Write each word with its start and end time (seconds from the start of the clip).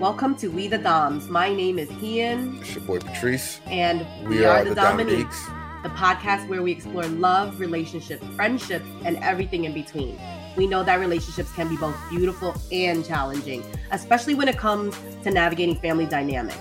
Welcome 0.00 0.34
to 0.36 0.48
We 0.48 0.66
the 0.66 0.78
Doms. 0.78 1.28
My 1.28 1.52
name 1.52 1.78
is 1.78 1.90
Ian. 2.02 2.56
It's 2.62 2.74
your 2.74 2.84
boy 2.84 3.00
Patrice. 3.00 3.60
And 3.66 4.06
we, 4.26 4.38
we 4.38 4.44
are, 4.46 4.60
are, 4.60 4.64
the, 4.64 4.70
the 4.70 4.76
Dominiques, 4.76 5.44
the 5.82 5.90
podcast 5.90 6.48
where 6.48 6.62
we 6.62 6.72
explore 6.72 7.04
love, 7.04 7.60
relationships, 7.60 8.24
friendships, 8.34 8.86
and 9.04 9.18
everything 9.18 9.66
in 9.66 9.74
between. 9.74 10.18
We 10.56 10.66
know 10.66 10.82
that 10.84 11.00
relationships 11.00 11.52
can 11.52 11.68
be 11.68 11.76
both 11.76 11.94
beautiful 12.08 12.56
and 12.72 13.04
challenging, 13.04 13.62
especially 13.90 14.32
when 14.32 14.48
it 14.48 14.56
comes 14.56 14.98
to 15.22 15.30
navigating 15.30 15.76
family 15.76 16.06
dynamics. 16.06 16.56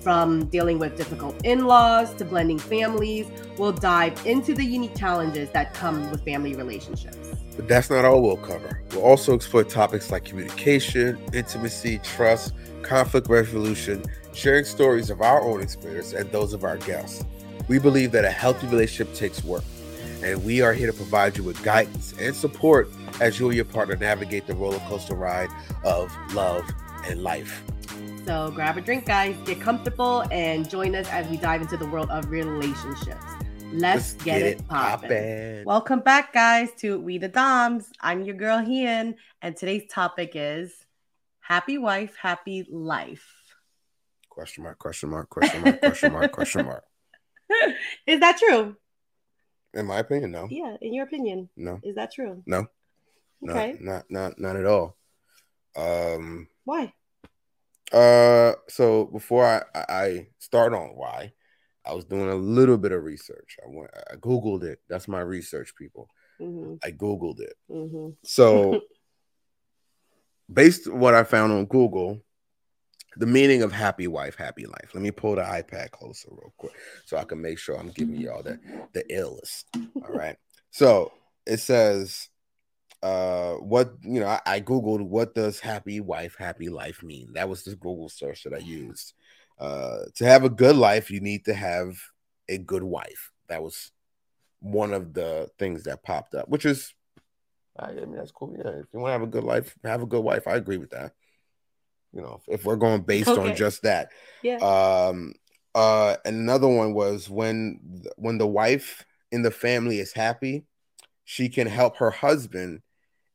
From 0.00 0.44
dealing 0.48 0.78
with 0.78 0.94
difficult 0.98 1.40
in 1.46 1.64
laws 1.64 2.12
to 2.16 2.26
blending 2.26 2.58
families, 2.58 3.26
we'll 3.56 3.72
dive 3.72 4.20
into 4.26 4.52
the 4.52 4.64
unique 4.64 4.96
challenges 4.96 5.48
that 5.52 5.72
come 5.72 6.10
with 6.10 6.22
family 6.26 6.54
relationships. 6.56 7.16
But 7.56 7.68
that's 7.68 7.88
not 7.88 8.04
all 8.04 8.22
we'll 8.22 8.36
cover. 8.36 8.82
We'll 8.90 9.04
also 9.04 9.34
explore 9.34 9.64
topics 9.64 10.10
like 10.10 10.24
communication, 10.26 11.18
intimacy, 11.32 11.98
trust, 12.00 12.52
conflict 12.92 13.26
resolution, 13.30 14.04
sharing 14.34 14.66
stories 14.66 15.08
of 15.08 15.22
our 15.22 15.40
own 15.40 15.62
experience 15.62 16.12
and 16.12 16.30
those 16.30 16.52
of 16.52 16.62
our 16.62 16.76
guests. 16.76 17.24
We 17.66 17.78
believe 17.78 18.12
that 18.12 18.26
a 18.26 18.30
healthy 18.30 18.66
relationship 18.66 19.14
takes 19.14 19.42
work, 19.42 19.64
and 20.22 20.44
we 20.44 20.60
are 20.60 20.74
here 20.74 20.88
to 20.88 20.92
provide 20.92 21.38
you 21.38 21.42
with 21.42 21.62
guidance 21.62 22.12
and 22.20 22.36
support 22.36 22.90
as 23.18 23.40
you 23.40 23.46
and 23.46 23.56
your 23.56 23.64
partner 23.64 23.96
navigate 23.96 24.46
the 24.46 24.54
roller 24.54 24.78
coaster 24.80 25.14
ride 25.14 25.48
of 25.84 26.14
love 26.34 26.68
and 27.06 27.22
life. 27.22 27.62
So 28.26 28.50
grab 28.50 28.76
a 28.76 28.82
drink, 28.82 29.06
guys, 29.06 29.36
get 29.46 29.58
comfortable, 29.58 30.24
and 30.30 30.68
join 30.68 30.94
us 30.94 31.08
as 31.08 31.26
we 31.28 31.38
dive 31.38 31.62
into 31.62 31.78
the 31.78 31.86
world 31.86 32.10
of 32.10 32.30
relationships. 32.30 33.24
Let's, 33.72 34.12
Let's 34.12 34.12
get, 34.12 34.38
get, 34.40 34.42
it 34.42 34.68
poppin'. 34.68 35.08
poppin'. 35.08 35.64
Welcome 35.64 36.00
back, 36.00 36.34
guys, 36.34 36.68
to 36.80 37.00
We 37.00 37.16
the 37.16 37.28
Doms. 37.28 37.90
I'm 38.02 38.22
your 38.22 38.36
girl, 38.36 38.58
Hian, 38.58 39.14
and 39.40 39.56
today's 39.56 39.84
topic 39.88 40.32
is 40.34 40.81
Happy 41.52 41.76
Wife, 41.76 42.16
Happy 42.16 42.66
Life. 42.70 43.28
Question 44.30 44.64
mark, 44.64 44.78
question 44.78 45.10
mark, 45.10 45.28
question 45.28 45.60
mark, 45.60 45.80
question 45.82 46.12
mark, 46.14 46.32
question 46.32 46.64
mark. 46.64 46.84
Is 48.06 48.20
that 48.20 48.38
true? 48.38 48.74
In 49.74 49.84
my 49.84 49.98
opinion, 49.98 50.30
no. 50.30 50.48
Yeah, 50.50 50.78
in 50.80 50.94
your 50.94 51.04
opinion. 51.04 51.50
No. 51.54 51.78
Is 51.82 51.96
that 51.96 52.10
true? 52.10 52.42
No. 52.46 52.68
Okay. 53.46 53.76
No, 53.78 53.92
not 53.92 54.04
not 54.08 54.38
not 54.38 54.56
at 54.56 54.64
all. 54.64 54.96
Um 55.76 56.48
why? 56.64 56.94
Uh 57.92 58.54
so 58.70 59.04
before 59.04 59.44
I 59.44 59.62
I 59.74 60.26
start 60.38 60.72
on 60.72 60.96
why, 60.96 61.34
I 61.84 61.92
was 61.92 62.06
doing 62.06 62.30
a 62.30 62.34
little 62.34 62.78
bit 62.78 62.92
of 62.92 63.04
research. 63.04 63.58
I 63.62 63.68
went, 63.68 63.90
I 64.10 64.16
googled 64.16 64.62
it. 64.62 64.80
That's 64.88 65.06
my 65.06 65.20
research, 65.20 65.74
people. 65.76 66.08
Mm-hmm. 66.40 66.76
I 66.82 66.92
googled 66.92 67.40
it. 67.40 67.56
Mm-hmm. 67.70 68.10
So, 68.24 68.80
based 70.52 70.86
on 70.88 70.98
what 70.98 71.14
I 71.14 71.24
found 71.24 71.52
on 71.52 71.66
Google, 71.66 72.20
the 73.16 73.26
meaning 73.26 73.62
of 73.62 73.72
happy 73.72 74.06
wife, 74.06 74.36
happy 74.36 74.66
life. 74.66 74.90
Let 74.94 75.02
me 75.02 75.10
pull 75.10 75.36
the 75.36 75.42
iPad 75.42 75.90
closer 75.90 76.28
real 76.30 76.52
quick 76.56 76.72
so 77.04 77.16
I 77.16 77.24
can 77.24 77.40
make 77.40 77.58
sure 77.58 77.76
I'm 77.78 77.90
giving 77.90 78.16
y'all 78.16 78.42
the 78.42 78.58
the 78.92 79.04
illest. 79.04 79.64
All 79.96 80.14
right. 80.14 80.36
So 80.74 81.12
it 81.44 81.58
says, 81.58 82.30
uh, 83.02 83.56
what 83.56 83.92
you 84.00 84.20
know, 84.20 84.26
I, 84.26 84.40
I 84.46 84.60
googled 84.62 85.02
what 85.02 85.34
does 85.34 85.60
happy 85.60 86.00
wife, 86.00 86.34
happy 86.38 86.70
life 86.70 87.02
mean. 87.02 87.34
That 87.34 87.50
was 87.50 87.62
the 87.62 87.76
Google 87.76 88.08
search 88.08 88.44
that 88.44 88.54
I 88.54 88.58
used. 88.58 89.12
Uh, 89.58 90.04
to 90.14 90.24
have 90.24 90.44
a 90.44 90.48
good 90.48 90.76
life, 90.76 91.10
you 91.10 91.20
need 91.20 91.44
to 91.44 91.52
have 91.52 91.98
a 92.48 92.56
good 92.56 92.82
wife. 92.82 93.32
That 93.48 93.62
was 93.62 93.92
one 94.60 94.94
of 94.94 95.12
the 95.12 95.50
things 95.58 95.84
that 95.84 96.02
popped 96.02 96.34
up, 96.34 96.48
which 96.48 96.64
is, 96.64 96.94
I 97.78 97.92
mean, 97.92 98.16
that's 98.16 98.30
cool. 98.30 98.54
Yeah, 98.56 98.70
if 98.70 98.86
you 98.92 99.00
want 99.00 99.10
to 99.10 99.12
have 99.12 99.22
a 99.22 99.26
good 99.26 99.44
life, 99.44 99.74
have 99.84 100.02
a 100.02 100.06
good 100.06 100.22
wife. 100.22 100.46
I 100.46 100.56
agree 100.56 100.76
with 100.76 100.90
that. 100.90 101.12
You 102.12 102.20
know, 102.20 102.42
if 102.46 102.64
we're 102.64 102.76
going 102.76 103.02
based 103.02 103.28
okay. 103.28 103.50
on 103.50 103.56
just 103.56 103.82
that. 103.82 104.10
Yeah. 104.42 104.58
Um. 104.58 105.34
Uh. 105.74 106.16
Another 106.24 106.68
one 106.68 106.92
was 106.92 107.30
when 107.30 108.04
when 108.16 108.38
the 108.38 108.46
wife 108.46 109.04
in 109.30 109.42
the 109.42 109.50
family 109.50 109.98
is 109.98 110.12
happy, 110.12 110.66
she 111.24 111.48
can 111.48 111.66
help 111.66 111.96
her 111.96 112.10
husband 112.10 112.82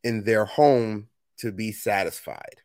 in 0.04 0.24
their 0.24 0.46
home 0.46 1.08
to 1.40 1.52
be 1.52 1.72
satisfied. 1.72 2.62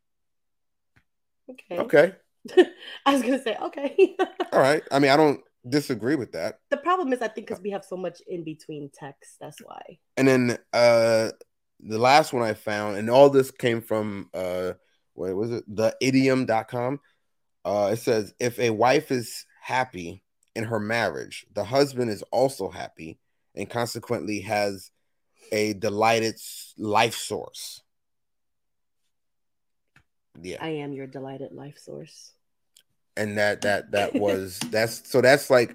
Okay. 1.51 1.79
Okay. 1.79 2.13
I 3.07 3.13
was 3.13 3.23
gonna 3.23 3.43
say 3.43 3.57
okay. 3.63 4.17
All 4.53 4.61
right. 4.61 4.83
I 4.91 4.99
mean, 4.99 5.11
I 5.11 5.17
don't 5.17 5.41
disagree 5.69 6.17
with 6.17 6.33
that. 6.33 6.59
The 6.71 6.77
problem 6.77 7.13
is, 7.13 7.23
I 7.23 7.29
think, 7.29 7.47
because 7.47 7.63
we 7.63 7.71
have 7.71 7.85
so 7.85 7.97
much 7.97 8.21
in 8.27 8.45
between 8.45 8.91
text. 8.93 9.37
That's 9.41 9.59
why. 9.61 9.99
And 10.17 10.29
then 10.29 10.59
uh 10.73 11.31
the 11.83 11.99
last 11.99 12.33
one 12.33 12.43
I 12.43 12.55
found, 12.55 12.97
and 12.97 13.11
all 13.11 13.31
this 13.31 13.51
came 13.51 13.81
from 13.81 14.31
uh 14.35 14.73
what 15.15 15.35
was 15.35 15.51
it? 15.51 15.65
The 15.69 15.95
idiom.com. 16.01 17.01
Uh 17.65 17.91
it 17.93 17.99
says 17.99 18.35
if 18.39 18.59
a 18.59 18.71
wife 18.71 19.11
is 19.11 19.47
happy 19.61 20.23
in 20.55 20.65
her 20.65 20.81
marriage, 20.81 21.47
the 21.53 21.65
husband 21.65 22.11
is 22.11 22.23
also 22.31 22.71
happy 22.71 23.19
and 23.55 23.69
consequently 23.69 24.41
has 24.41 24.91
a 25.51 25.75
delighted 25.75 26.37
life 26.79 27.15
source. 27.15 27.83
Yeah. 30.41 30.59
I 30.61 30.71
am 30.71 30.93
your 30.93 31.07
delighted 31.07 31.53
life 31.53 31.79
source. 31.79 32.33
And 33.17 33.37
that 33.37 33.61
that 33.63 33.91
that 33.93 34.15
was 34.15 34.59
that's 34.71 35.11
so 35.11 35.21
that's 35.21 35.51
like 35.51 35.75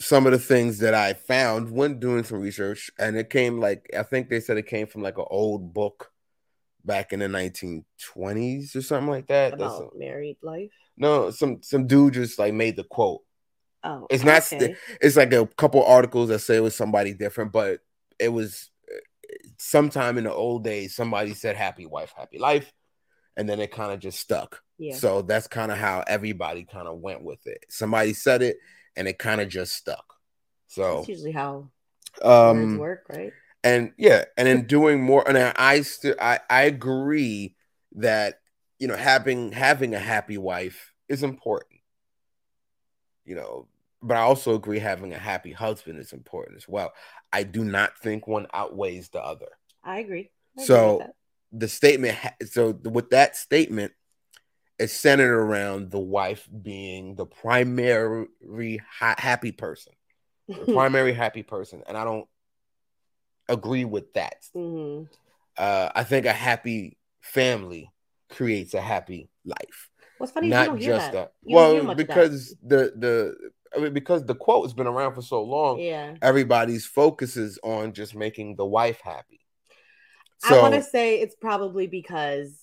some 0.00 0.26
of 0.26 0.32
the 0.32 0.38
things 0.38 0.78
that 0.78 0.94
I 0.94 1.12
found 1.12 1.70
when 1.70 2.00
doing 2.00 2.24
some 2.24 2.40
research, 2.40 2.90
and 2.98 3.16
it 3.16 3.30
came 3.30 3.60
like 3.60 3.88
I 3.96 4.02
think 4.02 4.28
they 4.28 4.40
said 4.40 4.56
it 4.56 4.66
came 4.66 4.86
from 4.86 5.02
like 5.02 5.18
an 5.18 5.26
old 5.28 5.74
book 5.74 6.10
back 6.84 7.12
in 7.12 7.20
the 7.20 7.26
1920s 7.26 8.74
or 8.74 8.82
something 8.82 9.10
like 9.10 9.26
that. 9.26 9.52
About 9.52 9.92
married 9.96 10.38
life. 10.42 10.70
No, 10.96 11.30
some 11.30 11.62
some 11.62 11.86
dude 11.86 12.14
just 12.14 12.38
like 12.38 12.54
made 12.54 12.76
the 12.76 12.84
quote. 12.84 13.20
Oh, 13.84 14.06
it's 14.10 14.24
not. 14.24 14.52
Okay. 14.52 14.74
It's 15.00 15.16
like 15.16 15.32
a 15.32 15.46
couple 15.46 15.84
articles 15.84 16.28
that 16.28 16.40
say 16.40 16.56
it 16.56 16.62
was 16.62 16.74
somebody 16.74 17.14
different, 17.14 17.52
but 17.52 17.80
it 18.18 18.28
was 18.28 18.70
sometime 19.58 20.18
in 20.18 20.24
the 20.24 20.32
old 20.32 20.64
days. 20.64 20.94
Somebody 20.94 21.34
said 21.34 21.56
"happy 21.56 21.86
wife, 21.86 22.12
happy 22.16 22.38
life," 22.38 22.72
and 23.36 23.48
then 23.48 23.60
it 23.60 23.70
kind 23.70 23.92
of 23.92 24.00
just 24.00 24.18
stuck. 24.18 24.62
Yeah. 24.78 24.96
So 24.96 25.22
that's 25.22 25.46
kind 25.46 25.70
of 25.70 25.78
how 25.78 26.04
everybody 26.06 26.64
kind 26.64 26.88
of 26.88 26.98
went 26.98 27.22
with 27.22 27.46
it. 27.46 27.64
Somebody 27.68 28.12
said 28.14 28.42
it, 28.42 28.56
and 29.00 29.08
it 29.08 29.18
kind 29.18 29.40
of 29.40 29.48
just 29.48 29.72
stuck. 29.72 30.04
So 30.68 30.96
that's 30.96 31.08
usually 31.08 31.32
how 31.32 31.70
um, 32.22 32.78
work, 32.78 33.06
right? 33.08 33.32
And 33.64 33.92
yeah, 33.96 34.26
and 34.36 34.46
then 34.46 34.66
doing 34.66 35.02
more. 35.02 35.26
And 35.26 35.38
I 35.38 35.80
still 35.80 36.14
I 36.20 36.40
I 36.50 36.62
agree 36.64 37.56
that 37.96 38.40
you 38.78 38.86
know 38.86 38.96
having 38.96 39.52
having 39.52 39.94
a 39.94 39.98
happy 39.98 40.36
wife 40.36 40.92
is 41.08 41.22
important. 41.22 41.80
You 43.24 43.36
know, 43.36 43.68
but 44.02 44.18
I 44.18 44.20
also 44.20 44.54
agree 44.54 44.78
having 44.78 45.14
a 45.14 45.18
happy 45.18 45.52
husband 45.52 45.98
is 45.98 46.12
important 46.12 46.58
as 46.58 46.68
well. 46.68 46.92
I 47.32 47.42
do 47.44 47.64
not 47.64 47.98
think 47.98 48.26
one 48.26 48.48
outweighs 48.52 49.08
the 49.08 49.22
other. 49.22 49.48
I 49.82 50.00
agree. 50.00 50.30
I 50.58 50.64
so 50.64 50.96
agree 50.96 51.06
the 51.52 51.68
statement 51.68 52.16
so 52.46 52.70
with 52.84 53.10
that 53.10 53.34
statement 53.34 53.92
it's 54.80 54.94
centered 54.94 55.38
around 55.38 55.90
the 55.90 55.98
wife 55.98 56.48
being 56.62 57.14
the 57.14 57.26
primary 57.26 58.80
ha- 58.90 59.14
happy 59.18 59.52
person 59.52 59.92
the 60.48 60.54
primary 60.72 61.12
happy 61.12 61.42
person 61.42 61.82
and 61.86 61.96
i 61.96 62.02
don't 62.02 62.26
agree 63.48 63.84
with 63.84 64.12
that 64.14 64.36
mm-hmm. 64.56 65.04
uh, 65.58 65.90
i 65.94 66.02
think 66.02 66.24
a 66.24 66.32
happy 66.32 66.96
family 67.20 67.90
creates 68.30 68.74
a 68.74 68.80
happy 68.80 69.28
life 69.44 69.90
what's 70.18 70.32
funny 70.32 70.48
not 70.48 70.78
just 70.78 71.12
that, 71.12 71.32
well 71.42 71.94
because 71.94 72.56
that. 72.62 72.68
the 72.68 72.92
the 72.96 73.50
I 73.72 73.78
mean, 73.78 73.92
because 73.92 74.24
the 74.24 74.34
quote 74.34 74.64
has 74.64 74.72
been 74.74 74.88
around 74.88 75.14
for 75.14 75.22
so 75.22 75.44
long, 75.44 75.78
yeah. 75.78 76.16
everybody's 76.22 76.86
focus 76.86 77.36
is 77.36 77.56
on 77.62 77.92
just 77.92 78.16
making 78.16 78.56
the 78.56 78.66
wife 78.66 79.00
happy. 79.00 79.46
So, 80.38 80.58
I 80.58 80.62
want 80.62 80.74
to 80.74 80.82
say 80.82 81.20
it's 81.20 81.36
probably 81.36 81.86
because 81.86 82.58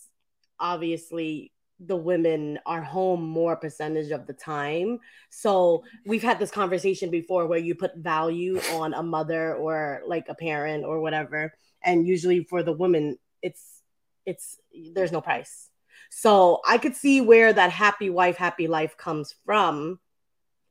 obviously 0.59 1.53
the 1.79 1.95
women 1.95 2.59
are 2.65 2.81
home 2.81 3.23
more 3.23 3.55
percentage 3.55 4.11
of 4.11 4.25
the 4.25 4.33
time. 4.33 4.99
So 5.29 5.83
we've 6.05 6.23
had 6.23 6.39
this 6.39 6.51
conversation 6.51 7.11
before 7.11 7.45
where 7.45 7.59
you 7.59 7.75
put 7.75 7.95
value 7.95 8.59
on 8.73 8.93
a 8.93 9.03
mother 9.03 9.55
or 9.55 10.01
like 10.05 10.25
a 10.29 10.35
parent 10.35 10.85
or 10.85 10.99
whatever. 10.99 11.53
And 11.83 12.07
usually 12.07 12.43
for 12.43 12.63
the 12.63 12.73
woman, 12.73 13.17
it's 13.41 13.83
it's 14.25 14.57
there's 14.93 15.11
no 15.11 15.21
price. 15.21 15.69
So 16.09 16.61
I 16.65 16.77
could 16.77 16.95
see 16.95 17.21
where 17.21 17.53
that 17.53 17.71
happy 17.71 18.09
wife, 18.09 18.37
happy 18.37 18.67
life 18.67 18.97
comes 18.97 19.35
from, 19.45 19.99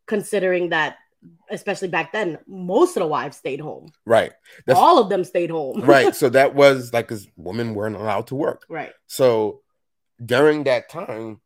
considering 0.07 0.71
that 0.71 0.97
especially 1.51 1.89
back 1.89 2.13
then, 2.13 2.39
most 2.47 2.97
of 2.97 3.01
the 3.01 3.07
wives 3.07 3.37
stayed 3.37 3.61
home. 3.61 3.91
Right. 4.05 4.33
That's, 4.67 4.79
All 4.79 4.99
of 4.99 5.09
them 5.09 5.25
stayed 5.25 5.51
home. 5.51 5.81
right. 5.83 6.15
So 6.15 6.29
that 6.31 6.55
was 6.55 6.93
like 6.93 7.07
because 7.07 7.29
women 7.37 7.75
weren't 7.75 7.97
allowed 7.97 8.29
to 8.29 8.35
work. 8.35 8.65
Right. 8.69 8.93
So 9.07 9.61
during 10.25 10.65
that 10.65 10.89
time, 10.89 11.41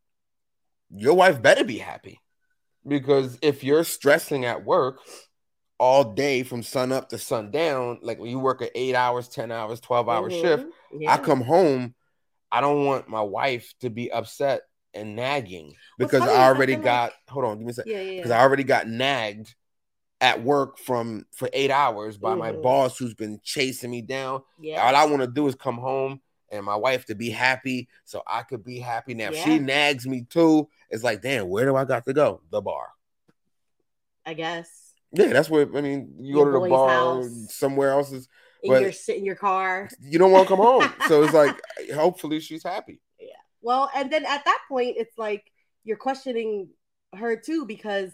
your 0.90 1.14
wife 1.14 1.40
better 1.40 1.64
be 1.64 1.78
happy. 1.78 2.20
Because 2.87 3.38
if 3.43 3.62
you're 3.62 3.84
stressing 3.84 4.44
at 4.44 4.64
work 4.64 5.00
all 5.78 6.12
day 6.12 6.43
from 6.43 6.62
sun 6.62 6.93
up 6.93 7.08
to 7.11 7.19
sun 7.19 7.50
down, 7.50 7.99
like 8.02 8.19
when 8.19 8.31
you 8.31 8.38
work 8.38 8.62
an 8.62 8.69
eight 8.75 8.94
hours, 8.94 9.28
10 9.28 9.52
hours, 9.52 9.81
12 9.81 10.08
hour 10.08 10.31
mm-hmm. 10.31 10.40
shift, 10.40 10.67
yeah. 10.99 11.12
I 11.12 11.19
come 11.19 11.43
home, 11.43 11.94
I 12.50 12.61
don't 12.61 12.84
want 12.84 13.08
my 13.08 13.22
wife 13.22 13.72
to 13.81 13.90
be 13.90 14.11
upset 14.11 14.62
and 14.94 15.14
nagging 15.14 15.75
because 15.99 16.23
I 16.23 16.49
already 16.49 16.76
got. 16.76 17.11
Like, 17.11 17.12
hold 17.28 17.44
on, 17.44 17.58
give 17.58 17.66
me 17.66 17.70
a 17.70 17.75
second. 17.75 17.93
Yeah, 17.93 18.00
yeah. 18.00 18.16
Because 18.16 18.31
I 18.31 18.40
already 18.40 18.64
got 18.64 18.88
nagged 18.88 19.55
at 20.20 20.43
work 20.43 20.78
from 20.78 21.26
for 21.32 21.49
eight 21.52 21.70
hours 21.70 22.19
by 22.19 22.31
mm-hmm. 22.31 22.38
my 22.38 22.52
boss 22.52 22.99
who's 22.99 23.14
been 23.14 23.40
chasing 23.43 23.90
me 23.90 24.02
down. 24.02 24.43
Yeah. 24.61 24.82
All 24.82 24.96
I 24.96 25.05
want 25.05 25.20
to 25.23 25.28
do 25.28 25.46
is 25.46 25.55
come 25.55 25.78
home 25.78 26.20
and 26.50 26.64
my 26.64 26.76
wife 26.76 27.06
to 27.06 27.14
be 27.14 27.31
happy 27.31 27.88
so 28.05 28.23
I 28.26 28.43
could 28.43 28.64
be 28.64 28.79
happy. 28.79 29.14
Now, 29.14 29.31
yeah. 29.31 29.38
if 29.38 29.44
she 29.44 29.58
nags 29.58 30.06
me 30.06 30.26
too, 30.29 30.69
it's 30.88 31.05
like, 31.05 31.23
damn, 31.23 31.49
where 31.49 31.64
do 31.64 31.76
I 31.76 31.85
got 31.85 32.05
to 32.06 32.12
go? 32.12 32.43
The 32.50 32.61
bar. 32.61 32.88
I 34.26 34.35
guess. 34.35 34.94
Yeah, 35.12 35.29
that's 35.29 35.50
where 35.50 35.67
I 35.76 35.81
mean, 35.81 36.14
you 36.19 36.37
Your 36.37 36.52
go 36.52 36.58
to 36.58 36.64
the 36.64 36.70
bar 36.70 36.88
house. 36.88 37.55
somewhere 37.55 37.91
else 37.91 38.12
is 38.12 38.29
in 38.62 38.73
your 38.73 38.93
sit 38.93 39.17
in 39.17 39.25
your 39.25 39.37
car. 39.37 39.88
You 40.00 40.19
don't 40.19 40.31
want 40.31 40.49
to 40.49 40.55
come 40.55 40.64
home. 40.64 40.93
so 41.08 41.23
it's 41.23 41.35
like 41.35 41.61
hopefully 41.94 42.41
she's 42.41 42.62
happy. 42.62 43.00
Yeah. 43.19 43.26
Well, 43.61 43.91
and 43.94 44.11
then 44.12 44.25
at 44.25 44.44
that 44.44 44.58
point, 44.69 44.97
it's 44.99 45.17
like 45.19 45.50
you're 45.85 45.97
questioning 45.97 46.69
her 47.17 47.37
too, 47.37 47.67
because 47.67 48.12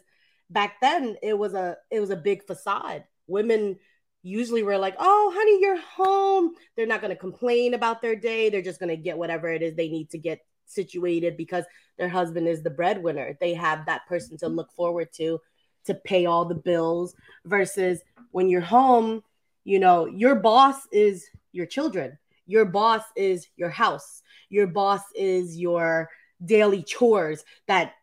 back 0.48 0.80
then 0.80 1.16
it 1.22 1.36
was 1.36 1.54
a 1.54 1.76
it 1.90 2.00
was 2.00 2.10
a 2.10 2.16
big 2.16 2.46
facade. 2.46 3.04
Women 3.26 3.78
usually 4.26 4.62
we're 4.62 4.78
like, 4.78 4.96
"Oh, 4.98 5.32
honey, 5.34 5.58
you're 5.60 5.80
home." 5.80 6.54
They're 6.76 6.86
not 6.86 7.00
going 7.00 7.12
to 7.12 7.16
complain 7.16 7.74
about 7.74 8.02
their 8.02 8.16
day. 8.16 8.48
They're 8.48 8.62
just 8.62 8.80
going 8.80 8.90
to 8.90 8.96
get 8.96 9.18
whatever 9.18 9.48
it 9.48 9.62
is 9.62 9.74
they 9.74 9.88
need 9.88 10.10
to 10.10 10.18
get 10.18 10.40
situated 10.66 11.36
because 11.36 11.64
their 11.96 12.08
husband 12.08 12.48
is 12.48 12.62
the 12.62 12.70
breadwinner. 12.70 13.36
They 13.40 13.54
have 13.54 13.86
that 13.86 14.06
person 14.06 14.36
to 14.38 14.48
look 14.48 14.72
forward 14.72 15.12
to 15.14 15.40
to 15.84 15.94
pay 15.94 16.26
all 16.26 16.44
the 16.44 16.54
bills 16.54 17.14
versus 17.44 18.00
when 18.32 18.48
you're 18.48 18.60
home, 18.60 19.22
you 19.64 19.78
know, 19.78 20.06
your 20.06 20.34
boss 20.34 20.86
is 20.90 21.26
your 21.52 21.66
children. 21.66 22.18
Your 22.46 22.64
boss 22.64 23.02
is 23.14 23.48
your 23.56 23.70
house. 23.70 24.22
Your 24.48 24.66
boss 24.66 25.02
is 25.14 25.56
your 25.56 26.10
daily 26.44 26.82
chores 26.82 27.44
that 27.66 27.94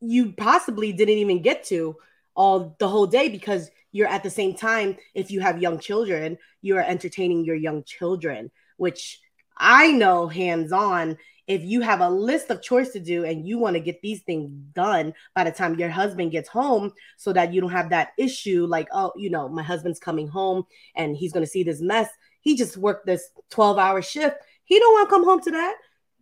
you 0.00 0.32
possibly 0.32 0.92
didn't 0.92 1.18
even 1.18 1.42
get 1.42 1.64
to 1.64 1.96
all 2.34 2.76
the 2.78 2.88
whole 2.88 3.06
day 3.06 3.28
because 3.28 3.70
you're 3.92 4.08
at 4.08 4.22
the 4.22 4.30
same 4.30 4.54
time 4.54 4.96
if 5.14 5.30
you 5.30 5.40
have 5.40 5.62
young 5.62 5.78
children 5.78 6.36
you 6.62 6.76
are 6.76 6.82
entertaining 6.82 7.44
your 7.44 7.56
young 7.56 7.82
children 7.84 8.50
which 8.76 9.20
i 9.56 9.90
know 9.92 10.26
hands 10.26 10.72
on 10.72 11.16
if 11.46 11.64
you 11.64 11.80
have 11.80 12.00
a 12.00 12.08
list 12.08 12.50
of 12.50 12.62
chores 12.62 12.90
to 12.90 13.00
do 13.00 13.24
and 13.24 13.46
you 13.46 13.58
want 13.58 13.74
to 13.74 13.80
get 13.80 14.00
these 14.02 14.22
things 14.22 14.50
done 14.72 15.12
by 15.34 15.42
the 15.42 15.50
time 15.50 15.78
your 15.78 15.88
husband 15.88 16.30
gets 16.30 16.48
home 16.48 16.92
so 17.16 17.32
that 17.32 17.52
you 17.52 17.60
don't 17.60 17.70
have 17.70 17.90
that 17.90 18.10
issue 18.18 18.66
like 18.66 18.88
oh 18.92 19.12
you 19.16 19.30
know 19.30 19.48
my 19.48 19.62
husband's 19.62 19.98
coming 19.98 20.28
home 20.28 20.64
and 20.94 21.16
he's 21.16 21.32
going 21.32 21.44
to 21.44 21.50
see 21.50 21.62
this 21.62 21.80
mess 21.80 22.08
he 22.40 22.56
just 22.56 22.76
worked 22.76 23.06
this 23.06 23.30
12 23.50 23.78
hour 23.78 24.00
shift 24.00 24.36
he 24.70 24.78
don't 24.78 24.92
want 24.92 25.08
to 25.08 25.10
come 25.12 25.24
home 25.24 25.40
to 25.40 25.50
that. 25.50 25.74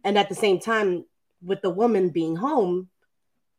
And 0.05 0.17
at 0.17 0.31
the 0.31 0.35
same 0.35 0.59
time 0.59 1.05
with 1.43 1.61
the 1.61 1.70
woman 1.70 2.09
being 2.09 2.35
home 2.35 2.88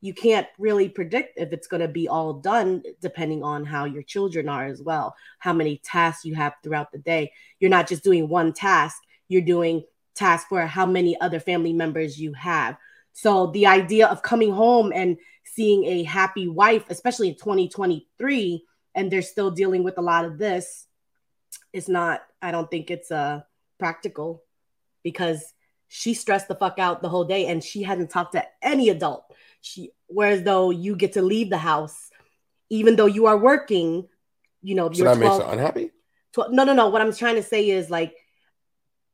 you 0.02 0.14
can't 0.14 0.48
really 0.58 0.88
predict 0.88 1.38
if 1.38 1.52
it's 1.52 1.68
going 1.68 1.82
to 1.82 1.88
be 1.88 2.08
all 2.08 2.34
done 2.34 2.84
depending 3.02 3.44
on 3.44 3.66
how 3.66 3.86
your 3.86 4.04
children 4.04 4.48
are 4.48 4.66
as 4.66 4.82
well 4.82 5.16
how 5.40 5.54
many 5.54 5.78
tasks 5.84 6.26
you 6.26 6.36
have 6.36 6.54
throughout 6.64 6.92
the 6.92 6.98
day. 6.98 7.32
You're 7.60 7.70
not 7.70 7.88
just 7.88 8.04
doing 8.04 8.30
one 8.30 8.54
task 8.54 9.02
you're 9.30 9.42
doing 9.42 9.84
tasks 10.16 10.48
for 10.50 10.66
how 10.66 10.86
many 10.86 11.20
other 11.22 11.40
family 11.40 11.72
members 11.72 12.20
you 12.20 12.34
have. 12.34 12.78
So 13.14 13.48
the 13.48 13.68
idea 13.68 14.08
of 14.08 14.22
coming 14.22 14.52
home 14.52 14.92
and 14.94 15.18
seeing 15.46 15.86
a 15.86 16.04
happy 16.04 16.48
wife 16.48 16.86
especially 16.90 17.30
in 17.30 17.36
2023 17.36 18.64
and 18.96 19.12
they're 19.12 19.22
still 19.22 19.52
dealing 19.52 19.84
with 19.84 19.98
a 19.98 20.02
lot 20.02 20.26
of 20.26 20.38
this 20.38 20.86
is 21.74 21.90
not 21.90 22.22
i 22.42 22.52
don't 22.52 22.70
think 22.70 22.92
it's 22.92 23.12
uh 23.12 23.42
practical 23.80 24.44
because 25.04 25.54
she 25.88 26.14
stressed 26.14 26.48
the 26.48 26.56
fuck 26.56 26.78
out 26.78 27.02
the 27.02 27.10
whole 27.10 27.26
day 27.26 27.48
and 27.48 27.64
she 27.64 27.82
hasn't 27.82 28.12
talked 28.12 28.34
to 28.34 28.46
any 28.62 28.90
adult 28.90 29.26
she 29.62 29.92
whereas 30.08 30.44
though 30.44 30.70
you 30.72 30.96
get 30.96 31.14
to 31.14 31.22
leave 31.22 31.50
the 31.50 31.58
house 31.58 32.10
even 32.70 32.96
though 32.96 33.06
you 33.06 33.26
are 33.26 33.38
working 33.38 34.08
you 34.62 34.76
know 34.76 34.92
so 34.92 35.04
that 35.04 35.18
12, 35.18 35.20
makes 35.20 35.46
her 35.46 35.54
unhappy? 35.54 35.92
12, 36.34 36.52
no 36.52 36.64
no 36.64 36.74
no. 36.74 36.90
What 36.90 37.02
i'm 37.02 37.14
trying 37.14 37.36
to 37.36 37.44
say 37.44 37.70
is 37.70 37.90
like 37.90 38.16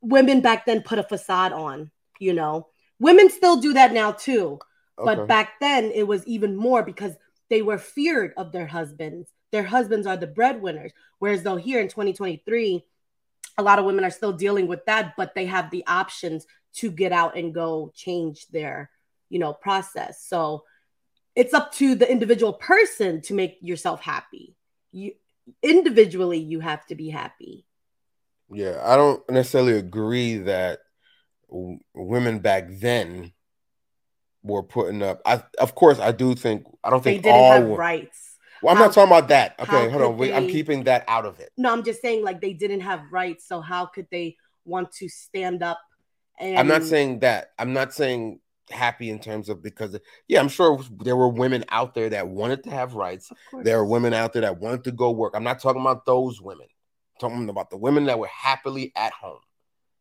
women 0.00 0.40
back 0.40 0.66
then 0.66 0.82
put 0.82 0.98
a 0.98 1.02
facade 1.02 1.52
on 1.52 1.90
you 2.18 2.32
know? 2.32 2.68
Women 2.98 3.30
still 3.30 3.60
do 3.60 3.74
that 3.74 3.92
now 3.92 4.12
too. 4.12 4.58
Okay. 4.98 5.14
but 5.14 5.28
back 5.28 5.60
then 5.60 5.92
it 5.94 6.06
was 6.06 6.26
even 6.26 6.56
more 6.56 6.82
because 6.82 7.12
they 7.50 7.60
were 7.60 7.76
feared 7.76 8.32
of 8.38 8.50
their 8.50 8.66
husbands. 8.66 9.30
Their 9.52 9.62
husbands 9.62 10.06
are 10.06 10.16
the 10.16 10.26
breadwinners. 10.26 10.92
Whereas 11.18 11.42
though 11.42 11.56
here 11.56 11.80
in 11.80 11.88
2023 11.88 12.84
a 13.58 13.62
lot 13.62 13.78
of 13.78 13.84
women 13.84 14.04
are 14.04 14.10
still 14.10 14.32
dealing 14.32 14.66
with 14.66 14.84
that 14.84 15.14
but 15.16 15.34
they 15.34 15.46
have 15.46 15.70
the 15.70 15.82
options 15.86 16.46
to 16.74 16.90
get 16.90 17.10
out 17.10 17.36
and 17.36 17.54
go 17.54 17.90
change 17.94 18.46
their 18.48 18.90
you 19.28 19.38
know 19.38 19.52
process 19.52 20.24
so 20.26 20.62
it's 21.34 21.52
up 21.52 21.72
to 21.72 21.94
the 21.94 22.10
individual 22.10 22.52
person 22.52 23.20
to 23.20 23.34
make 23.34 23.58
yourself 23.60 24.00
happy 24.00 24.54
you 24.92 25.12
individually 25.62 26.38
you 26.38 26.60
have 26.60 26.84
to 26.86 26.94
be 26.94 27.08
happy 27.08 27.64
yeah 28.50 28.80
i 28.84 28.96
don't 28.96 29.28
necessarily 29.30 29.74
agree 29.74 30.38
that 30.38 30.80
w- 31.48 31.78
women 31.94 32.38
back 32.38 32.66
then 32.68 33.32
were 34.42 34.62
putting 34.62 35.02
up 35.02 35.20
i 35.26 35.42
of 35.58 35.74
course 35.74 35.98
i 35.98 36.12
do 36.12 36.34
think 36.34 36.64
i 36.82 36.90
don't 36.90 37.02
think 37.02 37.22
they 37.22 37.30
didn't 37.30 37.40
all 37.40 37.52
have 37.52 37.78
rights 37.78 38.36
well, 38.62 38.72
I'm 38.72 38.78
how, 38.78 38.86
not 38.86 38.94
talking 38.94 39.12
about 39.12 39.28
that. 39.28 39.54
Okay, 39.60 39.90
hold 39.90 40.02
on. 40.02 40.16
Wait, 40.16 40.32
I'm 40.32 40.48
keeping 40.48 40.84
that 40.84 41.04
out 41.08 41.26
of 41.26 41.40
it. 41.40 41.50
No, 41.56 41.72
I'm 41.72 41.84
just 41.84 42.00
saying 42.00 42.24
like 42.24 42.40
they 42.40 42.52
didn't 42.52 42.80
have 42.80 43.02
rights, 43.10 43.46
so 43.46 43.60
how 43.60 43.86
could 43.86 44.06
they 44.10 44.36
want 44.64 44.92
to 44.92 45.08
stand 45.08 45.62
up? 45.62 45.78
And... 46.38 46.58
I'm 46.58 46.68
not 46.68 46.82
saying 46.82 47.20
that. 47.20 47.50
I'm 47.58 47.72
not 47.72 47.92
saying 47.92 48.40
happy 48.70 49.10
in 49.10 49.18
terms 49.18 49.48
of 49.48 49.62
because 49.62 49.96
yeah 50.26 50.40
i'm 50.40 50.48
sure 50.48 50.80
there 51.00 51.16
were 51.16 51.28
women 51.28 51.64
out 51.68 51.94
there 51.94 52.08
that 52.10 52.28
wanted 52.28 52.64
to 52.64 52.70
have 52.70 52.94
rights. 52.94 53.32
There 53.62 53.78
are 53.78 53.84
women 53.84 54.12
out 54.12 54.32
there 54.32 54.42
that 54.42 54.60
wanted 54.60 54.84
to 54.84 54.92
go 54.92 55.10
work. 55.10 55.34
I'm 55.34 55.44
not 55.44 55.60
talking 55.60 55.80
about 55.80 56.04
those 56.06 56.40
women. 56.40 56.66
I'm 56.66 57.30
talking 57.30 57.48
about 57.48 57.70
the 57.70 57.76
women 57.76 58.04
that 58.06 58.18
were 58.18 58.26
happily 58.26 58.92
at 58.96 59.12
home 59.12 59.40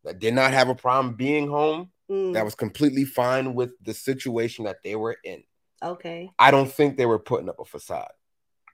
that 0.03 0.19
did 0.19 0.33
not 0.33 0.53
have 0.53 0.69
a 0.69 0.75
problem 0.75 1.15
being 1.15 1.47
home 1.47 1.91
mm. 2.09 2.33
that 2.33 2.45
was 2.45 2.55
completely 2.55 3.05
fine 3.05 3.53
with 3.53 3.71
the 3.81 3.93
situation 3.93 4.65
that 4.65 4.77
they 4.83 4.95
were 4.95 5.17
in. 5.23 5.43
Okay. 5.83 6.29
I 6.39 6.51
don't 6.51 6.71
think 6.71 6.97
they 6.97 7.05
were 7.05 7.19
putting 7.19 7.49
up 7.49 7.59
a 7.59 7.65
facade. 7.65 8.11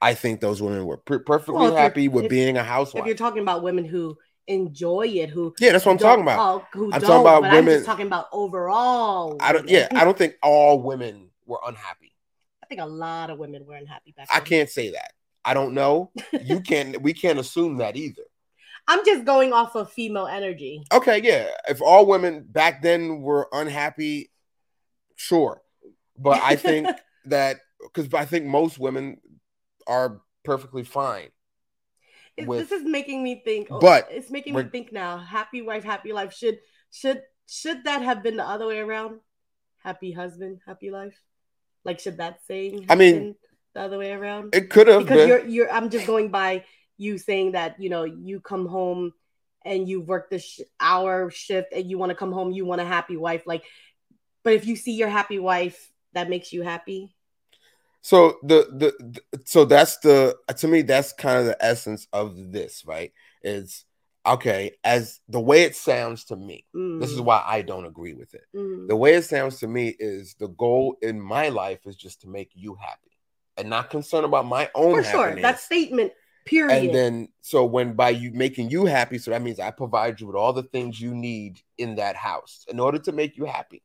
I 0.00 0.14
think 0.14 0.40
those 0.40 0.60
women 0.60 0.84
were 0.84 0.96
per- 0.96 1.20
perfectly 1.20 1.54
well, 1.54 1.76
happy 1.76 2.08
with 2.08 2.24
if, 2.24 2.30
being 2.30 2.56
a 2.56 2.64
housewife 2.64 3.02
if 3.02 3.06
you're 3.06 3.14
talking 3.14 3.42
about 3.42 3.62
women 3.62 3.84
who 3.84 4.18
enjoy 4.48 5.06
it 5.06 5.30
who 5.30 5.54
yeah 5.60 5.72
that's 5.72 5.86
what 5.86 5.92
i'm 5.92 5.98
talking 5.98 6.22
about. 6.22 6.66
who 6.72 6.92
i'm 6.92 7.00
talking 7.00 7.20
about 7.20 7.42
women 7.42 7.58
I'm 7.58 7.66
just 7.66 7.86
talking 7.86 8.06
about 8.06 8.26
overall 8.32 9.36
i 9.40 9.52
don't 9.52 9.68
yeah 9.68 9.88
i 9.94 10.04
don't 10.04 10.18
think 10.18 10.34
all 10.42 10.82
women 10.82 11.30
were 11.46 11.60
unhappy. 11.66 12.14
I 12.62 12.66
think 12.66 12.80
a 12.80 12.86
lot 12.86 13.30
of 13.30 13.38
women 13.38 13.66
were 13.66 13.74
unhappy 13.74 14.14
back 14.16 14.28
then. 14.28 14.40
i 14.40 14.44
can't 14.44 14.68
say 14.68 14.90
that. 14.92 15.12
I 15.44 15.54
don't 15.54 15.74
know. 15.74 16.10
You 16.42 16.60
can't 16.60 17.00
we 17.02 17.12
can't 17.12 17.38
assume 17.38 17.78
that 17.78 17.96
either. 17.96 18.22
I'm 18.88 19.04
just 19.04 19.24
going 19.24 19.52
off 19.52 19.76
of 19.76 19.92
female 19.92 20.26
energy. 20.26 20.82
Okay 20.92 21.20
yeah. 21.22 21.48
If 21.68 21.82
all 21.82 22.06
women 22.06 22.44
back 22.48 22.82
then 22.82 23.22
were 23.22 23.48
unhappy 23.52 24.30
sure. 25.16 25.62
But 26.16 26.40
i 26.42 26.56
think 26.56 26.88
that 27.26 27.58
because 27.80 28.12
i 28.14 28.24
think 28.24 28.46
most 28.46 28.78
women 28.78 29.18
are 29.86 30.20
perfectly 30.44 30.84
fine 30.84 31.28
with, 32.38 32.68
this 32.68 32.80
is 32.80 32.86
making 32.86 33.22
me 33.22 33.42
think. 33.44 33.68
Oh, 33.70 33.78
but 33.78 34.08
it's 34.10 34.30
making 34.30 34.54
me 34.54 34.64
think 34.64 34.92
now. 34.92 35.18
Happy 35.18 35.62
wife, 35.62 35.84
happy 35.84 36.12
life. 36.12 36.34
Should 36.34 36.58
should 36.90 37.22
should 37.48 37.84
that 37.84 38.02
have 38.02 38.22
been 38.22 38.36
the 38.36 38.48
other 38.48 38.66
way 38.66 38.78
around? 38.78 39.20
Happy 39.82 40.12
husband, 40.12 40.60
happy 40.66 40.90
life. 40.90 41.20
Like 41.84 42.00
should 42.00 42.18
that 42.18 42.40
saying? 42.46 42.86
I 42.88 42.94
mean, 42.94 43.34
the 43.74 43.80
other 43.80 43.98
way 43.98 44.12
around. 44.12 44.54
It 44.54 44.70
could 44.70 44.86
have 44.86 45.02
because 45.02 45.18
been. 45.18 45.28
you're 45.28 45.44
you're. 45.44 45.72
I'm 45.72 45.90
just 45.90 46.06
going 46.06 46.30
by 46.30 46.64
you 46.96 47.18
saying 47.18 47.52
that 47.52 47.80
you 47.80 47.90
know 47.90 48.04
you 48.04 48.40
come 48.40 48.66
home 48.66 49.12
and 49.64 49.88
you 49.88 50.00
work 50.00 50.30
the 50.30 50.38
sh- 50.38 50.60
hour 50.80 51.30
shift 51.30 51.72
and 51.72 51.88
you 51.90 51.98
want 51.98 52.10
to 52.10 52.16
come 52.16 52.32
home. 52.32 52.52
You 52.52 52.64
want 52.64 52.80
a 52.80 52.84
happy 52.84 53.16
wife. 53.16 53.42
Like, 53.46 53.64
but 54.42 54.54
if 54.54 54.66
you 54.66 54.76
see 54.76 54.92
your 54.92 55.08
happy 55.08 55.38
wife, 55.38 55.90
that 56.14 56.28
makes 56.28 56.52
you 56.52 56.62
happy. 56.62 57.14
So 58.02 58.38
the, 58.42 58.66
the, 58.72 59.20
the 59.32 59.40
so 59.44 59.64
that's 59.64 59.98
the 59.98 60.36
to 60.56 60.68
me 60.68 60.82
that's 60.82 61.12
kind 61.12 61.38
of 61.38 61.46
the 61.46 61.64
essence 61.64 62.08
of 62.12 62.52
this, 62.52 62.84
right? 62.84 63.12
Is 63.42 63.84
okay 64.26 64.72
as 64.84 65.20
the 65.28 65.40
way 65.40 65.62
it 65.62 65.76
sounds 65.76 66.24
to 66.24 66.36
me. 66.36 66.66
Mm. 66.74 67.00
This 67.00 67.10
is 67.10 67.20
mm. 67.20 67.24
why 67.24 67.42
I 67.46 67.62
don't 67.62 67.86
agree 67.86 68.14
with 68.14 68.34
it. 68.34 68.44
Mm. 68.54 68.88
The 68.88 68.96
way 68.96 69.14
it 69.14 69.24
sounds 69.24 69.60
to 69.60 69.68
me 69.68 69.94
is 69.98 70.34
the 70.34 70.48
goal 70.48 70.96
in 71.00 71.20
my 71.20 71.48
life 71.48 71.86
is 71.86 71.96
just 71.96 72.22
to 72.22 72.28
make 72.28 72.50
you 72.54 72.74
happy 72.74 73.16
and 73.56 73.70
not 73.70 73.90
concerned 73.90 74.24
about 74.24 74.46
my 74.46 74.68
own. 74.74 74.96
For 74.96 75.02
happiness. 75.02 75.34
sure, 75.34 75.42
that 75.42 75.60
statement. 75.60 76.12
Period. 76.44 76.86
And 76.86 76.94
then, 76.94 77.28
so 77.40 77.64
when 77.64 77.92
by 77.92 78.10
you 78.10 78.32
making 78.32 78.68
you 78.68 78.84
happy, 78.84 79.18
so 79.18 79.30
that 79.30 79.42
means 79.42 79.60
I 79.60 79.70
provide 79.70 80.20
you 80.20 80.26
with 80.26 80.34
all 80.34 80.52
the 80.52 80.64
things 80.64 81.00
you 81.00 81.14
need 81.14 81.60
in 81.78 81.94
that 81.96 82.16
house 82.16 82.64
in 82.68 82.80
order 82.80 82.98
to 82.98 83.12
make 83.12 83.36
you 83.36 83.44
happy 83.44 83.80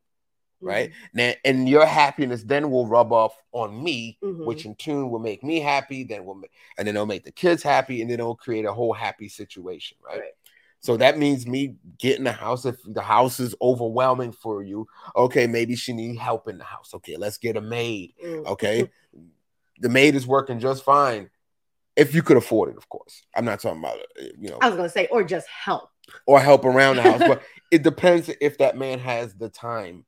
right? 0.61 0.89
Mm-hmm. 0.89 1.17
Now, 1.17 1.33
and 1.45 1.69
your 1.69 1.85
happiness 1.85 2.43
then 2.43 2.71
will 2.71 2.87
rub 2.87 3.11
off 3.11 3.35
on 3.51 3.83
me, 3.83 4.17
mm-hmm. 4.23 4.45
which 4.45 4.65
in 4.65 4.75
turn 4.75 5.09
will 5.09 5.19
make 5.19 5.43
me 5.43 5.59
happy. 5.59 6.03
Then 6.03 6.25
will, 6.25 6.35
make, 6.35 6.51
and 6.77 6.87
then 6.87 6.95
it'll 6.95 7.05
make 7.05 7.23
the 7.23 7.31
kids 7.31 7.63
happy, 7.63 8.01
and 8.01 8.09
then 8.09 8.19
it'll 8.19 8.35
create 8.35 8.65
a 8.65 8.73
whole 8.73 8.93
happy 8.93 9.29
situation, 9.29 9.97
right? 10.05 10.19
right? 10.19 10.31
So 10.79 10.95
that 10.97 11.17
means 11.17 11.47
me 11.47 11.75
getting 11.97 12.23
the 12.23 12.31
house. 12.31 12.65
If 12.65 12.77
the 12.85 13.01
house 13.01 13.39
is 13.39 13.55
overwhelming 13.61 14.31
for 14.31 14.61
you, 14.61 14.87
okay, 15.15 15.47
maybe 15.47 15.75
she 15.75 15.93
need 15.93 16.17
help 16.17 16.47
in 16.47 16.57
the 16.57 16.63
house. 16.63 16.93
Okay, 16.93 17.17
let's 17.17 17.37
get 17.37 17.57
a 17.57 17.61
maid. 17.61 18.13
Mm. 18.23 18.45
Okay, 18.45 18.89
the 19.79 19.89
maid 19.89 20.15
is 20.15 20.27
working 20.27 20.59
just 20.59 20.83
fine 20.83 21.29
if 21.97 22.13
you 22.13 22.21
could 22.21 22.37
afford 22.37 22.69
it, 22.69 22.77
of 22.77 22.87
course. 22.87 23.23
I'm 23.35 23.43
not 23.43 23.59
talking 23.59 23.79
about 23.79 23.97
uh, 23.97 24.25
you 24.39 24.49
know. 24.49 24.59
I 24.61 24.69
was 24.69 24.77
gonna 24.77 24.89
say, 24.89 25.07
or 25.07 25.23
just 25.23 25.47
help, 25.47 25.89
or 26.25 26.39
help 26.39 26.63
around 26.63 26.97
the 26.97 27.01
house, 27.01 27.19
but 27.27 27.41
it 27.71 27.83
depends 27.83 28.29
if 28.39 28.59
that 28.59 28.77
man 28.77 28.99
has 28.99 29.33
the 29.33 29.49
time 29.49 30.05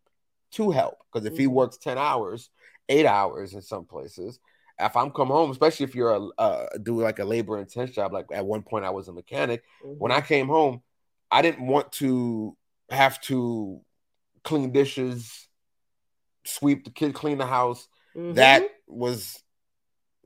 to 0.52 0.72
help. 0.72 0.98
Because 1.12 1.26
if 1.26 1.34
mm-hmm. 1.34 1.42
he 1.42 1.48
works 1.48 1.78
ten 1.78 1.98
hours, 1.98 2.50
eight 2.88 3.06
hours 3.06 3.54
in 3.54 3.62
some 3.62 3.86
places, 3.86 4.40
if 4.80 4.96
I'm 4.96 5.12
come 5.12 5.28
home, 5.28 5.52
especially 5.52 5.84
if 5.84 5.96
you're 5.96 6.12
a 6.12 6.28
uh, 6.38 6.68
do 6.82 7.02
like 7.02 7.20
a 7.20 7.26
labor 7.26 7.60
intense 7.60 7.92
job, 7.92 8.14
like 8.14 8.28
at 8.34 8.46
one 8.46 8.64
point 8.64 8.86
I 8.86 8.90
was 8.90 9.08
a 9.08 9.14
mechanic. 9.14 9.64
Mm-hmm. 9.84 10.00
When 10.00 10.12
I 10.12 10.22
came 10.22 10.48
home, 10.48 10.82
I 11.30 11.42
didn't 11.42 11.68
want 11.68 11.92
to 11.94 12.56
have 12.90 13.20
to 13.22 13.82
clean 14.44 14.72
dishes, 14.72 15.48
sweep 16.46 16.86
the 16.86 16.92
kid, 16.92 17.14
clean 17.14 17.38
the 17.38 17.46
house. 17.46 17.88
Mm-hmm. 18.16 18.34
That 18.34 18.64
was 18.88 19.44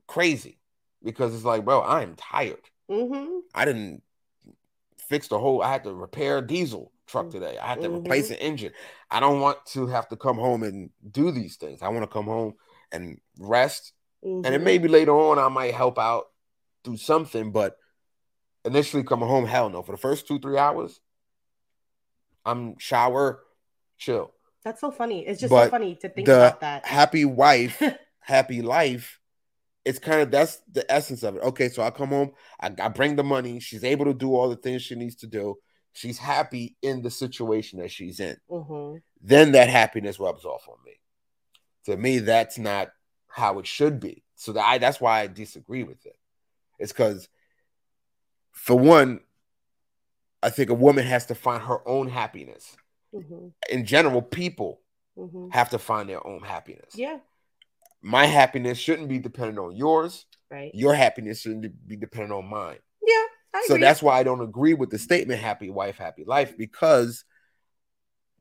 crazy 0.07 0.59
because 1.03 1.33
it's 1.33 1.43
like, 1.43 1.65
bro, 1.65 1.81
I'm 1.81 2.15
tired. 2.15 2.61
Mm-hmm. 2.89 3.39
I 3.53 3.65
didn't 3.65 4.03
fix 5.09 5.27
the 5.27 5.39
whole. 5.39 5.61
I 5.61 5.71
had 5.71 5.83
to 5.83 5.93
repair 5.93 6.41
diesel 6.41 6.92
truck 7.13 7.27
mm. 7.27 7.31
today. 7.31 7.57
I 7.57 7.67
had 7.67 7.81
to 7.81 7.89
replace 7.89 8.25
mm-hmm. 8.25 8.33
an 8.33 8.39
engine. 8.39 8.73
I 9.09 9.21
don't 9.21 9.39
want 9.39 9.65
to 9.67 9.87
have 9.87 10.09
to 10.09 10.17
come 10.17 10.35
home 10.35 10.63
and 10.63 10.89
do 11.09 11.31
these 11.31 11.55
things. 11.55 11.81
I 11.81 11.87
want 11.87 12.03
to 12.03 12.07
come 12.07 12.25
home 12.25 12.55
and 12.91 13.19
rest 13.39 13.93
Mm-hmm. 14.25 14.45
And 14.45 14.55
it 14.55 14.61
may 14.61 14.77
be 14.77 14.87
later 14.87 15.11
on 15.11 15.37
I 15.37 15.49
might 15.49 15.73
help 15.73 15.99
out 15.99 16.25
do 16.83 16.97
something, 16.97 17.51
but 17.51 17.77
initially 18.65 19.03
coming 19.03 19.27
home, 19.27 19.45
hell 19.45 19.69
no. 19.69 19.81
For 19.81 19.91
the 19.91 19.97
first 19.97 20.27
two, 20.27 20.39
three 20.39 20.57
hours, 20.57 20.99
I'm 22.45 22.77
shower, 22.77 23.41
chill. 23.97 24.33
That's 24.63 24.79
so 24.79 24.91
funny. 24.91 25.27
It's 25.27 25.41
just 25.41 25.51
but 25.51 25.65
so 25.65 25.71
funny 25.71 25.95
to 25.95 26.09
think 26.09 26.27
about 26.27 26.61
that. 26.61 26.85
Happy 26.85 27.25
wife, 27.25 27.81
happy 28.19 28.61
life. 28.61 29.19
It's 29.83 29.99
kind 29.99 30.21
of 30.21 30.31
that's 30.31 30.61
the 30.71 30.89
essence 30.89 31.23
of 31.23 31.35
it. 31.35 31.43
Okay, 31.43 31.67
so 31.67 31.83
I 31.83 31.89
come 31.89 32.09
home, 32.09 32.31
I, 32.61 32.71
I 32.81 32.87
bring 32.87 33.17
the 33.17 33.23
money. 33.23 33.59
She's 33.59 33.83
able 33.83 34.05
to 34.05 34.13
do 34.13 34.33
all 34.33 34.49
the 34.49 34.55
things 34.55 34.81
she 34.81 34.95
needs 34.95 35.15
to 35.15 35.27
do. 35.27 35.57
She's 35.93 36.17
happy 36.17 36.75
in 36.81 37.03
the 37.03 37.11
situation 37.11 37.79
that 37.79 37.91
she's 37.91 38.19
in. 38.19 38.37
Mm-hmm. 38.49 38.97
Then 39.21 39.51
that 39.53 39.69
happiness 39.69 40.19
rubs 40.19 40.43
off 40.43 40.67
on 40.67 40.77
me. 40.85 40.93
To 41.85 41.95
me, 41.95 42.19
that's 42.19 42.57
not 42.57 42.89
how 43.27 43.59
it 43.59 43.67
should 43.67 43.99
be. 43.99 44.23
So 44.35 44.53
that 44.53 44.63
I, 44.63 44.77
that's 44.79 44.99
why 44.99 45.21
I 45.21 45.27
disagree 45.27 45.83
with 45.83 46.05
it. 46.05 46.17
It's 46.79 46.91
because, 46.91 47.29
for 48.51 48.77
one, 48.77 49.21
I 50.41 50.49
think 50.49 50.69
a 50.69 50.75
woman 50.75 51.05
has 51.05 51.27
to 51.27 51.35
find 51.35 51.63
her 51.63 51.87
own 51.87 52.09
happiness. 52.09 52.75
Mm-hmm. 53.13 53.49
In 53.69 53.85
general, 53.85 54.21
people 54.21 54.81
mm-hmm. 55.17 55.49
have 55.51 55.69
to 55.69 55.79
find 55.79 56.09
their 56.09 56.25
own 56.25 56.41
happiness. 56.41 56.93
Yeah. 56.95 57.19
My 58.01 58.25
happiness 58.25 58.77
shouldn't 58.77 59.07
be 59.07 59.19
dependent 59.19 59.59
on 59.59 59.75
yours. 59.75 60.25
Right. 60.49 60.71
Your 60.73 60.93
happiness 60.93 61.41
shouldn't 61.41 61.87
be 61.87 61.95
dependent 61.95 62.33
on 62.33 62.49
mine. 62.49 62.79
So 63.67 63.77
that's 63.77 64.01
why 64.01 64.19
I 64.19 64.23
don't 64.23 64.41
agree 64.41 64.73
with 64.73 64.89
the 64.89 64.99
statement 64.99 65.39
happy 65.39 65.69
wife, 65.69 65.97
happy 65.97 66.23
life, 66.25 66.57
because 66.57 67.23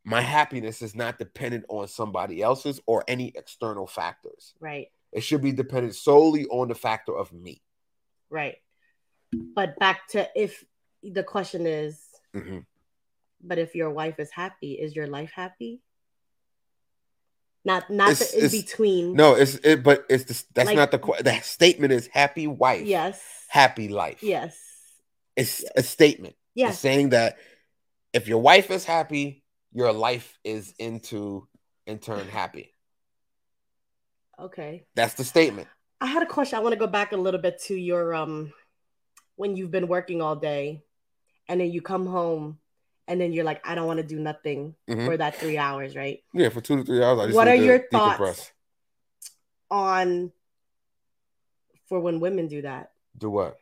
my 0.05 0.21
happiness 0.21 0.83
is 0.83 0.95
not 0.95 1.19
dependent 1.19 1.65
on 1.69 1.87
somebody 1.89 2.43
else's 2.43 2.81
or 2.87 3.05
any 3.07 3.33
external 3.35 3.87
factors. 3.87 4.55
Right. 4.61 4.89
It 5.13 5.23
should 5.23 5.43
be 5.43 5.53
dependent 5.53 5.95
solely 5.95 6.47
on 6.47 6.69
the 6.69 6.75
factor 6.75 7.17
of 7.17 7.33
me. 7.33 7.63
Right. 8.31 8.57
But 9.55 9.79
back 9.79 10.09
to 10.09 10.29
if 10.35 10.65
the 11.03 11.23
question 11.23 11.67
is, 11.67 12.01
mm-hmm. 12.35 12.59
but 13.43 13.59
if 13.59 13.75
your 13.75 13.91
wife 13.91 14.19
is 14.19 14.31
happy, 14.31 14.73
is 14.73 14.97
your 14.97 15.07
life 15.07 15.33
happy? 15.35 15.81
Not 17.65 17.89
not 17.91 18.11
it's, 18.11 18.33
the 18.33 18.45
in 18.45 18.51
between. 18.51 19.15
No, 19.15 19.35
it's 19.35 19.55
it, 19.57 19.83
but 19.83 20.05
it's 20.11 20.25
the, 20.25 20.45
that's 20.55 20.67
like, 20.67 20.77
not 20.77 20.91
the 20.91 20.99
the 21.23 21.41
statement 21.43 21.93
is 21.93 22.09
happy 22.09 22.47
wife. 22.47 22.87
Yes. 22.87 23.23
Happy 23.49 23.89
life. 23.89 24.23
Yes. 24.23 24.59
It's 25.37 25.65
a 25.77 25.83
statement. 25.83 26.37
Yes. 26.55 26.73
It's 26.73 26.81
saying 26.81 27.11
that 27.11 27.39
if 28.13 28.29
your 28.29 28.39
wife 28.39 28.71
is 28.71 28.85
happy, 28.85 29.43
your 29.73 29.93
life 29.93 30.39
is 30.45 30.75
into 30.79 31.49
in 31.87 31.99
turn 31.99 32.29
happy. 32.29 32.73
Okay. 34.39 34.85
That's 34.95 35.15
the 35.15 35.25
statement. 35.25 35.69
I 36.01 36.07
had 36.07 36.23
a 36.23 36.27
question. 36.27 36.59
I 36.59 36.63
want 36.63 36.73
to 36.73 36.79
go 36.79 36.87
back 36.87 37.13
a 37.13 37.17
little 37.17 37.41
bit 37.41 37.61
to 37.65 37.75
your 37.75 38.15
um 38.15 38.53
when 39.37 39.57
you've 39.57 39.71
been 39.71 39.89
working 39.89 40.21
all 40.21 40.37
day 40.37 40.83
and 41.49 41.61
then 41.61 41.71
you 41.71 41.81
come 41.81 42.07
home 42.07 42.59
and 43.09 43.21
then 43.21 43.33
you're 43.33 43.45
like, 43.45 43.67
I 43.67 43.75
don't 43.75 43.87
want 43.87 43.99
to 43.99 44.07
do 44.07 44.19
nothing 44.19 44.75
mm-hmm. 44.89 45.07
for 45.07 45.17
that 45.17 45.37
three 45.37 45.59
hours, 45.59 45.97
right? 45.97 46.23
Yeah, 46.33 46.51
for 46.51 46.61
two 46.61 46.77
to 46.77 46.85
three 46.85 47.03
hours. 47.03 47.35
what 47.35 47.49
are 47.49 47.55
your 47.55 47.87
thoughts 47.91 48.53
on 49.71 50.33
for 51.89 52.01
when 52.01 52.21
women 52.21 52.47
do 52.47 52.63
that? 52.63 52.93
Do 53.19 53.31
what? 53.31 53.57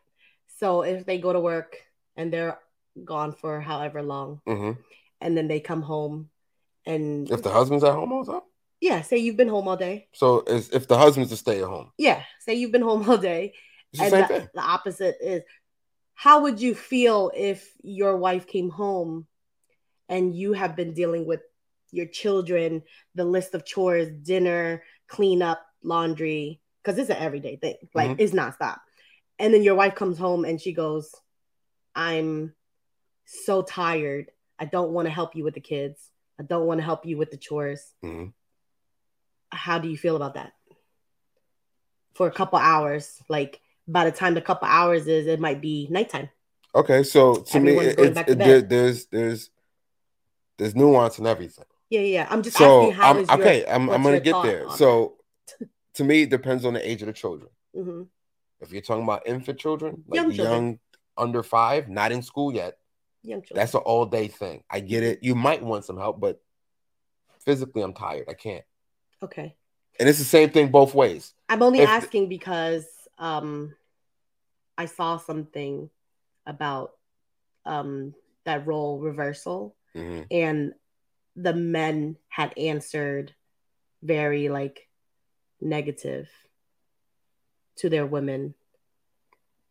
So 0.61 0.83
if 0.83 1.07
they 1.07 1.19
go 1.19 1.33
to 1.33 1.41
work 1.41 1.79
and 2.17 2.33
they're 2.33 2.59
gone 3.03 3.33
for 3.33 3.61
however 3.61 4.03
long, 4.03 4.41
mm-hmm. 4.47 4.81
and 5.21 5.37
then 5.37 5.49
they 5.49 5.61
come 5.61 5.83
home 5.83 6.29
and 6.87 7.31
if 7.31 7.43
the 7.43 7.51
husband's 7.51 7.85
at 7.85 7.95
home 7.95 8.13
all 8.13 8.25
the 8.25 8.33
time? 8.33 8.43
Yeah, 8.81 9.03
say 9.03 9.19
you've 9.19 9.37
been 9.37 9.49
home 9.49 9.69
all 9.69 9.77
day. 9.77 10.09
So 10.13 10.45
if 10.47 10.89
the 10.89 10.97
husband's 10.97 11.31
to 11.31 11.37
stay 11.37 11.61
at 11.63 11.69
home. 11.69 11.93
Yeah, 11.99 12.23
say 12.41 12.55
you've 12.55 12.73
been 12.73 12.83
home 12.83 13.05
all 13.09 13.19
day. 13.19 13.55
It's 13.93 14.01
and 14.01 14.13
the, 14.13 14.51
the, 14.55 14.61
opposite 14.61 15.17
is 15.21 15.43
how 16.15 16.43
would 16.43 16.61
you 16.61 16.75
feel 16.75 17.33
if 17.35 17.69
your 17.83 18.17
wife 18.17 18.47
came 18.47 18.71
home 18.71 19.27
and 20.09 20.35
you 20.35 20.53
have 20.53 20.77
been 20.77 20.95
dealing 20.95 21.27
with 21.27 21.41
your 21.91 22.07
children, 22.07 22.83
the 23.15 23.25
list 23.25 23.55
of 23.55 23.65
chores, 23.65 24.11
dinner, 24.23 24.83
cleanup, 25.09 25.61
laundry, 25.83 26.61
because 26.83 26.99
it's 26.99 27.11
an 27.11 27.17
everyday 27.17 27.57
thing. 27.57 27.77
Like 27.95 28.11
mm-hmm. 28.11 28.21
it's 28.21 28.33
nonstop. 28.33 28.79
And 29.41 29.53
then 29.53 29.63
your 29.63 29.75
wife 29.75 29.95
comes 29.95 30.19
home 30.19 30.45
and 30.45 30.61
she 30.61 30.73
goes, 30.73 31.15
I'm 31.95 32.55
so 33.25 33.63
tired. 33.63 34.31
I 34.59 34.67
don't 34.67 34.93
want 34.93 35.07
to 35.07 35.13
help 35.13 35.35
you 35.35 35.43
with 35.43 35.55
the 35.55 35.61
kids. 35.61 35.99
I 36.39 36.45
don't 36.45 36.67
want 36.67 36.79
to 36.79 36.85
help 36.85 37.07
you 37.07 37.17
with 37.17 37.31
the 37.31 37.37
chores. 37.37 37.83
Mm-hmm 38.05 38.29
how 39.53 39.79
do 39.79 39.89
you 39.89 39.97
feel 39.97 40.17
about 40.17 40.35
that? 40.35 40.53
For 42.15 42.27
a 42.27 42.31
couple 42.31 42.59
hours, 42.59 43.23
like 43.29 43.61
by 43.87 44.05
the 44.05 44.13
time 44.13 44.35
the 44.35 44.41
couple 44.41 44.69
hours 44.69 45.07
is, 45.07 45.27
it 45.27 45.41
might 45.41 45.61
be 45.61 45.89
nighttime. 45.91 46.29
Okay, 46.75 47.03
so 47.03 47.37
to 47.37 47.57
Everyone's 47.57 47.97
me, 47.97 48.05
it's, 48.05 48.19
it, 48.19 48.39
there, 48.39 48.61
there's 48.61 49.07
there's 49.07 49.51
there's 50.59 50.75
nuance 50.77 51.19
in 51.19 51.27
everything. 51.27 51.65
Yeah, 51.89 52.01
yeah. 52.01 52.27
I'm 52.31 52.43
just 52.43 52.57
so 52.57 52.93
I'm, 52.93 53.17
your, 53.19 53.33
okay. 53.33 53.65
I'm 53.67 53.91
I'm 53.91 54.03
gonna 54.03 54.21
get 54.21 54.43
there. 54.43 54.71
So 54.71 55.17
to 55.95 56.05
me, 56.05 56.23
it 56.23 56.31
depends 56.31 56.65
on 56.65 56.75
the 56.75 56.89
age 56.89 57.03
of 57.03 57.07
the 57.07 57.13
children. 57.13 57.51
Mm-hmm. 57.77 58.03
If 58.61 58.73
you're 58.73 58.83
talking 58.83 59.05
about 59.05 59.27
infant 59.27 59.59
children, 59.59 60.05
like 60.07 60.17
young, 60.17 60.33
children. 60.33 60.63
young 60.63 60.79
under 61.17 61.43
five, 61.43 61.89
not 61.89 62.13
in 62.13 62.23
school 62.23 62.53
yet, 62.53 62.79
young 63.23 63.43
children. 63.43 63.57
that's 63.57 63.75
an 63.75 63.81
all 63.81 64.07
day 64.07 64.29
thing. 64.29 64.63
I 64.71 64.81
get 64.81 65.03
it. 65.03 65.21
You 65.23 65.35
might 65.35 65.63
want 65.63 65.85
some 65.85 65.97
help, 65.97 66.21
but 66.21 66.41
physically, 67.45 67.83
I'm 67.83 67.95
tired. 67.95 68.27
I 68.29 68.35
can't. 68.35 68.65
Okay. 69.23 69.57
And 69.99 70.09
it's 70.09 70.19
the 70.19 70.25
same 70.25 70.51
thing 70.51 70.71
both 70.71 70.95
ways. 70.95 71.35
I'm 71.49 71.63
only 71.63 71.81
if, 71.81 71.89
asking 71.89 72.29
because 72.29 72.87
um 73.19 73.75
I 74.79 74.87
saw 74.87 75.19
something 75.19 75.91
about 76.47 76.93
um 77.67 78.15
that 78.45 78.67
role 78.67 78.99
reversal 78.99 79.77
mm-hmm. 79.95 80.23
and 80.31 80.73
the 81.37 81.53
men 81.53 82.17
had 82.29 82.57
answered 82.57 83.35
very 84.03 84.49
like 84.49 84.89
negative 85.61 86.29
to 87.81 87.89
their 87.89 88.07
women 88.07 88.55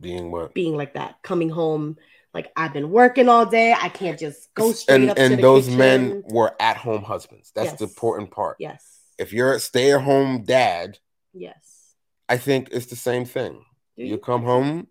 being 0.02 0.32
what 0.32 0.54
being 0.54 0.78
like 0.78 0.94
that 0.94 1.22
coming 1.24 1.50
home 1.50 1.98
like 2.34 2.52
I've 2.56 2.74
been 2.74 2.92
working 2.92 3.28
all 3.28 3.46
day. 3.46 3.74
I 3.74 3.90
can't 3.90 4.20
just 4.20 4.54
go 4.54 4.72
straight 4.72 5.02
and, 5.02 5.10
up. 5.10 5.18
And 5.18 5.44
those 5.44 5.66
kitchen. 5.66 5.80
men 5.80 6.24
were 6.28 6.56
at 6.62 6.78
home 6.78 7.02
husbands. 7.02 7.52
That's 7.56 7.72
yes. 7.72 7.80
the 7.80 7.86
important 7.86 8.30
part. 8.30 8.58
Yes 8.60 9.00
if 9.20 9.34
you're 9.34 9.54
a 9.54 9.60
stay 9.60 9.92
at 9.92 10.02
home 10.02 10.44
dad, 10.44 10.98
yes, 11.34 11.94
I 12.28 12.38
think 12.38 12.70
it's 12.72 12.88
the 12.88 12.96
same 12.96 13.26
thing. 13.26 13.64
You? 13.96 14.06
you? 14.06 14.18
come 14.18 14.44
home, 14.44 14.88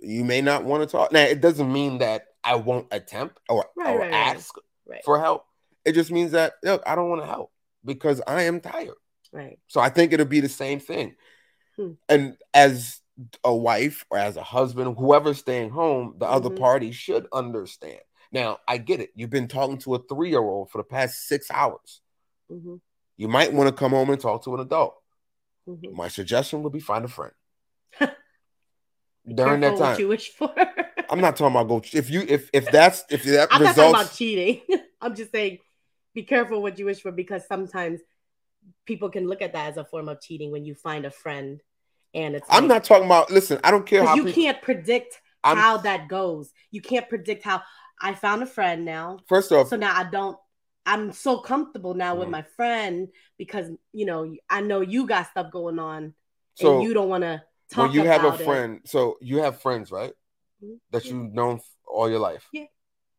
you 0.00 0.24
may 0.24 0.42
not 0.42 0.64
want 0.64 0.82
to 0.82 0.88
talk. 0.88 1.12
Now, 1.12 1.22
it 1.22 1.40
doesn't 1.40 1.72
mean 1.72 1.98
that 1.98 2.24
I 2.42 2.56
won't 2.56 2.88
attempt 2.90 3.38
or, 3.48 3.66
right, 3.76 3.94
or 3.94 4.00
right, 4.00 4.12
ask 4.12 4.54
right. 4.86 5.02
for 5.04 5.18
help. 5.18 5.46
It 5.84 5.92
just 5.92 6.10
means 6.10 6.32
that 6.32 6.54
look, 6.62 6.82
I 6.84 6.96
don't 6.96 7.08
want 7.08 7.22
to 7.22 7.26
help 7.26 7.52
because 7.84 8.20
I 8.26 8.42
am 8.42 8.60
tired. 8.60 8.96
Right. 9.32 9.58
So 9.68 9.80
I 9.80 9.90
think 9.90 10.12
it'll 10.12 10.26
be 10.26 10.40
the 10.40 10.48
same 10.48 10.80
thing. 10.80 11.14
Hmm. 11.78 11.92
And 12.08 12.36
as 12.52 13.00
a 13.42 13.54
wife 13.54 14.04
or 14.10 14.18
as 14.18 14.36
a 14.36 14.42
husband, 14.42 14.96
whoever's 14.98 15.38
staying 15.38 15.70
home, 15.70 16.14
the 16.18 16.26
mm-hmm. 16.26 16.34
other 16.34 16.50
party 16.50 16.92
should 16.92 17.26
understand. 17.32 18.00
Now, 18.30 18.58
I 18.68 18.78
get 18.78 19.00
it. 19.00 19.10
You've 19.14 19.30
been 19.30 19.48
talking 19.48 19.78
to 19.78 19.94
a 19.94 20.02
three 20.02 20.30
year 20.30 20.40
old 20.40 20.70
for 20.70 20.78
the 20.78 20.84
past 20.84 21.26
six 21.26 21.50
hours. 21.50 22.00
Mm-hmm 22.52 22.76
you 23.18 23.28
might 23.28 23.52
want 23.52 23.68
to 23.68 23.74
come 23.74 23.90
home 23.90 24.08
and 24.08 24.20
talk 24.20 24.44
to 24.44 24.54
an 24.54 24.60
adult. 24.60 24.94
Mm-hmm. 25.68 25.94
My 25.94 26.08
suggestion 26.08 26.62
would 26.62 26.72
be 26.72 26.80
find 26.80 27.04
a 27.04 27.08
friend. 27.08 27.32
During 29.34 29.60
that 29.60 29.76
time. 29.76 29.98
you 29.98 30.08
wish 30.08 30.30
for. 30.30 30.54
I'm 31.10 31.20
not 31.20 31.36
talking 31.36 31.54
about 31.54 31.68
go. 31.68 31.82
If 31.92 32.08
you 32.08 32.24
if 32.26 32.48
if 32.52 32.70
that's 32.70 33.04
if 33.10 33.24
that 33.24 33.48
I'm 33.50 33.60
results, 33.60 33.76
not 33.76 33.92
talking 33.92 34.00
about 34.00 34.12
cheating. 34.14 34.60
I'm 35.00 35.14
just 35.14 35.32
saying, 35.32 35.58
be 36.14 36.22
careful 36.22 36.62
what 36.62 36.78
you 36.78 36.86
wish 36.86 37.02
for 37.02 37.12
because 37.12 37.46
sometimes 37.46 38.00
people 38.86 39.10
can 39.10 39.26
look 39.28 39.42
at 39.42 39.52
that 39.52 39.70
as 39.70 39.76
a 39.76 39.84
form 39.84 40.08
of 40.08 40.20
cheating 40.20 40.50
when 40.50 40.64
you 40.64 40.74
find 40.74 41.04
a 41.04 41.10
friend 41.10 41.60
and 42.14 42.34
it's. 42.36 42.46
I'm 42.50 42.64
like, 42.64 42.68
not 42.68 42.84
talking 42.84 43.06
about. 43.06 43.30
Listen, 43.30 43.60
I 43.64 43.70
don't 43.70 43.86
care 43.86 44.04
how 44.04 44.14
you 44.14 44.24
people, 44.24 44.42
can't 44.42 44.62
predict 44.62 45.20
I'm- 45.44 45.56
how 45.56 45.78
that 45.78 46.08
goes. 46.08 46.52
You 46.70 46.80
can't 46.80 47.08
predict 47.08 47.44
how. 47.44 47.62
I 48.00 48.14
found 48.14 48.44
a 48.44 48.46
friend 48.46 48.84
now, 48.84 49.18
First 49.26 49.50
off, 49.50 49.68
so 49.68 49.76
now 49.76 49.92
I 49.96 50.04
don't. 50.04 50.38
I'm 50.86 51.10
so 51.12 51.40
comfortable 51.40 51.94
now 51.94 52.14
with 52.14 52.28
Mhm. 52.28 52.32
my 52.32 52.42
friend 52.56 53.08
because 53.36 53.68
you 53.92 54.06
know 54.06 54.34
I 54.48 54.60
know 54.60 54.80
you 54.80 55.06
got 55.06 55.26
stuff 55.30 55.50
going 55.52 55.78
on, 55.80 56.14
so 56.54 56.76
and 56.76 56.84
you 56.84 56.94
don't 56.94 57.08
want 57.08 57.22
to 57.24 57.42
talk 57.70 57.88
when 57.88 57.92
you 57.92 58.04
have 58.04 58.24
a 58.24 58.34
it. 58.34 58.40
friend, 58.44 58.80
so 58.84 59.18
you 59.20 59.38
have 59.38 59.60
friends, 59.60 59.90
right? 59.90 60.12
Mhm. 60.64 60.78
That 60.92 61.04
Yeah. 61.04 61.12
you've 61.14 61.32
known 61.34 61.60
all 61.86 62.08
your 62.08 62.20
life. 62.20 62.48
Yeah. 62.52 62.66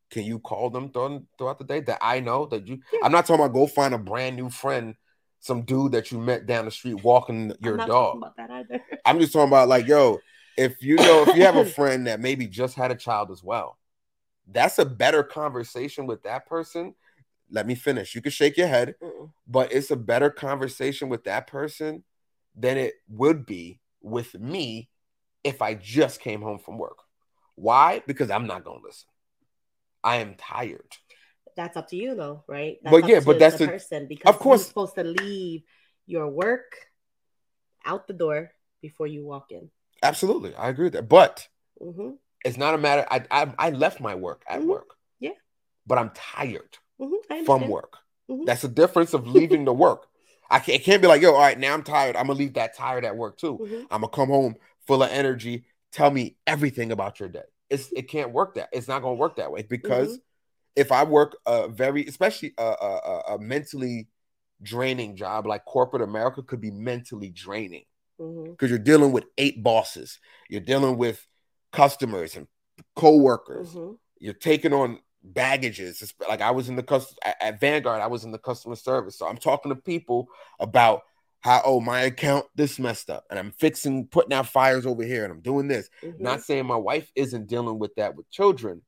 Can 0.09 0.23
you 0.23 0.39
call 0.39 0.69
them 0.71 0.91
throughout, 0.91 1.21
throughout 1.37 1.59
the 1.59 1.65
day 1.65 1.81
that 1.81 1.99
I 2.01 2.21
know 2.21 2.45
that 2.47 2.65
you? 2.67 2.79
Yeah. 2.93 2.99
I'm 3.03 3.11
not 3.11 3.25
talking 3.27 3.43
about 3.43 3.53
go 3.53 3.67
find 3.67 3.93
a 3.93 3.97
brand 3.99 4.37
new 4.37 4.49
friend, 4.49 4.95
some 5.39 5.61
dude 5.61 5.93
that 5.93 6.11
you 6.11 6.19
met 6.19 6.45
down 6.45 6.65
the 6.65 6.71
street 6.71 7.03
walking 7.03 7.53
your 7.61 7.73
I'm 7.73 7.77
not 7.77 7.87
dog. 7.87 8.21
talking 8.21 8.21
about 8.21 8.37
that 8.37 8.51
either. 8.51 8.83
I'm 9.05 9.19
just 9.19 9.33
talking 9.33 9.47
about 9.49 9.67
like, 9.67 9.87
yo, 9.87 10.19
if 10.57 10.81
you 10.81 10.95
know, 10.95 11.23
if 11.23 11.35
you 11.35 11.43
have 11.43 11.55
a 11.55 11.65
friend 11.77 12.07
that 12.07 12.19
maybe 12.19 12.47
just 12.47 12.75
had 12.75 12.91
a 12.91 12.95
child 12.95 13.31
as 13.31 13.43
well, 13.43 13.77
that's 14.51 14.79
a 14.79 14.85
better 14.85 15.23
conversation 15.23 16.05
with 16.05 16.23
that 16.23 16.45
person. 16.47 16.95
Let 17.51 17.65
me 17.65 17.75
finish. 17.75 18.13
You 18.13 18.21
can 18.21 18.31
shake 18.31 18.57
your 18.57 18.67
head, 18.67 18.95
Mm-mm. 19.01 19.31
but 19.47 19.71
it's 19.71 19.91
a 19.91 19.95
better 19.95 20.29
conversation 20.29 21.09
with 21.09 21.23
that 21.23 21.47
person 21.47 22.03
than 22.55 22.77
it 22.77 22.93
would 23.07 23.45
be 23.45 23.79
with 24.01 24.37
me 24.39 24.89
if 25.43 25.61
I 25.61 25.73
just 25.73 26.19
came 26.19 26.41
home 26.41 26.59
from 26.59 26.77
work. 26.77 26.97
Why? 27.55 28.03
Because 28.05 28.29
I'm 28.29 28.47
not 28.47 28.63
gonna 28.63 28.81
listen. 28.83 29.09
I 30.03 30.17
am 30.17 30.35
tired. 30.35 30.95
That's 31.55 31.75
up 31.77 31.87
to 31.89 31.95
you, 31.95 32.15
though, 32.15 32.43
right? 32.47 32.77
That's 32.83 32.91
But 33.01 33.09
yeah, 33.09 33.19
but 33.19 33.39
that's 33.39 33.57
the 33.57 33.65
the- 33.65 33.71
person 33.71 34.07
because 34.07 34.29
of 34.33 34.39
course- 34.39 34.61
you're 34.61 34.67
supposed 34.67 34.95
to 34.95 35.03
leave 35.03 35.63
your 36.05 36.27
work 36.27 36.75
out 37.85 38.07
the 38.07 38.13
door 38.13 38.51
before 38.81 39.07
you 39.07 39.25
walk 39.25 39.51
in. 39.51 39.69
Absolutely, 40.03 40.55
I 40.55 40.69
agree 40.69 40.85
with 40.85 40.93
that. 40.93 41.09
But 41.09 41.47
hmm 41.81 42.11
it's 42.45 42.57
not 42.57 42.73
a 42.73 42.77
matter. 42.77 43.05
I 43.11 43.25
I, 43.29 43.53
I 43.59 43.69
left 43.71 43.99
my 43.99 44.15
work 44.15 44.43
at 44.47 44.61
Mhm. 44.61 44.67
work. 44.67 44.95
Yeah. 45.19 45.31
but 45.85 45.97
I'm 45.97 46.11
tired. 46.13 46.77
hmm 46.99 47.15
from 47.45 47.67
work. 47.67 47.97
Mhm. 48.29 48.45
That's 48.45 48.61
the 48.61 48.67
difference 48.67 49.13
of 49.13 49.27
leaving 49.27 49.65
the 49.65 49.73
work. 49.73 50.07
I 50.49 50.59
can't, 50.59 50.79
it 50.79 50.83
can't 50.83 51.01
be 51.01 51.07
like, 51.07 51.21
yo, 51.21 51.33
all 51.33 51.39
right, 51.39 51.57
now 51.59 51.73
I'm 51.73 51.83
tired. 51.83 52.15
I'm 52.15 52.27
gonna 52.27 52.39
leave 52.39 52.53
that 52.55 52.75
tired 52.75 53.05
at 53.05 53.15
work 53.17 53.37
too. 53.37 53.57
Mhm. 53.57 53.81
I'm 53.91 54.01
gonna 54.01 54.09
come 54.09 54.29
home 54.29 54.55
full 54.87 55.01
of 55.03 55.09
energy. 55.11 55.65
Tell 55.91 56.11
me 56.11 56.37
everything 56.47 56.91
about 56.91 57.19
your 57.19 57.29
day. 57.29 57.43
It's 57.69 57.91
it 57.91 58.03
can't 58.03 58.31
work 58.31 58.55
that. 58.55 58.69
It's 58.71 58.87
not 58.87 59.01
gonna 59.01 59.15
work 59.15 59.35
that 59.37 59.51
way 59.51 59.63
because 59.63 60.13
Mm-hmm. 60.17 60.21
If 60.79 60.91
I 60.91 61.03
work 61.03 61.37
a 61.45 61.67
very, 61.67 62.05
especially 62.05 62.53
a, 62.57 62.63
a, 62.63 63.21
a- 63.35 63.39
mentally 63.39 64.07
draining 64.61 65.15
job 65.15 65.45
like 65.45 65.65
corporate 65.65 66.01
America 66.01 66.41
could 66.41 66.61
be 66.61 66.71
mentally 66.71 67.29
draining 67.29 67.85
Mhm. 68.19 68.51
because 68.51 68.69
you're 68.69 68.79
dealing 68.79 69.11
with 69.11 69.25
eight 69.37 69.63
bosses. 69.63 70.19
You're 70.49 70.61
dealing 70.73 70.97
with 70.97 71.25
customers 71.71 72.35
and 72.35 72.47
co-workers 72.95 73.73
Mhm. 73.75 73.97
you're 74.19 74.33
taking 74.33 74.73
on 74.73 74.99
baggages. 75.23 76.01
It's 76.01 76.13
like 76.27 76.41
I 76.41 76.51
was 76.51 76.69
in 76.69 76.75
the 76.75 76.83
cus- 76.83 77.15
at, 77.23 77.59
Vanguard, 77.59 78.01
I 78.01 78.07
was 78.07 78.23
in 78.23 78.31
the 78.31 78.37
customer 78.37 78.75
service. 78.75 79.17
So 79.17 79.27
I'm 79.27 79.37
talking 79.37 79.69
to 79.69 79.75
people 79.75 80.27
about 80.59 81.01
how, 81.41 81.61
oh, 81.65 81.79
my 81.79 82.01
account 82.01 82.45
this 82.55 82.79
messed 82.79 83.09
up, 83.09 83.25
and 83.29 83.37
I'm 83.39 83.51
fixing, 83.51 84.07
putting 84.07 84.33
out 84.33 84.47
fires 84.47 84.85
over 84.85 85.03
here, 85.03 85.23
and 85.23 85.31
I'm 85.31 85.39
doing 85.41 85.67
this. 85.69 85.89
Mhm. 86.01 86.19
Not 86.19 86.41
saying 86.41 86.65
my 86.65 86.75
wife 86.75 87.09
isn't 87.15 87.47
dealing 87.47 87.79
with 87.79 87.95
that 87.95 88.15
with 88.15 88.29
children, 88.29 88.81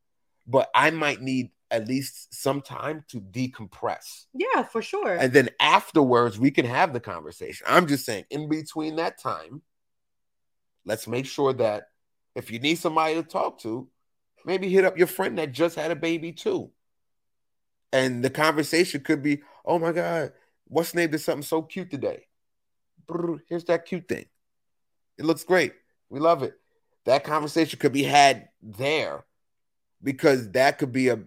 but 0.47 0.69
I 0.75 0.89
might 0.91 1.21
need 1.21 1.51
at 1.71 1.87
least 1.87 2.33
some 2.33 2.61
time 2.61 3.03
to 3.07 3.21
decompress. 3.21 4.25
Yeah, 4.33 4.63
for 4.63 4.81
sure. 4.81 5.15
And 5.15 5.31
then 5.31 5.49
afterwards, 5.59 6.37
we 6.37 6.51
can 6.51 6.65
have 6.65 6.93
the 6.93 6.99
conversation. 6.99 7.65
I'm 7.67 7.87
just 7.87 8.05
saying, 8.05 8.25
in 8.29 8.49
between 8.49 8.97
that 8.97 9.17
time, 9.17 9.61
let's 10.85 11.07
make 11.07 11.25
sure 11.25 11.53
that 11.53 11.85
if 12.35 12.51
you 12.51 12.59
need 12.59 12.77
somebody 12.77 13.15
to 13.15 13.23
talk 13.23 13.59
to, 13.61 13.87
maybe 14.45 14.69
hit 14.69 14.85
up 14.85 14.97
your 14.97 15.07
friend 15.07 15.37
that 15.37 15.53
just 15.53 15.75
had 15.75 15.91
a 15.91 15.95
baby 15.95 16.33
too. 16.33 16.71
And 17.93 18.23
the 18.23 18.29
conversation 18.29 19.01
could 19.01 19.23
be, 19.23 19.41
oh 19.65 19.79
my 19.79 19.91
God, 19.91 20.33
what's 20.65 20.93
name 20.93 21.11
did 21.11 21.19
something 21.19 21.43
so 21.43 21.61
cute 21.61 21.89
today? 21.89 22.25
Here's 23.47 23.65
that 23.65 23.85
cute 23.85 24.07
thing. 24.07 24.25
It 25.17 25.25
looks 25.25 25.43
great. 25.43 25.73
We 26.09 26.19
love 26.19 26.43
it. 26.43 26.53
That 27.05 27.23
conversation 27.23 27.79
could 27.79 27.93
be 27.93 28.03
had 28.03 28.49
there 28.61 29.25
because 30.03 30.51
that 30.51 30.77
could 30.77 30.91
be 30.91 31.09
a 31.09 31.19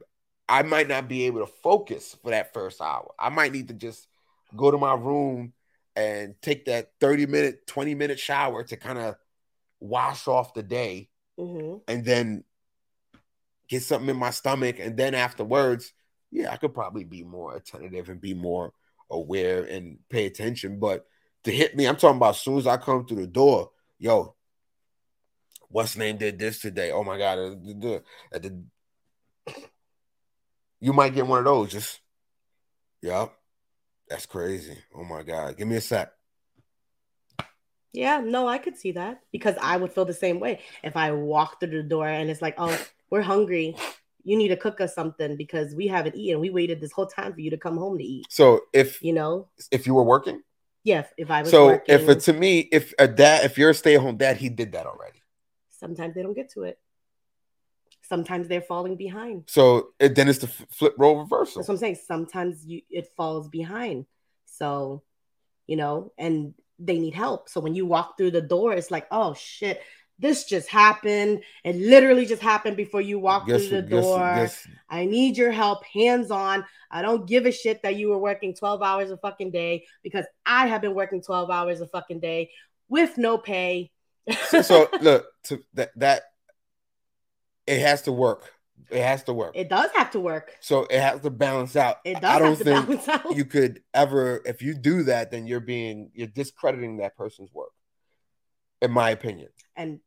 I 0.48 0.62
might 0.62 0.88
not 0.88 1.09
be 1.09 1.24
able 1.24 1.40
to 1.40 1.52
focus 1.62 2.16
for 2.22 2.30
that 2.30 2.52
first 2.52 2.80
hour. 2.80 3.12
I 3.18 3.30
might 3.30 3.52
need 3.52 3.68
to 3.68 3.74
just 3.74 4.09
go 4.57 4.70
to 4.70 4.78
my 4.78 4.94
room 4.94 5.52
and 5.96 6.35
take 6.42 6.66
that 6.66 6.92
30 7.00 7.26
minute, 7.26 7.66
20 7.66 7.94
minute 7.94 8.18
shower 8.18 8.62
to 8.64 8.76
kind 8.76 8.98
of 8.98 9.16
wash 9.80 10.28
off 10.28 10.54
the 10.54 10.62
day 10.62 11.11
Mhm. 11.38 11.83
and 11.88 12.04
then 12.04 12.44
get 13.68 13.83
something 13.83 14.11
in 14.11 14.16
my 14.16 14.30
stomach. 14.30 14.78
And 14.78 14.96
then 14.96 15.14
afterwards, 15.14 15.92
yeah, 16.30 16.52
I 16.52 16.57
could 16.57 16.74
probably 16.74 17.04
be 17.04 17.22
more 17.22 17.57
attentive 17.57 18.09
and 18.09 18.20
be 18.20 18.35
more 18.35 18.72
aware 19.11 19.64
and 19.64 19.98
pay 20.09 20.26
attention. 20.26 20.78
But 20.78 21.07
to 21.44 21.50
hit 21.50 21.76
me, 21.76 21.87
I'm 21.87 21.96
talking 21.96 22.16
about 22.16 22.35
as 22.35 22.40
soon 22.40 22.59
as 22.59 22.66
I 22.66 22.76
come 22.76 23.07
through 23.07 23.22
the 23.22 23.26
door, 23.26 23.70
yo, 23.98 24.35
what's 25.68 25.96
name 25.96 26.16
did 26.18 26.38
this 26.38 26.61
today? 26.61 26.90
Oh 26.90 27.04
my 27.04 27.18
God. 27.18 27.38
uh, 27.38 27.50
the- 27.50 28.02
the- 28.33 28.38
the- 28.40 28.64
You 30.85 30.92
might 30.92 31.14
get 31.14 31.27
one 31.27 31.38
of 31.38 31.47
those. 31.47 31.70
Just, 31.73 32.01
yep, 33.01 33.33
that's 34.07 34.27
crazy. 34.27 34.77
Oh 34.94 35.03
my 35.03 35.23
God. 35.23 35.57
Give 35.57 35.66
me 35.66 35.77
a 35.77 35.81
sec. 35.81 36.12
Yeah, 37.94 38.20
no, 38.20 38.47
I 38.47 38.59
could 38.59 38.77
see 38.77 38.92
that 38.92 39.20
because 39.33 39.55
I 39.62 39.79
would 39.79 39.94
feel 39.94 40.05
the 40.05 40.12
same 40.12 40.40
way 40.40 40.61
if 40.83 40.94
I 40.94 41.12
walked 41.12 41.61
through 41.61 41.70
the 41.83 41.88
door 41.88 42.07
and 42.07 42.29
it's 42.29 42.42
like, 42.42 42.57
oh, 42.59 42.79
we're 43.09 43.23
hungry. 43.23 43.75
You 44.25 44.37
need 44.37 44.49
to 44.49 44.59
cook 44.59 44.83
us 44.83 44.94
something 44.94 45.38
because 45.38 45.75
we 45.75 45.87
haven't 45.87 46.16
eaten. 46.16 46.38
We 46.38 46.51
waited 46.51 46.83
this 46.83 46.92
whole 46.92 47.07
time 47.07 47.33
for 47.33 47.40
you 47.40 47.49
to 47.51 47.57
come 47.57 47.79
home 47.79 47.97
to 47.97 48.05
eat. 48.05 48.27
So 48.29 48.61
if 48.75 49.03
You 49.03 49.14
know? 49.14 49.49
if 49.70 49.87
you 49.87 49.94
were 49.94 50.03
working, 50.03 50.42
Yeah, 50.83 51.07
if, 51.16 51.31
I 51.31 51.40
was 51.40 51.51
so 51.51 51.66
working, 51.66 51.94
if 51.94 52.09
it, 52.11 52.20
to 52.20 52.35
me, 52.35 52.59
if 52.70 52.92
a 52.99 53.09
dad, 53.09 53.47
if 53.47 53.57
you're 53.57 53.70
a 53.70 53.75
stay-at-home 53.75 54.18
dad, 54.18 54.37
he 54.37 54.51
did 54.51 54.73
that 54.73 54.85
already. 54.85 55.23
sometimes 55.70 56.14
they 56.14 56.23
don't 56.23 56.35
get 56.35 56.51
to 56.53 56.64
it. 56.64 56.79
Sometimes 58.08 58.48
they're 58.48 58.60
falling 58.60 58.96
behind. 58.96 59.44
So 59.48 59.88
it, 59.98 60.14
then 60.14 60.28
it's 60.28 60.38
the 60.40 60.46
flip 60.48 60.94
role 60.98 61.18
reversal. 61.18 61.60
That's 61.60 61.68
what 61.68 61.74
I'm 61.74 61.78
saying. 61.78 61.98
Sometimes 62.06 62.64
you 62.66 62.82
it 62.90 63.08
falls 63.16 63.48
behind. 63.48 64.06
So, 64.46 65.02
you 65.66 65.76
know, 65.76 66.12
and 66.18 66.54
they 66.78 66.98
need 66.98 67.14
help. 67.14 67.48
So 67.48 67.60
when 67.60 67.74
you 67.74 67.86
walk 67.86 68.16
through 68.16 68.32
the 68.32 68.42
door, 68.42 68.72
it's 68.74 68.90
like, 68.90 69.06
oh 69.10 69.34
shit, 69.34 69.80
this 70.18 70.44
just 70.44 70.68
happened. 70.68 71.42
It 71.64 71.76
literally 71.76 72.26
just 72.26 72.42
happened 72.42 72.76
before 72.76 73.00
you 73.00 73.18
walk 73.18 73.46
Guess- 73.46 73.68
through 73.68 73.82
the 73.82 73.88
guess- 73.88 74.04
door. 74.04 74.18
guess- 74.18 74.68
I 74.88 75.06
need 75.06 75.36
your 75.36 75.50
help, 75.50 75.84
hands 75.84 76.30
on. 76.30 76.64
I 76.90 77.02
don't 77.02 77.26
give 77.26 77.46
a 77.46 77.52
shit 77.52 77.82
that 77.82 77.96
you 77.96 78.10
were 78.10 78.18
working 78.18 78.54
12 78.54 78.82
hours 78.82 79.10
a 79.10 79.16
fucking 79.16 79.50
day 79.50 79.86
because 80.04 80.24
I 80.46 80.66
have 80.66 80.82
been 80.82 80.94
working 80.94 81.22
12 81.22 81.50
hours 81.50 81.80
a 81.80 81.86
fucking 81.88 82.20
day 82.20 82.50
with 82.88 83.16
no 83.18 83.38
pay. 83.38 83.90
so, 84.48 84.62
so 84.62 84.88
look 85.00 85.26
to 85.44 85.60
that 85.74 85.90
that 85.96 86.22
it 87.66 87.81
has 87.81 88.03
to 88.03 88.12
work. 88.12 88.53
It 88.90 89.03
has 89.03 89.24
to 89.24 89.33
work. 89.33 89.57
it 89.57 89.68
does 89.68 89.90
have 89.94 90.11
to 90.11 90.20
work. 90.20 90.53
so 90.61 90.83
it 90.90 91.00
has 91.00 91.20
to 91.20 91.31
balance 91.31 91.74
out. 91.77 91.96
It 92.05 92.20
does 92.20 92.24
I 92.24 92.38
don't 92.38 92.57
think 92.57 93.37
you 93.37 93.44
could 93.44 93.81
ever 93.92 94.42
if 94.44 94.62
you 94.62 94.74
do 94.74 95.05
that, 95.05 95.31
then 95.31 95.46
you're 95.46 95.61
being 95.61 96.11
you're 96.14 96.27
discrediting 96.27 96.98
that 96.98 97.16
person's 97.16 97.53
work. 97.53 97.70
In 98.83 98.90
my 98.90 99.11
opinion. 99.11 99.48
and 99.77 100.00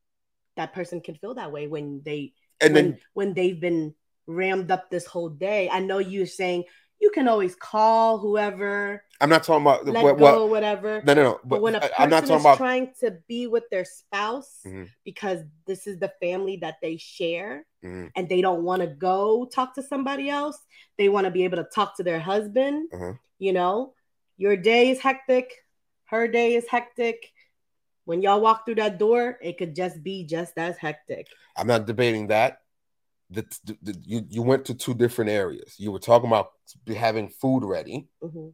that 0.56 0.74
person 0.74 1.02
can 1.02 1.15
feel 1.15 1.36
that 1.36 1.52
way 1.52 1.67
when 1.67 2.02
they 2.04 2.34
And 2.62 2.74
when, 2.74 2.86
then 2.86 3.00
when 3.13 3.34
they've 3.34 3.60
been 3.60 3.93
rammed 4.28 4.72
up 4.72 4.89
this 4.89 5.06
whole 5.06 5.30
day. 5.30 5.70
I 5.72 5.80
know 5.80 6.00
you're 6.00 6.26
saying 6.26 6.65
you 6.99 7.12
can 7.12 7.27
always 7.27 7.55
call 7.55 8.17
whoever, 8.17 9.03
I'm 9.19 9.29
not 9.29 9.43
talking 9.43 9.63
about 9.63 9.86
let 9.86 10.03
what, 10.03 10.17
go, 10.17 10.23
what 10.45 10.49
whatever. 10.49 11.01
no 11.05 11.13
no 11.13 11.23
no. 11.23 11.33
But, 11.43 11.49
But, 11.49 11.62
when 11.62 11.75
a 11.75 11.79
person 11.79 11.95
I'm 11.99 12.10
not 12.10 12.23
is 12.23 12.29
about 12.29 12.57
trying 12.57 12.93
to 12.99 13.17
be 13.27 13.47
with 13.47 13.63
their 13.71 13.86
spouse 13.86 14.62
Mhm. 14.65 14.89
because 15.03 15.41
this 15.65 15.88
is 15.88 15.97
the 15.99 16.12
family 16.19 16.57
that 16.57 16.75
they 16.81 16.97
share 16.97 17.65
Mhm. 17.83 18.12
and 18.15 18.29
they 18.29 18.41
don't 18.41 18.63
want 18.63 18.81
to 18.81 18.88
go 18.88 19.45
talk 19.45 19.73
to 19.75 19.83
somebody 19.83 20.29
else, 20.29 20.57
they 20.97 21.10
want 21.10 21.25
to 21.25 21.31
be 21.31 21.43
able 21.43 21.57
to 21.57 21.63
talk 21.73 21.95
to 21.97 22.03
their 22.03 22.19
husband. 22.19 22.89
Uh-huh. 22.93 23.13
You 23.39 23.53
know, 23.53 23.93
your 24.38 24.55
day 24.57 24.89
is 24.91 24.99
hectic, 24.99 25.63
her 26.05 26.27
day 26.27 26.55
is 26.55 26.67
hectic. 26.67 27.31
When 28.05 28.21
y'all 28.21 28.39
walk 28.39 28.65
through 28.65 28.75
that 28.75 28.97
door, 28.99 29.38
it 29.41 29.57
could 29.57 29.75
just 29.75 30.01
be 30.01 30.23
just 30.23 30.57
as 30.57 30.77
hectic. 30.77 31.27
I'm 31.57 31.67
not 31.67 31.86
debating 31.86 32.27
that. 32.27 32.62
The, 33.30 33.46
the, 33.66 33.78
the- 33.82 34.00
you 34.06 34.26
you 34.30 34.42
went 34.42 34.66
to 34.66 34.74
two 34.74 34.94
different 34.94 35.32
areas. 35.32 35.76
You 35.78 35.92
were 35.92 36.00
talking 36.00 36.28
about 36.30 36.52
having 36.88 37.30
food 37.30 37.63
ready 37.66 38.08
Mhm. 38.24 38.54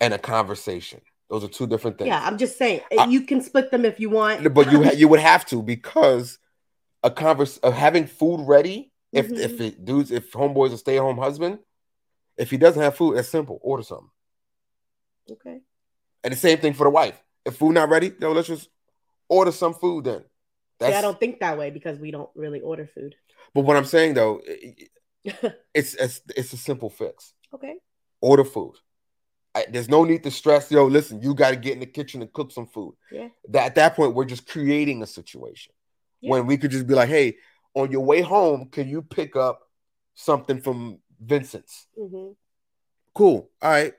and 0.00 0.14
a 0.14 0.18
conversation. 0.18 1.00
Those 1.30 1.44
are 1.44 1.48
two 1.48 1.66
different 1.66 1.98
things. 1.98 2.08
Yeah, 2.08 2.22
I'm 2.22 2.36
just 2.36 2.58
saying 2.58 2.80
I- 2.98 3.06
you 3.06 3.22
can 3.22 3.40
split 3.40 3.70
them 3.70 3.84
if 3.84 4.00
you 4.00 4.10
want. 4.10 4.52
but 4.52 4.70
you 4.72 4.84
you 4.96 5.08
would 5.08 5.20
have 5.20 5.46
to 5.46 5.62
because 5.62 6.38
a 7.02 7.10
converse 7.10 7.58
of 7.58 7.74
having 7.74 8.06
food 8.06 8.46
ready. 8.46 8.90
If 9.12 9.26
mm-hmm. 9.26 9.36
if 9.36 9.60
it 9.60 9.84
dudes, 9.84 10.10
if 10.10 10.32
homeboy's 10.32 10.72
a 10.72 10.78
stay 10.78 10.96
at 10.96 11.02
home 11.02 11.18
husband, 11.18 11.58
if 12.36 12.50
he 12.50 12.56
doesn't 12.56 12.80
have 12.82 12.96
food, 12.96 13.18
it's 13.18 13.28
simple. 13.28 13.58
Order 13.62 13.82
something. 13.82 14.10
Okay. 15.30 15.60
And 16.24 16.32
the 16.32 16.36
same 16.36 16.58
thing 16.58 16.72
for 16.72 16.84
the 16.84 16.90
wife. 16.90 17.22
If 17.44 17.56
food 17.56 17.72
not 17.74 17.88
ready, 17.88 18.12
yo, 18.20 18.32
let's 18.32 18.48
just 18.48 18.68
order 19.28 19.52
some 19.52 19.74
food 19.74 20.04
then. 20.04 20.24
That's, 20.82 20.92
yeah, 20.92 20.98
I 20.98 21.02
don't 21.02 21.18
think 21.18 21.40
that 21.40 21.56
way 21.56 21.70
because 21.70 21.98
we 21.98 22.10
don't 22.10 22.30
really 22.34 22.60
order 22.60 22.86
food. 22.86 23.14
But 23.54 23.62
what 23.62 23.76
I'm 23.76 23.84
saying 23.84 24.14
though, 24.14 24.40
it's 25.74 25.94
it's 25.94 26.20
it's 26.36 26.52
a 26.52 26.56
simple 26.56 26.90
fix. 26.90 27.32
Okay. 27.54 27.76
Order 28.20 28.44
food. 28.44 28.74
I, 29.54 29.66
there's 29.70 29.88
no 29.88 30.04
need 30.04 30.22
to 30.24 30.30
stress. 30.30 30.70
Yo, 30.70 30.86
listen, 30.86 31.20
you 31.20 31.34
got 31.34 31.50
to 31.50 31.56
get 31.56 31.74
in 31.74 31.80
the 31.80 31.86
kitchen 31.86 32.22
and 32.22 32.32
cook 32.32 32.52
some 32.52 32.66
food. 32.66 32.94
Yeah. 33.10 33.28
That 33.48 33.66
at 33.66 33.74
that 33.74 33.96
point, 33.96 34.14
we're 34.14 34.24
just 34.24 34.48
creating 34.48 35.02
a 35.02 35.06
situation 35.06 35.74
yeah. 36.20 36.30
when 36.30 36.46
we 36.46 36.56
could 36.56 36.70
just 36.70 36.86
be 36.86 36.94
like, 36.94 37.08
hey, 37.08 37.36
on 37.74 37.90
your 37.90 38.00
way 38.00 38.22
home, 38.22 38.68
can 38.70 38.88
you 38.88 39.02
pick 39.02 39.36
up 39.36 39.60
something 40.14 40.60
from 40.60 40.98
Vincent's? 41.20 41.86
Mm-hmm. 41.98 42.32
Cool. 43.14 43.50
All 43.60 43.70
right. 43.70 43.92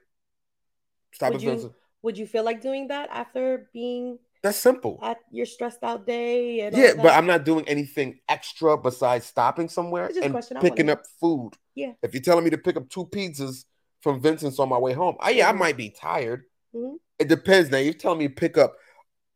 Stop 1.13 1.29
would 1.29 1.35
at 1.37 1.43
you, 1.43 1.49
Vincent. 1.51 1.73
Would 2.01 2.17
you 2.17 2.25
feel 2.25 2.43
like 2.43 2.61
doing 2.61 2.87
that 2.87 3.09
after 3.11 3.69
being 3.73 4.17
that's 4.43 4.57
simple. 4.57 4.99
At 5.01 5.19
your 5.31 5.45
stressed 5.45 5.83
out 5.83 6.05
day. 6.05 6.59
And 6.59 6.75
yeah, 6.75 6.91
but 6.97 7.13
I'm 7.13 7.25
not 7.25 7.45
doing 7.45 7.65
anything 7.67 8.19
extra 8.27 8.77
besides 8.77 9.25
stopping 9.25 9.69
somewhere 9.69 10.11
and 10.21 10.37
picking 10.59 10.89
up 10.89 11.05
food. 11.21 11.51
Yeah. 11.75 11.93
If 12.03 12.13
you're 12.13 12.21
telling 12.21 12.43
me 12.43 12.49
to 12.49 12.57
pick 12.57 12.75
up 12.75 12.89
two 12.89 13.05
pizzas 13.05 13.63
from 14.01 14.21
Vincent's 14.21 14.59
on 14.59 14.67
my 14.67 14.77
way 14.77 14.91
home, 14.91 15.15
I, 15.21 15.29
yeah, 15.29 15.47
mm-hmm. 15.47 15.55
I 15.55 15.59
might 15.59 15.77
be 15.77 15.89
tired. 15.89 16.43
Mm-hmm. 16.75 16.95
It 17.19 17.29
depends. 17.29 17.71
Now 17.71 17.77
you're 17.77 17.93
telling 17.93 18.19
me 18.19 18.27
to 18.27 18.33
pick 18.33 18.57
up 18.57 18.75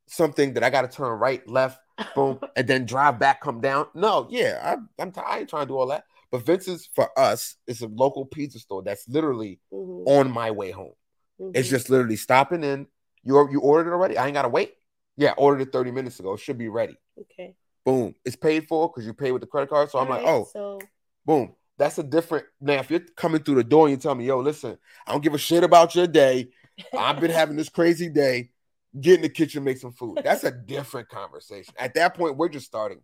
something 0.07 0.53
that 0.55 0.63
I 0.63 0.69
got 0.69 0.81
to 0.81 0.89
turn 0.89 1.17
right, 1.17 1.47
left, 1.47 1.79
boom, 2.13 2.39
and 2.57 2.67
then 2.67 2.85
drive 2.85 3.17
back, 3.17 3.39
come 3.39 3.61
down. 3.61 3.87
No, 3.95 4.27
yeah, 4.29 4.59
I, 4.61 5.01
I'm 5.01 5.13
t- 5.13 5.21
I 5.25 5.39
ain't 5.39 5.49
trying 5.49 5.63
to 5.63 5.67
do 5.69 5.77
all 5.77 5.87
that. 5.87 6.03
But 6.31 6.45
Vincent's 6.45 6.89
for 6.93 7.17
us 7.17 7.55
is 7.65 7.81
a 7.81 7.87
local 7.87 8.25
pizza 8.25 8.59
store 8.59 8.83
that's 8.83 9.07
literally 9.07 9.61
mm-hmm. 9.71 10.05
on 10.05 10.31
my 10.31 10.51
way 10.51 10.71
home. 10.71 10.91
It's 11.39 11.67
mm-hmm. 11.67 11.75
just 11.75 11.89
literally 11.89 12.17
stopping 12.17 12.65
in. 12.65 12.87
You 13.23 13.47
you 13.49 13.61
ordered 13.61 13.89
it 13.89 13.93
already? 13.93 14.17
I 14.17 14.25
ain't 14.25 14.33
gotta 14.33 14.49
wait. 14.49 14.73
Yeah, 15.17 15.33
ordered 15.37 15.61
it 15.61 15.71
30 15.73 15.91
minutes 15.91 16.19
ago. 16.19 16.33
It 16.33 16.39
should 16.39 16.57
be 16.57 16.69
ready. 16.69 16.95
Okay. 17.19 17.55
Boom. 17.83 18.15
It's 18.23 18.35
paid 18.35 18.67
for 18.67 18.87
because 18.87 19.05
you 19.05 19.13
pay 19.13 19.31
with 19.31 19.41
the 19.41 19.47
credit 19.47 19.69
card. 19.69 19.89
So 19.89 19.97
All 19.97 20.05
I'm 20.05 20.11
right, 20.11 20.23
like, 20.23 20.29
oh, 20.29 20.47
so 20.51 20.79
boom. 21.25 21.55
That's 21.77 21.97
a 21.99 22.03
different 22.03 22.45
now. 22.59 22.79
If 22.79 22.89
you're 22.89 23.01
coming 23.15 23.43
through 23.43 23.55
the 23.55 23.63
door 23.63 23.87
and 23.87 23.95
you 23.95 24.01
tell 24.01 24.15
me, 24.15 24.25
yo, 24.25 24.39
listen, 24.39 24.77
I 25.05 25.11
don't 25.11 25.23
give 25.23 25.33
a 25.33 25.37
shit 25.37 25.63
about 25.63 25.95
your 25.95 26.07
day. 26.07 26.49
I've 26.97 27.19
been 27.19 27.31
having 27.31 27.55
this 27.55 27.69
crazy 27.69 28.09
day. 28.09 28.51
Get 28.99 29.15
in 29.15 29.21
the 29.21 29.29
kitchen, 29.29 29.63
make 29.63 29.77
some 29.77 29.91
food. 29.91 30.19
That's 30.23 30.43
a 30.43 30.51
different 30.51 31.09
conversation. 31.09 31.73
At 31.77 31.93
that 31.95 32.15
point, 32.15 32.37
we're 32.37 32.49
just 32.49 32.65
starting. 32.65 33.01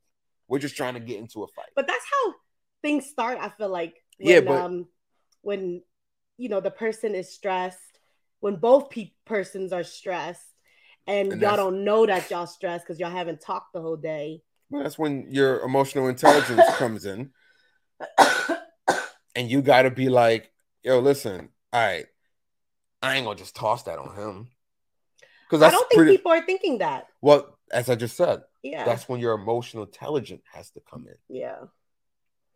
We're 0.47 0.60
just 0.60 0.76
trying 0.76 0.95
to 0.95 0.99
get 0.99 1.19
into 1.19 1.43
a 1.43 1.47
fight. 1.47 1.69
But 1.76 1.88
that's 1.88 2.06
how 2.12 2.34
things 2.82 3.06
start. 3.06 3.38
I 3.39 3.49
feel 3.49 3.69
like 3.69 3.95
when, 4.17 4.34
yeah, 4.34 4.41
but, 4.41 4.62
um, 4.62 4.88
when 5.41 5.84
you 6.38 6.49
know 6.49 6.62
the 6.62 6.71
person 6.71 7.13
is 7.15 7.32
stressed, 7.32 7.99
when 8.39 8.56
both 8.56 8.89
pe- 8.89 9.12
persons 9.26 9.71
are 9.71 9.84
stressed, 9.84 10.52
and, 11.07 11.33
and 11.33 11.41
y'all 11.41 11.57
don't 11.57 11.83
know 11.83 12.05
that 12.05 12.29
y'all 12.29 12.47
stressed 12.47 12.85
because 12.85 12.99
y'all 12.99 13.11
haven't 13.11 13.41
talked 13.41 13.73
the 13.73 13.81
whole 13.81 13.97
day. 13.97 14.41
Well, 14.69 14.83
that's 14.83 14.97
when 14.97 15.27
your 15.29 15.61
emotional 15.61 16.07
intelligence 16.07 16.61
comes 16.77 17.05
in, 17.05 17.31
and 19.35 19.49
you 19.49 19.61
got 19.61 19.83
to 19.83 19.91
be 19.91 20.09
like, 20.09 20.51
"Yo, 20.83 20.99
listen, 20.99 21.49
all 21.71 21.81
right, 21.81 22.05
I 23.01 23.15
ain't 23.15 23.25
gonna 23.25 23.37
just 23.37 23.55
toss 23.55 23.83
that 23.83 23.99
on 23.99 24.15
him." 24.15 24.49
Because 25.49 25.61
I 25.61 25.69
don't 25.69 25.87
think 25.89 25.99
pretty... 25.99 26.17
people 26.17 26.31
are 26.31 26.45
thinking 26.45 26.79
that. 26.79 27.07
Well, 27.21 27.57
as 27.71 27.89
I 27.89 27.95
just 27.95 28.17
said, 28.17 28.43
yeah, 28.63 28.85
that's 28.85 29.07
when 29.07 29.19
your 29.19 29.33
emotional 29.33 29.83
intelligence 29.83 30.43
has 30.51 30.71
to 30.71 30.79
come 30.79 31.07
in. 31.07 31.35
Yeah, 31.35 31.57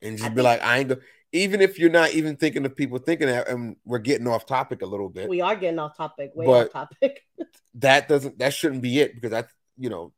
and 0.02 0.18
just 0.18 0.26
I 0.26 0.30
be 0.30 0.36
think... 0.36 0.46
like, 0.46 0.64
"I 0.64 0.80
ain't." 0.80 0.90
Go- 0.90 1.02
even 1.38 1.62
if 1.62 1.80
you're 1.80 1.90
not 1.90 2.12
even 2.12 2.36
thinking 2.36 2.66
of 2.66 2.76
people 2.76 2.98
thinking 2.98 3.28
that, 3.28 3.48
and 3.48 3.76
we're 3.86 4.00
getting 4.00 4.28
off 4.28 4.46
topic 4.46 4.82
a 4.82 4.86
little 4.86 5.10
bit. 5.10 5.30
We 5.30 5.42
are 5.42 5.56
getting 5.56 5.80
off 5.80 5.96
topic, 5.96 6.32
way 6.36 6.46
off 6.46 6.72
topic. 6.72 7.26
that 7.76 8.08
doesn't 8.08 8.40
that 8.40 8.54
shouldn't 8.54 8.82
be 8.82 9.00
it 9.00 9.16
because 9.16 9.32
that's 9.32 9.54
you 9.78 9.90
know, 9.90 10.14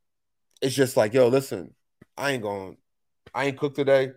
it's 0.60 0.74
just 0.74 0.96
like, 0.96 1.14
yo, 1.14 1.28
listen, 1.28 1.74
I 2.16 2.32
ain't 2.32 2.42
going, 2.42 2.76
I 3.34 3.46
ain't 3.46 3.58
cooked 3.58 3.76
today. 3.76 4.12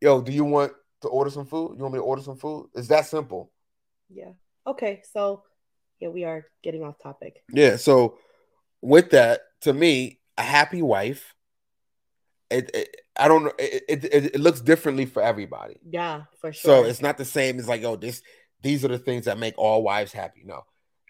Yo, 0.00 0.20
do 0.20 0.32
you 0.32 0.44
want 0.44 0.72
to 1.02 1.08
order 1.08 1.30
some 1.30 1.46
food? 1.46 1.74
You 1.76 1.82
want 1.82 1.94
me 1.94 1.98
to 1.98 2.04
order 2.04 2.22
some 2.22 2.36
food? 2.36 2.70
It's 2.74 2.88
that 2.88 3.06
simple. 3.06 3.50
Yeah. 4.08 4.32
Okay. 4.66 5.02
So 5.12 5.42
yeah, 6.00 6.08
we 6.08 6.24
are 6.24 6.46
getting 6.62 6.84
off 6.84 6.98
topic. 7.02 7.42
Yeah. 7.52 7.76
So 7.76 8.18
with 8.80 9.10
that, 9.10 9.40
to 9.62 9.72
me, 9.72 10.20
a 10.36 10.42
happy 10.42 10.82
wife 10.82 11.34
it, 12.50 12.70
it 12.74 12.96
I 13.18 13.28
don't 13.28 13.44
know. 13.44 13.52
It, 13.58 13.84
it, 13.88 14.04
it 14.34 14.40
looks 14.40 14.60
differently 14.60 15.06
for 15.06 15.22
everybody. 15.22 15.76
Yeah, 15.88 16.24
for 16.40 16.52
sure. 16.52 16.82
So 16.82 16.88
it's 16.88 17.02
not 17.02 17.18
the 17.18 17.24
same 17.24 17.58
as 17.58 17.68
like, 17.68 17.82
oh, 17.82 17.96
this 17.96 18.22
these 18.62 18.84
are 18.84 18.88
the 18.88 18.98
things 18.98 19.24
that 19.24 19.38
make 19.38 19.54
all 19.58 19.82
wives 19.82 20.12
happy. 20.12 20.42
No, 20.44 20.64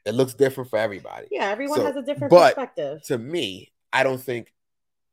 it 0.05 0.15
looks 0.15 0.35
different 0.35 0.71
for 0.71 0.79
everybody. 0.79 1.29
Yeah, 1.31 1.47
everyone 1.51 1.81
so, 1.81 1.87
has 1.87 1.97
a 1.97 2.03
different 2.03 2.31
but 2.31 2.55
perspective. 2.55 3.03
To 3.05 3.19
me, 3.19 3.73
I 3.93 4.03
don't 4.03 4.21
think 4.21 4.53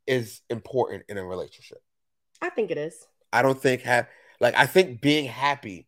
is 0.08 0.42
important 0.50 1.04
in 1.10 1.18
a 1.18 1.26
relationship. 1.26 1.80
I 2.42 2.50
think 2.50 2.72
it 2.72 2.78
is. 2.78 3.08
I 3.34 3.42
don't 3.42 3.60
think 3.60 3.82
have 3.82 4.08
like 4.40 4.56
I 4.56 4.66
think 4.66 5.02
being 5.02 5.26
happy, 5.26 5.88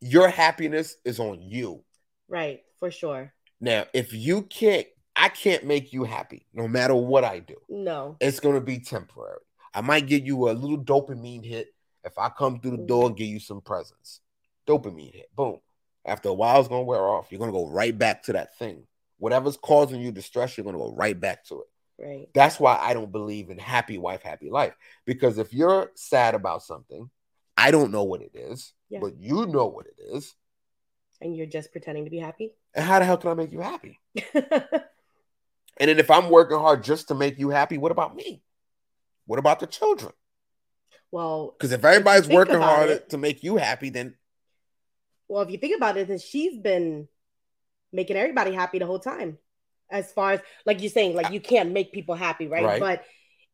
your 0.00 0.28
happiness 0.28 0.96
is 1.04 1.20
on 1.20 1.40
you. 1.40 1.84
Right, 2.28 2.62
for 2.80 2.90
sure. 2.90 3.32
Now, 3.60 3.86
if 3.94 4.12
you 4.12 4.42
can't, 4.42 4.86
I 5.16 5.28
can't 5.28 5.64
make 5.64 5.92
you 5.92 6.04
happy 6.04 6.46
no 6.52 6.68
matter 6.68 6.94
what 6.94 7.24
I 7.24 7.38
do. 7.38 7.56
No, 7.68 8.16
it's 8.20 8.40
going 8.40 8.56
to 8.56 8.60
be 8.60 8.78
temporary. 8.78 9.40
I 9.74 9.80
might 9.80 10.06
give 10.06 10.24
you 10.24 10.48
a 10.48 10.52
little 10.52 10.82
dopamine 10.82 11.44
hit 11.44 11.68
if 12.04 12.18
I 12.18 12.28
come 12.28 12.60
through 12.60 12.72
the 12.72 12.76
mm-hmm. 12.78 12.86
door 12.86 13.06
and 13.06 13.16
give 13.16 13.28
you 13.28 13.40
some 13.40 13.60
presents. 13.60 14.20
Dopamine 14.66 15.14
hit. 15.14 15.34
Boom. 15.34 15.58
After 16.04 16.28
a 16.28 16.34
while, 16.34 16.60
it's 16.60 16.68
gonna 16.68 16.82
wear 16.82 17.00
off. 17.00 17.28
You're 17.30 17.40
gonna 17.40 17.52
go 17.52 17.68
right 17.68 17.96
back 17.96 18.22
to 18.24 18.34
that 18.34 18.56
thing. 18.58 18.86
Whatever's 19.18 19.56
causing 19.56 20.00
you 20.00 20.12
distress, 20.12 20.56
you're 20.56 20.64
gonna 20.64 20.78
go 20.78 20.94
right 20.94 21.18
back 21.18 21.44
to 21.46 21.62
it. 21.62 21.66
Right. 21.98 22.28
That's 22.34 22.60
why 22.60 22.78
I 22.80 22.92
don't 22.92 23.12
believe 23.12 23.50
in 23.50 23.58
happy 23.58 23.98
wife, 23.98 24.22
happy 24.22 24.50
life. 24.50 24.74
Because 25.06 25.38
if 25.38 25.52
you're 25.52 25.90
sad 25.94 26.34
about 26.34 26.62
something, 26.62 27.08
I 27.56 27.70
don't 27.70 27.92
know 27.92 28.04
what 28.04 28.20
it 28.20 28.32
is, 28.34 28.72
yeah. 28.90 28.98
but 29.00 29.16
you 29.18 29.46
know 29.46 29.66
what 29.66 29.86
it 29.86 29.96
is. 30.14 30.34
And 31.20 31.36
you're 31.36 31.46
just 31.46 31.72
pretending 31.72 32.04
to 32.04 32.10
be 32.10 32.18
happy. 32.18 32.52
And 32.74 32.84
how 32.84 32.98
the 32.98 33.04
hell 33.04 33.16
can 33.16 33.30
I 33.30 33.34
make 33.34 33.52
you 33.52 33.60
happy? 33.60 34.00
and 34.34 34.82
then 35.78 35.98
if 35.98 36.10
I'm 36.10 36.28
working 36.28 36.58
hard 36.58 36.82
just 36.82 37.08
to 37.08 37.14
make 37.14 37.38
you 37.38 37.50
happy, 37.50 37.78
what 37.78 37.92
about 37.92 38.16
me? 38.16 38.42
What 39.26 39.38
about 39.38 39.60
the 39.60 39.66
children? 39.66 40.12
Well, 41.10 41.54
because 41.56 41.72
if 41.72 41.84
everybody's 41.84 42.26
if 42.26 42.32
working 42.32 42.60
hard 42.60 42.90
it, 42.90 43.10
to 43.10 43.18
make 43.18 43.42
you 43.42 43.56
happy, 43.56 43.90
then 43.90 44.14
well, 45.28 45.42
if 45.42 45.50
you 45.50 45.58
think 45.58 45.76
about 45.76 45.96
it, 45.96 46.08
then 46.08 46.18
she's 46.18 46.58
been 46.58 47.08
making 47.92 48.16
everybody 48.16 48.52
happy 48.52 48.78
the 48.78 48.86
whole 48.86 48.98
time. 48.98 49.38
As 49.90 50.10
far 50.12 50.32
as 50.32 50.40
like 50.66 50.80
you're 50.80 50.90
saying, 50.90 51.14
like 51.14 51.30
you 51.30 51.40
can't 51.40 51.72
make 51.72 51.92
people 51.92 52.14
happy, 52.14 52.46
right? 52.48 52.64
right. 52.64 52.80
But 52.80 53.04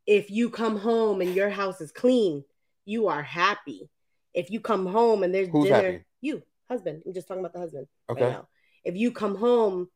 if 0.07 0.31
you 0.31 0.49
come 0.51 0.77
home 0.77 1.21
and 1.21 1.35
your 1.35 1.51
house 1.51 1.81
is 1.81 1.93
clean, 1.93 2.45
you 2.85 3.09
are 3.09 3.23
happy. 3.23 3.91
If 4.33 4.51
you 4.51 4.61
come 4.61 4.87
home 4.87 5.23
and 5.23 5.35
there's 5.35 5.49
Who's 5.49 5.65
dinner, 5.65 5.93
happy? 5.93 6.05
you 6.21 6.43
husband. 6.69 7.03
I'm 7.05 7.13
just 7.13 7.29
talking 7.29 7.41
about 7.41 7.53
the 7.53 7.59
husband. 7.61 7.87
Okay. 8.09 8.25
Right 8.25 8.45
if 8.85 8.97
you 8.97 9.13
come 9.13 9.37
home 9.37 9.89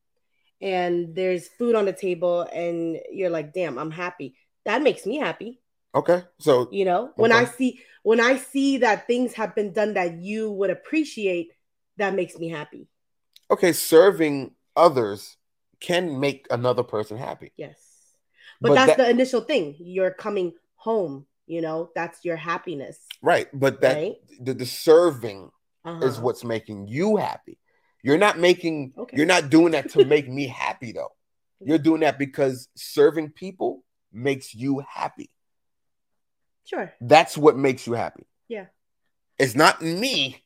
and 0.61 1.15
there's 1.15 1.49
food 1.49 1.75
on 1.75 1.85
the 1.85 1.93
table 1.93 2.43
and 2.43 2.99
you're 3.11 3.31
like, 3.31 3.53
damn, 3.53 3.79
I'm 3.79 3.91
happy. 3.91 4.37
That 4.65 4.83
makes 4.83 5.07
me 5.07 5.19
happy. 5.19 5.61
Okay. 5.95 6.23
So 6.39 6.69
you 6.73 6.85
know, 6.85 7.13
when 7.17 7.33
okay. 7.33 7.43
I 7.43 7.45
see 7.45 7.81
when 8.03 8.21
I 8.21 8.37
see 8.37 8.79
that 8.79 9.07
things 9.07 9.35
have 9.35 9.55
been 9.55 9.73
done 9.73 9.95
that 9.95 10.21
you 10.21 10.51
would 10.53 10.71
appreciate, 10.71 11.53
that 11.97 12.15
makes 12.15 12.39
me 12.39 12.49
happy. 12.49 12.89
Okay, 13.51 13.73
serving 13.73 14.53
others 14.77 15.37
can 15.81 16.19
make 16.19 16.47
another 16.51 16.83
person 16.83 17.17
happy. 17.17 17.53
Yes. 17.57 17.77
But, 18.61 18.69
but 18.69 18.75
that's 18.75 18.97
that, 18.97 18.99
the 18.99 19.11
initial 19.11 19.43
thing. 19.43 19.77
You're 19.79 20.11
coming 20.11 20.55
home, 20.77 21.27
you 21.47 21.61
know, 21.61 21.91
that's 21.95 22.25
your 22.25 22.37
happiness. 22.37 22.99
Right. 23.23 23.49
But 23.53 23.81
that 23.83 23.97
right? 23.97 24.15
The, 24.41 24.55
the 24.55 24.67
serving 24.67 25.51
uh-huh. 25.85 26.05
is 26.05 26.19
what's 26.19 26.45
making 26.45 26.89
you 26.89 27.17
happy. 27.17 27.59
You're 28.03 28.19
not 28.19 28.39
making 28.39 28.93
okay. 28.99 29.17
you're 29.17 29.27
not 29.27 29.51
doing 29.51 29.73
that 29.73 29.91
to 29.91 30.05
make 30.07 30.29
me 30.29 30.47
happy 30.47 30.93
though. 30.93 31.13
You're 31.61 31.79
doing 31.79 32.01
that 32.01 32.19
because 32.19 32.69
serving 32.77 33.31
people 33.31 33.83
makes 34.13 34.55
you 34.55 34.83
happy. 34.87 35.31
Sure. 36.65 36.93
That's 37.01 37.37
what 37.37 37.57
makes 37.57 37.87
you 37.87 37.93
happy. 37.93 38.27
Yeah. 38.49 38.67
It's 39.39 39.55
not 39.55 39.83
me 39.83 40.43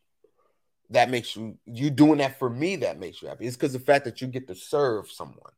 that 0.91 1.11
makes 1.11 1.37
you 1.37 1.59
you 1.67 1.91
doing 1.91 2.19
that 2.19 2.39
for 2.39 2.49
me 2.49 2.77
that 2.77 2.99
makes 2.99 3.21
you 3.21 3.29
happy. 3.29 3.47
It's 3.47 3.57
because 3.57 3.73
the 3.73 3.79
fact 3.79 4.05
that 4.07 4.21
you 4.21 4.27
get 4.27 4.49
to 4.49 4.55
serve 4.55 5.11
someone. 5.11 5.53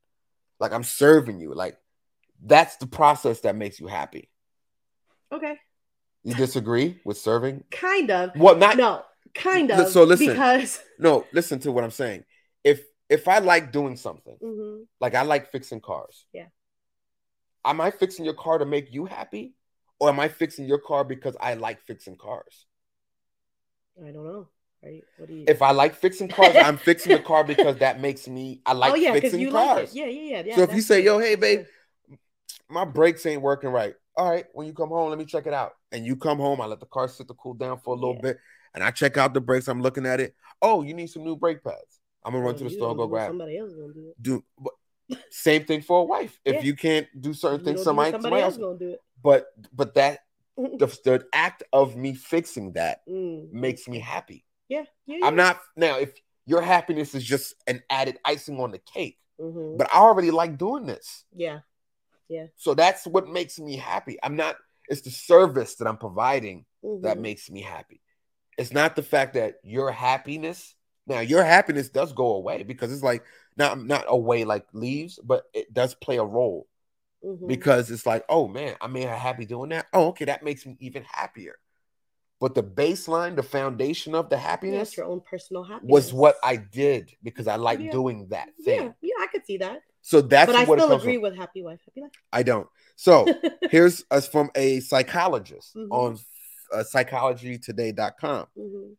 Like 0.59 0.73
I'm 0.73 0.85
serving 0.85 1.41
you. 1.41 1.55
Like 1.55 1.79
that's 2.45 2.77
the 2.77 2.87
process 2.87 3.41
that 3.41 3.57
makes 3.57 3.81
you 3.81 3.87
happy. 3.87 4.31
Okay. 5.33 5.57
You 6.23 6.35
disagree 6.35 7.01
with 7.05 7.17
serving? 7.17 7.65
Kind 7.71 8.11
of. 8.11 8.33
Well, 8.37 8.57
not 8.57 8.77
no, 8.77 9.03
kind 9.35 9.71
of. 9.71 9.89
So 9.89 10.05
listen, 10.05 10.27
because 10.27 10.81
no, 10.99 11.25
listen 11.33 11.59
to 11.61 11.73
what 11.73 11.85
I'm 11.85 11.91
saying. 11.91 12.25
If 12.63 12.83
if 13.09 13.27
I 13.27 13.39
like 13.39 13.73
doing 13.73 13.97
something, 13.97 14.37
mm-hmm. 14.43 14.83
like 15.01 15.15
I 15.15 15.23
like 15.23 15.51
fixing 15.51 15.81
cars, 15.81 16.27
yeah. 16.33 16.47
Am 17.65 17.81
I 17.81 17.91
fixing 17.91 18.25
your 18.25 18.35
car 18.35 18.59
to 18.59 18.67
make 18.67 18.93
you 18.93 19.07
happy? 19.07 19.55
Or 20.01 20.09
am 20.09 20.19
I 20.19 20.29
fixing 20.29 20.67
your 20.67 20.79
car 20.79 21.05
because 21.05 21.37
I 21.41 21.55
like 21.55 21.81
fixing 21.83 22.17
cars? 22.17 22.67
I 24.03 24.11
don't 24.11 24.25
know. 24.25 24.49
Right? 24.83 25.05
What 25.19 25.29
do 25.29 25.35
you? 25.35 25.45
If 25.47 25.61
I 25.61 25.73
like 25.73 25.95
fixing 25.95 26.29
cars, 26.29 26.57
I'm 26.57 26.79
fixing 26.79 27.13
the 27.13 27.23
car 27.23 27.45
because 27.45 27.77
that 27.79 28.01
makes 28.01 28.27
me. 28.27 28.63
I 28.65 28.73
like 28.73 28.93
oh, 28.93 28.97
yeah, 28.97 29.13
fixing 29.13 29.41
you 29.41 29.51
cars. 29.51 29.91
Like 29.91 29.95
yeah, 29.95 30.07
yeah, 30.07 30.43
yeah. 30.45 30.57
So 30.57 30.63
if 30.63 30.75
you 30.75 30.81
say, 30.81 31.05
"Yo, 31.05 31.19
hey, 31.19 31.35
babe, 31.35 31.67
my 32.71 32.87
brakes 32.87 33.27
ain't 33.27 33.43
working 33.43 33.69
right," 33.69 33.95
all 34.17 34.31
right, 34.31 34.47
when 34.55 34.67
you 34.67 34.73
come 34.73 34.89
home, 34.89 35.11
let 35.11 35.19
me 35.19 35.27
check 35.27 35.47
it 35.47 35.53
out. 35.53 35.73
And 35.93 36.07
you 36.07 36.17
come 36.17 36.39
home, 36.39 36.63
I 36.63 36.67
let 36.67 36.81
the 36.81 36.87
car 36.87 37.09
sit 37.09 37.29
to 37.29 37.35
cool 37.35 37.55
down 37.55 37.79
for 37.81 37.95
a 37.95 37.99
little 37.99 38.15
yeah. 38.17 38.23
bit, 38.23 38.39
and 38.75 38.83
I 38.83 38.91
check 38.91 39.19
out 39.19 39.35
the 39.35 39.41
brakes. 39.41 39.69
I'm 39.69 39.83
looking 39.83 40.07
at 40.07 40.19
it. 40.19 40.35
Oh, 40.63 40.83
you 40.83 40.95
need 40.95 41.09
some 41.09 41.25
new 41.25 41.37
brake 41.37 41.63
pads. 41.63 42.01
I'm 42.25 42.33
gonna 42.33 42.45
run 42.45 42.57
to 42.57 42.65
the 42.65 42.71
store 42.71 42.97
go 42.97 43.07
grab. 43.07 43.29
Somebody 43.29 43.59
else 43.59 43.73
gonna 43.73 43.93
do 43.93 44.09
it. 44.09 44.23
Do 44.23 44.45
but 44.59 44.73
same 45.31 45.65
thing 45.65 45.83
for 45.83 46.01
a 46.01 46.05
wife. 46.05 46.39
If 46.45 46.57
yeah. 46.57 46.61
you 46.63 46.75
can't 46.75 47.07
do 47.19 47.35
certain 47.35 47.65
things, 47.65 47.83
somebody, 47.83 48.13
somebody, 48.13 48.23
somebody 48.23 48.43
else 48.43 48.57
gonna 48.57 48.79
do 48.79 48.91
it. 48.91 49.01
But 49.23 49.47
but 49.73 49.95
that 49.95 50.21
the, 50.57 50.87
the 51.05 51.25
act 51.33 51.63
of 51.73 51.97
me 51.97 52.15
fixing 52.15 52.73
that 52.73 53.01
mm. 53.09 53.51
makes 53.53 53.89
me 53.89 53.99
happy. 53.99 54.45
Yeah. 54.69 54.85
yeah, 55.07 55.19
yeah. 55.21 55.27
I'm 55.27 55.37
not 55.37 55.61
now 55.77 55.99
if 55.99 56.13
your 56.47 56.63
happiness 56.63 57.15
is 57.15 57.25
just 57.25 57.55
an 57.67 57.83
added 57.91 58.19
icing 58.25 58.61
on 58.61 58.71
the 58.71 58.79
cake. 58.79 59.19
Mm-hmm. 59.41 59.79
But 59.79 59.89
I 59.93 59.99
already 59.99 60.31
like 60.31 60.59
doing 60.59 60.87
this. 60.87 61.25
Yeah. 61.35 61.61
Yeah. 62.29 62.47
So 62.57 62.75
that's 62.75 63.07
what 63.07 63.29
makes 63.29 63.59
me 63.59 63.77
happy. 63.77 64.19
I'm 64.23 64.37
not, 64.37 64.57
it's 64.89 65.01
the 65.01 65.11
service 65.11 65.77
that 65.77 65.89
I'm 65.89 65.97
providing 65.97 66.67
mm-hmm. 66.85 67.03
that 67.03 67.19
makes 67.19 67.51
me 67.51 67.63
happy. 67.63 68.03
It's 68.59 68.73
not 68.73 68.97
the 68.97 69.03
fact 69.03 69.35
that 69.35 69.55
your 69.65 69.91
happiness, 69.91 70.75
now 71.07 71.21
your 71.21 71.43
happiness 71.43 71.89
does 71.89 72.13
go 72.13 72.35
away 72.35 72.63
because 72.63 72.93
it's 72.93 73.03
like 73.03 73.25
not 73.57 73.83
not 73.83 74.05
away 74.09 74.45
like 74.45 74.67
leaves, 74.73 75.19
but 75.23 75.45
it 75.55 75.73
does 75.73 75.95
play 75.95 76.19
a 76.19 76.25
role. 76.25 76.69
Mm-hmm. 77.25 77.47
Because 77.47 77.91
it's 77.91 78.07
like, 78.07 78.25
oh 78.29 78.49
man, 78.49 78.77
I 78.81 78.87
made 78.87 79.05
her 79.05 79.17
happy 79.17 79.45
doing 79.45 79.71
that. 79.71 79.87
Oh, 79.93 80.09
okay, 80.09 80.25
that 80.25 80.43
makes 80.43 80.65
me 80.65 80.77
even 80.81 81.05
happier. 81.05 81.57
But 82.41 82.55
the 82.55 82.63
baseline, 82.63 83.37
the 83.37 83.43
foundation 83.43 84.15
of 84.15 84.31
the 84.31 84.39
happiness, 84.39 84.97
your 84.97 85.05
own 85.05 85.21
personal 85.21 85.63
happiness, 85.63 85.93
was 85.93 86.13
what 86.13 86.37
I 86.43 86.57
did 86.57 87.13
because 87.23 87.47
I 87.47 87.57
like 87.57 87.81
yeah. 87.81 87.91
doing 87.91 88.29
that 88.31 88.49
thing. 88.65 88.81
Yeah, 88.81 88.93
yeah, 89.03 89.15
I 89.23 89.27
could 89.27 89.45
see 89.45 89.59
that. 89.59 89.83
So 90.01 90.23
that's 90.23 90.51
but 90.51 90.57
I 90.57 90.65
still 90.65 90.93
agree 90.93 91.17
from. 91.17 91.23
with 91.23 91.37
happy 91.37 91.63
wife, 91.63 91.81
happy 91.85 92.01
life. 92.01 92.13
I 92.33 92.43
don't. 92.43 92.67
So 92.97 93.27
here's 93.71 94.05
us 94.11 94.27
from 94.27 94.51
a 94.55 94.81
psychologist 94.81 95.77
mm-hmm. 95.77 95.93
on 95.93 96.19
uh, 96.73 96.79
psychologytoday.com. 96.79 98.47
Mm-hmm. 98.59 98.93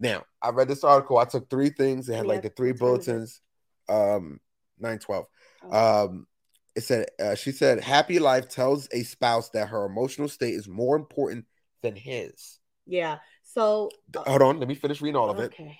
Now, 0.00 0.24
I 0.42 0.48
read 0.50 0.66
this 0.66 0.82
article. 0.82 1.18
I 1.18 1.24
took 1.26 1.48
three 1.48 1.70
things. 1.70 2.08
It 2.08 2.14
had 2.14 2.24
yeah, 2.24 2.32
like 2.32 2.42
the 2.42 2.48
three 2.48 2.72
bulletins. 2.72 3.40
Um, 3.88 4.40
nine 4.80 4.98
twelve. 4.98 5.26
Oh. 5.62 6.06
Um, 6.06 6.26
it 6.74 6.82
said 6.82 7.06
uh, 7.22 7.34
she 7.34 7.52
said 7.52 7.80
happy 7.80 8.18
life 8.18 8.48
tells 8.48 8.88
a 8.92 9.02
spouse 9.02 9.50
that 9.50 9.68
her 9.68 9.84
emotional 9.84 10.28
state 10.28 10.54
is 10.54 10.68
more 10.68 10.96
important 10.96 11.44
than 11.82 11.96
his. 11.96 12.58
Yeah. 12.86 13.18
So 13.42 13.90
uh, 14.16 14.22
hold 14.22 14.42
on, 14.42 14.58
let 14.58 14.68
me 14.68 14.74
finish 14.74 15.00
reading 15.00 15.16
all 15.16 15.30
of 15.30 15.38
okay. 15.38 15.64
it. 15.64 15.76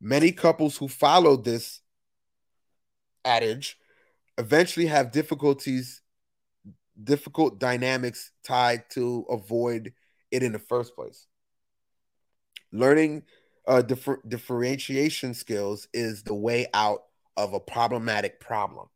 Many 0.00 0.32
couples 0.32 0.76
who 0.76 0.88
follow 0.88 1.36
this 1.36 1.80
adage 3.24 3.78
eventually 4.38 4.86
have 4.86 5.12
difficulties 5.12 6.02
difficult 7.02 7.58
dynamics 7.58 8.32
tied 8.44 8.88
to 8.90 9.24
avoid 9.30 9.92
it 10.30 10.42
in 10.42 10.52
the 10.52 10.58
first 10.58 10.94
place 10.94 11.26
learning 12.70 13.22
uh, 13.66 13.80
differ- 13.80 14.20
differentiation 14.26 15.34
skills 15.34 15.88
is 15.94 16.22
the 16.22 16.34
way 16.34 16.66
out 16.74 17.04
of 17.36 17.54
a 17.54 17.60
problematic 17.60 18.40
problem 18.40 18.88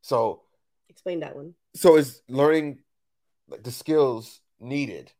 so 0.00 0.42
explain 0.88 1.20
that 1.20 1.36
one 1.36 1.54
so 1.74 1.96
is 1.96 2.22
learning 2.28 2.78
the 3.62 3.70
skills 3.70 4.40
needed 4.58 5.12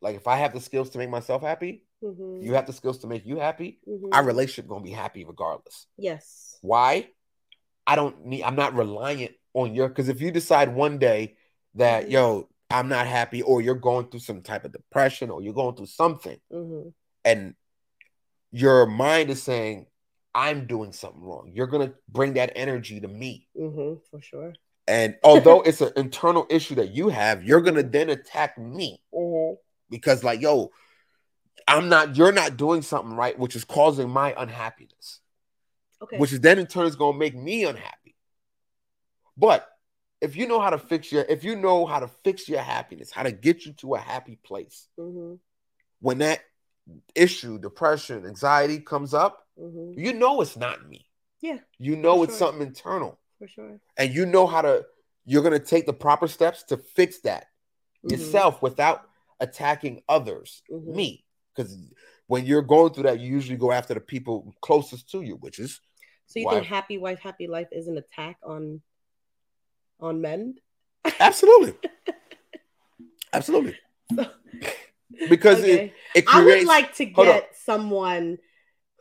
like 0.00 0.16
if 0.16 0.26
i 0.26 0.36
have 0.36 0.52
the 0.52 0.60
skills 0.60 0.90
to 0.90 0.98
make 0.98 1.10
myself 1.10 1.42
happy 1.42 1.84
mm-hmm. 2.02 2.42
you 2.42 2.54
have 2.54 2.66
the 2.66 2.72
skills 2.72 2.98
to 2.98 3.06
make 3.06 3.26
you 3.26 3.38
happy 3.38 3.78
mm-hmm. 3.88 4.08
our 4.12 4.24
relationship 4.24 4.68
gonna 4.68 4.84
be 4.84 4.90
happy 4.90 5.24
regardless 5.24 5.86
yes 5.96 6.58
why 6.62 7.08
I 7.86 7.96
don't 7.96 8.26
need, 8.26 8.42
I'm 8.42 8.56
not 8.56 8.74
reliant 8.74 9.32
on 9.54 9.74
your, 9.74 9.88
because 9.88 10.08
if 10.08 10.20
you 10.20 10.30
decide 10.30 10.74
one 10.74 10.98
day 10.98 11.36
that, 11.74 12.04
mm-hmm. 12.04 12.12
yo, 12.12 12.48
I'm 12.68 12.88
not 12.88 13.06
happy, 13.06 13.42
or 13.42 13.62
you're 13.62 13.76
going 13.76 14.08
through 14.08 14.20
some 14.20 14.42
type 14.42 14.64
of 14.64 14.72
depression, 14.72 15.30
or 15.30 15.40
you're 15.40 15.54
going 15.54 15.76
through 15.76 15.86
something, 15.86 16.38
mm-hmm. 16.52 16.88
and 17.24 17.54
your 18.50 18.86
mind 18.86 19.30
is 19.30 19.42
saying, 19.42 19.86
I'm 20.36 20.66
doing 20.66 20.92
something 20.92 21.22
wrong, 21.22 21.50
you're 21.54 21.66
going 21.66 21.88
to 21.88 21.94
bring 22.10 22.34
that 22.34 22.52
energy 22.54 23.00
to 23.00 23.08
me. 23.08 23.48
Mm-hmm, 23.58 24.00
for 24.10 24.20
sure. 24.20 24.52
And 24.86 25.16
although 25.24 25.62
it's 25.62 25.80
an 25.80 25.92
internal 25.96 26.46
issue 26.50 26.74
that 26.74 26.90
you 26.90 27.08
have, 27.08 27.42
you're 27.42 27.62
going 27.62 27.76
to 27.76 27.82
then 27.82 28.10
attack 28.10 28.58
me 28.58 29.00
mm-hmm. 29.14 29.54
because, 29.88 30.22
like, 30.22 30.42
yo, 30.42 30.70
I'm 31.66 31.88
not, 31.88 32.16
you're 32.16 32.32
not 32.32 32.58
doing 32.58 32.82
something 32.82 33.16
right, 33.16 33.36
which 33.38 33.56
is 33.56 33.64
causing 33.64 34.10
my 34.10 34.34
unhappiness. 34.36 35.20
Okay. 36.02 36.18
Which 36.18 36.34
is 36.34 36.40
then 36.40 36.58
in 36.58 36.66
turn 36.66 36.84
is 36.84 36.96
going 36.96 37.14
to 37.14 37.18
make 37.18 37.34
me 37.34 37.64
unhappy. 37.64 38.14
But 39.38 39.66
if 40.20 40.36
you 40.36 40.46
know 40.46 40.60
how 40.60 40.68
to 40.68 40.78
fix 40.78 41.10
your, 41.10 41.22
if 41.22 41.44
you 41.44 41.56
know 41.56 41.86
how 41.86 42.00
to 42.00 42.08
fix 42.08 42.46
your 42.46 42.60
happiness, 42.60 43.10
how 43.10 43.22
to 43.22 43.32
get 43.32 43.64
you 43.64 43.72
to 43.78 43.94
a 43.94 43.98
happy 43.98 44.38
place, 44.44 44.86
mm-hmm. 45.00 45.36
when 46.00 46.18
that 46.18 46.40
issue, 47.14 47.58
depression, 47.58 48.26
anxiety 48.26 48.80
comes 48.80 49.14
up, 49.14 49.45
mm-hmm. 49.60 49.98
you 49.98 50.12
know 50.12 50.40
it's 50.40 50.56
not 50.56 50.88
me. 50.88 51.06
Yeah. 51.40 51.58
You 51.78 51.96
know 51.96 52.22
it's 52.22 52.38
sure. 52.38 52.48
something 52.48 52.66
internal. 52.66 53.18
For 53.38 53.48
sure. 53.48 53.80
And 53.96 54.14
you 54.14 54.26
know 54.26 54.46
how 54.46 54.62
to, 54.62 54.84
you're 55.24 55.42
going 55.42 55.58
to 55.58 55.64
take 55.64 55.86
the 55.86 55.92
proper 55.92 56.28
steps 56.28 56.62
to 56.64 56.76
fix 56.76 57.20
that 57.20 57.44
mm-hmm. 58.04 58.14
yourself 58.14 58.62
without 58.62 59.02
attacking 59.40 60.02
others, 60.08 60.62
mm-hmm. 60.70 60.96
me. 60.96 61.24
Because 61.54 61.76
when 62.26 62.46
you're 62.46 62.62
going 62.62 62.92
through 62.92 63.04
that, 63.04 63.20
you 63.20 63.30
usually 63.30 63.56
go 63.56 63.72
after 63.72 63.94
the 63.94 64.00
people 64.00 64.54
closest 64.60 65.10
to 65.10 65.22
you, 65.22 65.36
which 65.36 65.58
is 65.58 65.80
so 66.26 66.40
you 66.40 66.46
wife. 66.46 66.54
think 66.54 66.66
happy 66.66 66.98
wife, 66.98 67.20
happy 67.20 67.46
life 67.46 67.68
is 67.72 67.86
an 67.86 67.96
attack 67.96 68.38
on 68.42 68.82
on 70.00 70.20
men? 70.20 70.56
Absolutely. 71.20 71.74
Absolutely. 73.32 73.76
So, 74.14 74.26
because 75.28 75.60
okay. 75.60 75.86
it, 76.14 76.18
it 76.18 76.26
creates, 76.26 76.34
I 76.34 76.44
would 76.44 76.66
like 76.66 76.94
to 76.96 77.04
get 77.04 77.56
someone 77.56 78.38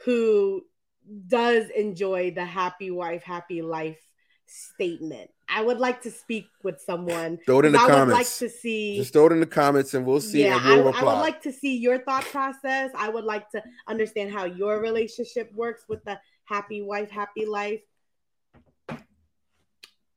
who 0.03 0.63
does 1.27 1.69
enjoy 1.69 2.31
the 2.31 2.45
happy 2.45 2.91
wife, 2.91 3.23
happy 3.23 3.62
life 3.62 3.99
statement. 4.47 5.29
I 5.47 5.62
would 5.62 5.77
like 5.77 6.01
to 6.03 6.12
speak 6.12 6.47
with 6.63 6.81
someone. 6.81 7.38
Throw 7.45 7.60
it 7.60 7.65
in 7.65 7.71
the 7.73 7.79
I 7.79 7.88
comments. 7.88 8.08
would 8.08 8.13
like 8.13 8.34
to 8.38 8.49
see. 8.49 8.97
Just 8.97 9.13
throw 9.13 9.27
it 9.27 9.31
in 9.31 9.39
the 9.39 9.45
comments, 9.45 9.93
and 9.93 10.05
we'll 10.05 10.21
see. 10.21 10.43
Yeah, 10.43 10.55
we'll 10.65 10.93
I, 10.93 10.99
I, 10.99 11.03
would 11.03 11.21
like 11.21 11.41
to 11.43 11.51
see 11.51 11.77
your 11.77 11.99
thought 11.99 12.25
process. 12.25 12.91
I 12.95 13.10
would 13.10 13.23
like 13.23 13.49
to 13.51 13.63
understand 13.88 14.31
how 14.31 14.45
your 14.45 14.79
relationship 14.79 15.53
works 15.53 15.84
with 15.88 16.03
the 16.03 16.19
happy 16.45 16.81
wife, 16.81 17.10
happy 17.12 17.45
life. 17.45 17.81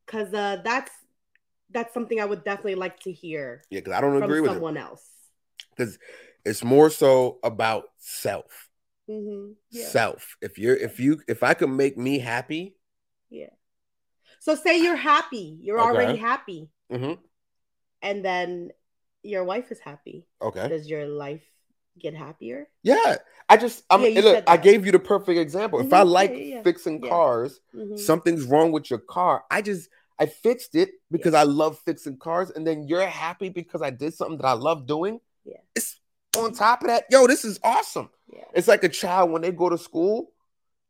Cause 0.06 0.32
uh, 0.32 0.62
that's 0.64 0.90
that's 1.70 1.92
something 1.92 2.18
I 2.18 2.24
would 2.24 2.44
definitely 2.44 2.76
like 2.76 2.98
to 3.00 3.12
hear. 3.12 3.62
Yeah, 3.70 3.80
because 3.80 3.92
I 3.92 4.00
don't 4.00 4.22
agree 4.22 4.40
with 4.40 4.52
someone 4.52 4.78
it. 4.78 4.80
else. 4.80 5.04
Because 5.76 5.98
it's 6.46 6.64
more 6.64 6.88
so 6.88 7.38
about 7.42 7.84
self. 7.98 8.67
Mm-hmm. 9.08 9.52
Yeah. 9.70 9.86
Self. 9.86 10.36
If 10.40 10.58
you're, 10.58 10.76
if 10.76 11.00
you, 11.00 11.20
if 11.28 11.42
I 11.42 11.54
can 11.54 11.76
make 11.76 11.96
me 11.96 12.18
happy. 12.18 12.76
Yeah. 13.30 13.50
So 14.40 14.54
say 14.54 14.80
you're 14.80 14.96
happy. 14.96 15.58
You're 15.60 15.80
okay. 15.80 15.88
already 15.88 16.18
happy. 16.18 16.70
Mm-hmm. 16.92 17.20
And 18.02 18.24
then 18.24 18.70
your 19.22 19.44
wife 19.44 19.72
is 19.72 19.80
happy. 19.80 20.26
Okay. 20.40 20.68
Does 20.68 20.88
your 20.88 21.06
life 21.06 21.42
get 21.98 22.14
happier? 22.14 22.68
Yeah. 22.82 23.16
I 23.48 23.56
just 23.56 23.82
I'm 23.88 24.02
yeah, 24.02 24.20
look, 24.20 24.44
I 24.46 24.56
gave 24.56 24.84
you 24.84 24.92
the 24.92 24.98
perfect 24.98 25.38
example. 25.38 25.78
Mm-hmm. 25.78 25.88
If 25.88 25.94
I 25.94 26.02
like 26.02 26.30
yeah, 26.30 26.36
yeah, 26.36 26.62
fixing 26.62 27.00
cars, 27.00 27.60
mm-hmm. 27.74 27.96
something's 27.96 28.44
wrong 28.44 28.72
with 28.72 28.90
your 28.90 28.98
car. 28.98 29.44
I 29.50 29.62
just 29.62 29.88
I 30.18 30.26
fixed 30.26 30.74
it 30.74 30.90
because 31.10 31.32
I 31.32 31.44
love 31.44 31.78
fixing 31.78 32.18
cars, 32.18 32.50
and 32.50 32.66
then 32.66 32.86
you're 32.88 33.06
happy 33.06 33.48
because 33.48 33.82
I 33.82 33.90
did 33.90 34.14
something 34.14 34.36
that 34.38 34.46
I 34.46 34.52
love 34.52 34.86
doing. 34.86 35.20
Yeah. 35.44 35.58
It's 35.74 35.98
on 36.44 36.52
top 36.52 36.82
of 36.82 36.88
that, 36.88 37.04
yo, 37.10 37.26
this 37.26 37.44
is 37.44 37.58
awesome. 37.62 38.10
Yeah. 38.32 38.44
It's 38.54 38.68
like 38.68 38.84
a 38.84 38.88
child 38.88 39.30
when 39.30 39.42
they 39.42 39.52
go 39.52 39.68
to 39.68 39.78
school, 39.78 40.32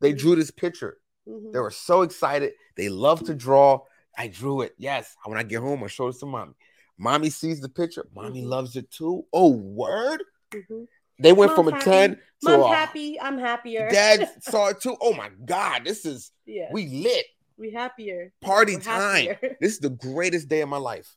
they 0.01 0.11
mm-hmm. 0.11 0.19
drew 0.19 0.37
this 0.37 0.51
picture. 0.51 0.99
Mm-hmm. 1.29 1.53
They 1.53 1.61
were 1.61 1.71
so 1.71 2.03
excited. 2.03 2.53
They 2.77 2.89
love 2.89 3.25
to 3.25 3.35
draw. 3.35 3.81
I 4.17 4.29
drew 4.29 4.63
it. 4.63 4.75
Yes. 4.79 5.15
When 5.25 5.39
I 5.39 5.43
get 5.43 5.61
home, 5.61 5.85
I 5.85 5.89
show 5.89 6.09
it 6.09 6.17
to 6.21 6.27
mommy. 6.27 6.55
Mommy 6.99 7.31
sees 7.31 7.61
the 7.61 7.69
picture. 7.69 8.07
Mommy 8.15 8.41
mm-hmm. 8.41 8.49
loves 8.49 8.77
it 8.77 8.91
too. 8.91 9.25
Oh, 9.33 9.51
word. 9.51 10.23
Mm-hmm. 10.53 10.85
They 11.21 11.33
went 11.33 11.55
from 11.55 11.69
a 11.69 11.73
happy. 11.73 11.85
10 11.85 12.11
to 12.11 12.19
Mom's 12.43 12.65
a, 12.65 12.69
happy. 12.69 13.21
I'm 13.21 13.39
happier. 13.39 13.89
Dad 13.91 14.31
saw 14.41 14.69
it 14.69 14.81
too. 14.81 14.97
Oh 15.01 15.15
my 15.15 15.31
God. 15.45 15.85
This 15.85 16.05
is 16.05 16.31
yeah. 16.47 16.69
we 16.73 16.87
lit. 16.87 17.27
We 17.57 17.73
happier. 17.73 18.33
Party 18.41 18.77
We're 18.77 18.83
time. 18.83 19.27
Happier. 19.27 19.57
this 19.61 19.73
is 19.73 19.81
the 19.81 19.91
greatest 19.91 20.49
day 20.49 20.61
of 20.61 20.69
my 20.69 20.77
life. 20.77 21.17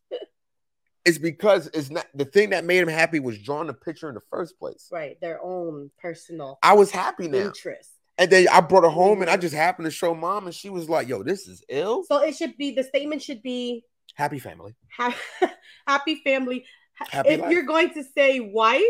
It's 1.06 1.18
because 1.18 1.68
it's 1.74 1.90
not 1.90 2.06
the 2.14 2.26
thing 2.26 2.52
that 2.52 2.66
made 2.66 2.80
him 2.80 2.88
happy 2.88 3.20
was 3.20 3.40
drawing 3.40 3.68
the 3.68 3.74
picture 3.74 4.10
in 4.10 4.16
the 4.16 4.22
first 4.30 4.60
place. 4.60 4.90
Right. 4.92 5.20
Their 5.20 5.44
own 5.44 5.92
personal 6.00 6.60
I 6.62 6.74
was 6.74 6.92
happy 6.92 7.28
now. 7.28 7.38
Interest. 7.40 7.90
And 8.18 8.30
then 8.30 8.48
I 8.52 8.62
brought 8.62 8.84
her 8.84 8.90
home 8.90 9.22
and 9.22 9.32
I 9.32 9.38
just 9.38 9.56
happened 9.56 9.86
to 9.86 9.92
show 9.92 10.14
mom, 10.14 10.46
and 10.46 10.54
she 10.54 10.70
was 10.70 10.88
like, 10.90 11.08
Yo, 11.08 11.24
this 11.24 11.48
is 11.48 11.64
ill. 11.70 12.04
So 12.04 12.22
it 12.22 12.36
should 12.36 12.56
be 12.58 12.72
the 12.72 12.84
statement 12.84 13.22
should 13.22 13.42
be 13.42 13.84
Happy 14.16 14.40
family. 14.40 14.76
happy 15.88 16.22
family. 16.24 16.66
Happy 16.94 17.30
if 17.30 17.42
life. 17.42 17.52
you're 17.52 17.64
going 17.64 17.94
to 17.94 18.04
say 18.04 18.40
wife, 18.40 18.82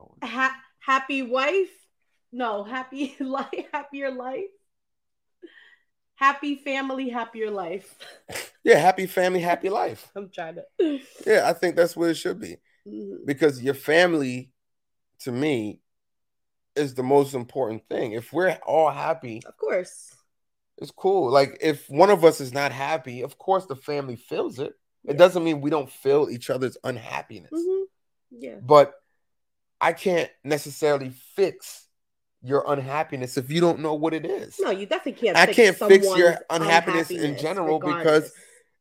oh. 0.00 0.14
ha- 0.22 0.56
happy 0.78 1.22
wife. 1.22 1.70
No, 2.32 2.64
happy 2.64 3.14
life, 3.20 3.66
happier 3.72 4.10
life. 4.10 4.44
Happy 6.22 6.54
family, 6.54 7.08
happier 7.08 7.50
life. 7.50 7.98
Yeah, 8.64 8.76
happy 8.76 9.06
family, 9.06 9.40
happy 9.40 9.68
life. 9.70 10.08
I'm 10.16 10.30
trying 10.30 10.54
to. 10.54 11.00
Yeah, 11.26 11.48
I 11.48 11.52
think 11.52 11.74
that's 11.74 11.96
what 11.96 12.10
it 12.10 12.14
should 12.14 12.38
be. 12.38 12.58
Mm-hmm. 12.86 13.24
Because 13.26 13.60
your 13.60 13.74
family, 13.74 14.52
to 15.22 15.32
me, 15.32 15.80
is 16.76 16.94
the 16.94 17.02
most 17.02 17.34
important 17.34 17.82
thing. 17.88 18.12
If 18.12 18.32
we're 18.32 18.56
all 18.64 18.92
happy, 18.92 19.42
of 19.44 19.56
course, 19.56 20.14
it's 20.78 20.92
cool. 20.92 21.28
Like 21.28 21.58
if 21.60 21.90
one 21.90 22.10
of 22.10 22.24
us 22.24 22.40
is 22.40 22.52
not 22.52 22.70
happy, 22.70 23.22
of 23.22 23.36
course 23.36 23.66
the 23.66 23.74
family 23.74 24.14
feels 24.14 24.60
it. 24.60 24.74
It 25.04 25.18
doesn't 25.18 25.42
mean 25.42 25.60
we 25.60 25.70
don't 25.70 25.90
feel 25.90 26.30
each 26.30 26.48
other's 26.48 26.76
unhappiness. 26.84 27.50
Mm-hmm. 27.52 27.82
Yeah. 28.30 28.56
But 28.62 28.92
I 29.80 29.92
can't 29.92 30.30
necessarily 30.44 31.10
fix 31.34 31.88
your 32.42 32.64
unhappiness 32.66 33.36
if 33.36 33.50
you 33.50 33.60
don't 33.60 33.78
know 33.78 33.94
what 33.94 34.12
it 34.12 34.26
is. 34.26 34.58
No, 34.58 34.70
you 34.70 34.86
definitely 34.86 35.20
can't. 35.20 35.36
I 35.36 35.46
can't 35.46 35.76
fix 35.76 36.04
your 36.04 36.38
unhappiness, 36.50 37.10
unhappiness 37.10 37.10
in 37.10 37.38
general 37.38 37.78
regardless. 37.78 38.02
because 38.02 38.32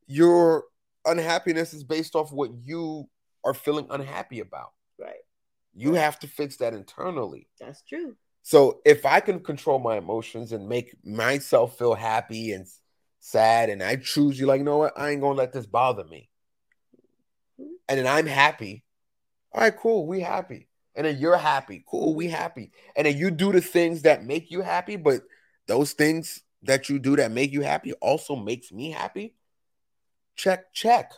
your 0.07 0.63
unhappiness 1.05 1.73
is 1.73 1.83
based 1.83 2.15
off 2.15 2.31
what 2.31 2.49
you 2.63 3.07
are 3.43 3.53
feeling 3.53 3.87
unhappy 3.89 4.39
about. 4.39 4.71
Right. 4.99 5.13
You 5.75 5.93
have 5.93 6.19
to 6.19 6.27
fix 6.27 6.57
that 6.57 6.73
internally. 6.73 7.47
That's 7.59 7.83
true. 7.83 8.15
So 8.43 8.81
if 8.83 9.05
I 9.05 9.19
can 9.19 9.39
control 9.39 9.77
my 9.77 9.97
emotions 9.97 10.51
and 10.51 10.67
make 10.67 10.95
myself 11.05 11.77
feel 11.77 11.93
happy 11.93 12.53
and 12.53 12.65
sad, 13.19 13.69
and 13.69 13.83
I 13.83 13.97
choose 13.97 14.39
you, 14.39 14.47
like, 14.47 14.57
you 14.57 14.65
know 14.65 14.79
what, 14.79 14.99
I 14.99 15.11
ain't 15.11 15.21
gonna 15.21 15.37
let 15.37 15.53
this 15.53 15.67
bother 15.67 16.03
me. 16.03 16.29
Mm-hmm. 17.59 17.73
And 17.87 17.99
then 17.99 18.07
I'm 18.07 18.25
happy. 18.25 18.83
All 19.53 19.61
right, 19.61 19.75
cool. 19.75 20.07
We 20.07 20.21
happy 20.21 20.67
and 20.95 21.05
then 21.05 21.17
you're 21.17 21.37
happy. 21.37 21.83
Cool, 21.87 22.15
we 22.15 22.27
happy. 22.27 22.71
And 22.95 23.05
then 23.07 23.17
you 23.17 23.31
do 23.31 23.51
the 23.51 23.61
things 23.61 24.03
that 24.03 24.23
make 24.23 24.51
you 24.51 24.61
happy, 24.61 24.95
but 24.95 25.21
those 25.67 25.93
things 25.93 26.41
that 26.63 26.89
you 26.89 26.99
do 26.99 27.15
that 27.15 27.31
make 27.31 27.51
you 27.51 27.61
happy 27.61 27.93
also 27.93 28.35
makes 28.35 28.71
me 28.71 28.91
happy. 28.91 29.35
Check, 30.35 30.73
check. 30.73 31.11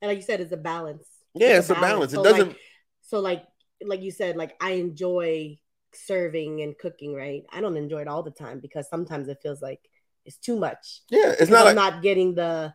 And 0.00 0.10
like 0.10 0.18
you 0.18 0.24
said, 0.24 0.40
it's 0.40 0.52
a 0.52 0.56
balance. 0.56 1.06
Yeah, 1.34 1.58
it's, 1.58 1.70
it's 1.70 1.78
a 1.78 1.80
balance. 1.80 2.12
balance. 2.12 2.12
So 2.12 2.20
it 2.20 2.24
doesn't 2.24 2.48
like, 2.48 2.58
so 3.02 3.20
like 3.20 3.44
like 3.84 4.02
you 4.02 4.10
said, 4.10 4.36
like 4.36 4.54
I 4.60 4.72
enjoy 4.72 5.58
serving 5.94 6.62
and 6.62 6.76
cooking, 6.76 7.14
right? 7.14 7.44
I 7.52 7.60
don't 7.60 7.76
enjoy 7.76 8.02
it 8.02 8.08
all 8.08 8.22
the 8.22 8.30
time 8.30 8.60
because 8.60 8.88
sometimes 8.88 9.28
it 9.28 9.38
feels 9.42 9.62
like 9.62 9.80
it's 10.24 10.38
too 10.38 10.58
much. 10.58 11.02
Yeah, 11.10 11.34
it's 11.38 11.50
not 11.50 11.66
I'm 11.66 11.76
like... 11.76 11.92
not 11.92 12.02
getting 12.02 12.34
the 12.34 12.74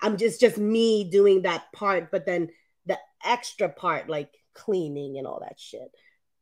I'm 0.00 0.16
just 0.16 0.40
just 0.40 0.58
me 0.58 1.04
doing 1.10 1.42
that 1.42 1.64
part, 1.72 2.10
but 2.10 2.26
then 2.26 2.48
the 2.86 2.98
extra 3.24 3.68
part, 3.68 4.08
like 4.08 4.30
cleaning 4.54 5.18
and 5.18 5.26
all 5.26 5.40
that 5.40 5.58
shit 5.58 5.90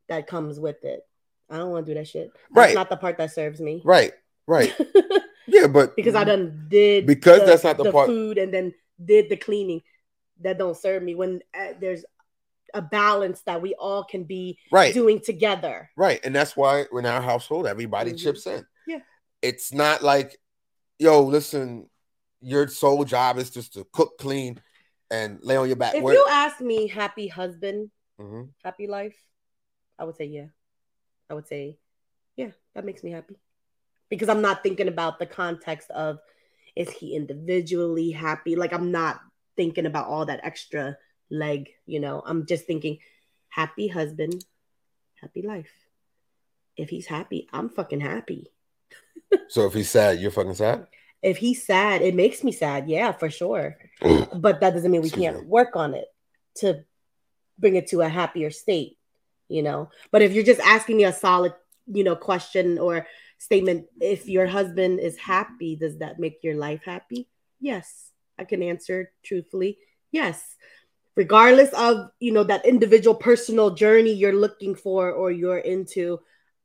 that 0.09 0.27
comes 0.27 0.59
with 0.59 0.85
it. 0.85 1.07
I 1.49 1.57
don't 1.57 1.71
want 1.71 1.87
to 1.87 1.93
do 1.93 1.99
that 1.99 2.07
shit. 2.07 2.31
That's 2.53 2.69
right. 2.69 2.75
not 2.75 2.91
the 2.91 2.97
part 2.97 3.19
that 3.19 3.33
serves 3.33 3.61
me. 3.61 3.83
Right. 3.85 4.13
Right. 4.47 4.75
yeah, 5.47 5.67
but 5.67 5.97
because 5.97 6.15
I 6.15 6.25
done 6.25 6.67
did 6.69 7.07
because 7.07 7.41
the, 7.41 7.47
that's 7.47 7.65
not 7.65 7.77
the, 7.77 7.85
the 7.85 7.93
part 7.93 8.07
food 8.07 8.39
and 8.39 8.53
then 8.53 8.75
did 9.05 9.29
the 9.29 9.37
cleaning 9.37 9.83
that 10.41 10.59
don't 10.59 10.77
serve 10.77 11.03
me 11.03 11.15
when 11.15 11.41
uh, 11.55 11.73
there's 11.81 12.05
a 12.73 12.83
balance 12.83 13.43
that 13.43 13.61
we 13.61 13.75
all 13.75 14.05
can 14.05 14.25
be 14.25 14.59
right. 14.71 14.95
doing 14.95 15.21
together. 15.21 15.91
Right. 15.97 16.21
And 16.25 16.35
that's 16.35 16.57
why 16.57 16.85
in 16.93 17.07
our 17.07 17.21
household 17.23 17.67
everybody 17.67 18.13
mm-hmm. 18.13 18.19
chips 18.19 18.47
in. 18.47 18.65
Yeah. 18.87 19.01
It's 19.43 19.73
not 19.73 20.03
like 20.03 20.39
yo, 21.01 21.23
listen, 21.23 21.89
your 22.41 22.69
sole 22.69 23.05
job 23.05 23.39
is 23.39 23.51
just 23.51 23.75
to 23.75 23.87
cook, 23.93 24.19
clean, 24.19 24.61
and 25.11 25.39
lay 25.43 25.57
on 25.57 25.67
your 25.67 25.77
back. 25.77 25.95
If 25.95 26.05
Where, 26.05 26.15
you 26.15 26.27
ask 26.31 26.61
me, 26.61 26.87
happy 26.87 27.27
husband, 27.27 27.91
mm-hmm. 28.21 28.43
happy 28.63 28.87
life, 28.87 29.17
I 29.99 30.05
would 30.05 30.17
say 30.17 30.27
yeah. 30.27 30.47
I 31.29 31.35
would 31.35 31.47
say, 31.47 31.79
yeah, 32.37 32.51
that 32.75 32.85
makes 32.85 33.05
me 33.05 33.13
happy. 33.13 33.37
Because 34.09 34.29
I'm 34.29 34.43
not 34.43 34.63
thinking 34.63 34.89
about 34.89 35.19
the 35.19 35.27
context 35.27 35.91
of 35.91 36.19
is 36.75 36.91
he 36.91 37.15
individually 37.15 38.11
happy? 38.11 38.57
Like 38.57 38.73
I'm 38.73 38.91
not 38.91 39.21
thinking 39.57 39.87
about 39.87 40.09
all 40.09 40.27
that 40.27 40.41
extra 40.43 40.97
leg, 41.31 41.71
you 41.87 42.01
know. 42.01 42.23
I'm 42.25 42.47
just 42.47 42.67
thinking 42.67 42.99
happy 43.49 43.89
husband, 43.89 44.45
happy 45.21 45.43
life. 45.43 45.71
If 46.77 46.89
he's 46.89 47.07
happy, 47.07 47.49
I'm 47.53 47.69
fucking 47.69 48.01
happy. 48.01 48.49
so 49.49 49.67
if 49.67 49.75
he's 49.75 49.91
sad, 49.91 50.19
you're 50.19 50.31
fucking 50.31 50.55
sad? 50.55 50.87
If 51.23 51.37
he's 51.37 51.65
sad, 51.65 52.03
it 52.03 52.15
makes 52.15 52.43
me 52.43 52.51
sad, 52.51 52.89
yeah, 52.89 53.13
for 53.13 53.31
sure. 53.31 53.77
but 54.01 54.61
that 54.61 54.73
doesn't 54.75 54.91
mean 54.91 55.03
we 55.03 55.11
can't 55.11 55.47
work 55.47 55.77
on 55.77 55.95
it 55.95 56.07
to 56.57 56.85
bring 57.61 57.77
it 57.77 57.89
to 57.89 58.01
a 58.01 58.09
happier 58.09 58.51
state, 58.51 58.99
you 59.49 59.63
know. 59.63 59.91
But 60.11 60.23
if 60.23 60.33
you're 60.33 60.45
just 60.45 60.61
asking 60.61 60.97
me 60.97 61.05
a 61.05 61.13
solid, 61.13 61.55
you 61.87 62.05
know, 62.05 62.17
question 62.17 62.79
or 62.79 63.07
statement, 63.39 63.87
if 64.01 64.29
your 64.29 64.47
husband 64.47 65.01
is 65.01 65.17
happy, 65.17 65.77
does 65.77 65.99
that 65.99 66.19
make 66.19 66.43
your 66.43 66.57
life 66.57 66.83
happy? 66.85 67.29
Yes, 67.61 68.11
I 68.39 68.45
can 68.45 68.63
answer 68.63 69.13
truthfully. 69.23 69.79
Yes. 70.11 70.57
Regardless 71.17 71.73
of, 71.75 72.11
you 72.21 72.33
know, 72.33 72.45
that 72.45 72.65
individual 72.65 73.15
personal 73.15 73.71
journey 73.71 74.13
you're 74.13 74.33
looking 74.33 74.75
for 74.75 75.11
or 75.11 75.31
you're 75.31 75.59
into, 75.59 76.21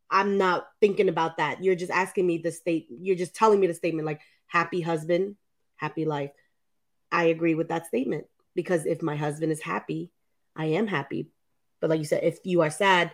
I'm 0.09 0.37
not 0.37 0.67
thinking 0.79 1.09
about 1.09 1.37
that. 1.37 1.63
You're 1.63 1.75
just 1.75 1.91
asking 1.91 2.27
me 2.27 2.37
the 2.37 2.51
state, 2.51 2.87
you're 2.89 3.15
just 3.15 3.35
telling 3.35 3.59
me 3.59 3.67
the 3.67 3.73
statement 3.73 4.05
like 4.05 4.21
happy 4.47 4.81
husband, 4.81 5.35
happy 5.75 6.05
life. 6.05 6.31
I 7.11 7.25
agree 7.25 7.55
with 7.55 7.69
that 7.69 7.87
statement 7.87 8.27
because 8.55 8.85
if 8.85 9.01
my 9.01 9.15
husband 9.15 9.51
is 9.51 9.61
happy, 9.61 10.11
I 10.55 10.65
am 10.65 10.87
happy. 10.87 11.29
But 11.81 11.89
like 11.89 11.99
you 11.99 12.05
said, 12.05 12.23
if 12.23 12.39
you 12.43 12.61
are 12.61 12.69
sad, 12.69 13.11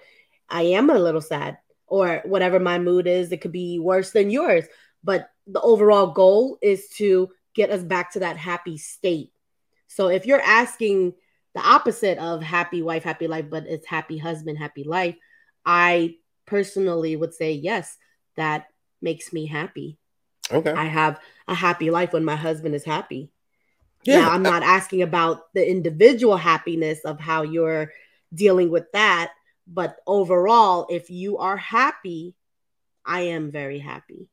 I 0.50 0.64
am 0.64 0.90
a 0.90 1.00
little 1.00 1.22
sad 1.22 1.58
or 1.88 2.22
whatever 2.26 2.60
my 2.60 2.80
mood 2.80 3.08
is, 3.08 3.32
it 3.32 3.42
could 3.42 3.52
be 3.52 3.80
worse 3.80 4.12
than 4.12 4.30
yours. 4.30 4.66
But 5.04 5.30
the 5.48 5.62
overall 5.62 6.08
goal 6.08 6.58
is 6.62 6.88
to 6.98 7.30
get 7.56 7.70
us 7.70 7.84
back 7.84 8.14
to 8.14 8.20
that 8.20 8.38
happy 8.38 8.78
state. 8.78 9.32
So 9.88 10.08
if 10.08 10.26
you're 10.26 10.42
asking 10.42 11.14
the 11.54 11.62
opposite 11.62 12.18
of 12.18 12.42
happy 12.42 12.82
wife, 12.82 13.04
happy 13.04 13.28
life, 13.28 13.46
but 13.50 13.66
it's 13.68 13.86
happy 13.86 14.18
husband, 14.18 14.58
happy 14.58 14.84
life, 14.84 15.16
I 15.66 16.16
personally 16.46 17.16
would 17.16 17.34
say 17.34 17.54
yes, 17.54 17.98
that 18.38 18.68
makes 19.02 19.34
me 19.34 19.48
happy. 19.48 19.98
Okay. 20.50 20.72
I 20.72 20.86
have 20.86 21.20
a 21.48 21.54
happy 21.54 21.92
life 21.92 22.14
when 22.14 22.24
my 22.24 22.36
husband 22.36 22.76
is 22.76 22.86
happy. 22.86 23.32
Yeah, 24.04 24.22
now, 24.22 24.32
I'm 24.32 24.44
not 24.44 24.64
asking 24.64 25.02
about 25.02 25.54
the 25.54 25.70
individual 25.70 26.38
happiness 26.38 27.00
of 27.06 27.20
how 27.20 27.44
you're 27.44 27.92
dealing 28.34 28.72
with 28.72 28.92
that, 28.94 29.32
but 29.68 29.98
overall, 30.08 30.88
if 30.90 31.10
you 31.10 31.38
are 31.38 31.58
happy, 31.58 32.34
I 33.06 33.22
am 33.22 33.52
very 33.52 33.80
happy. 33.80 34.28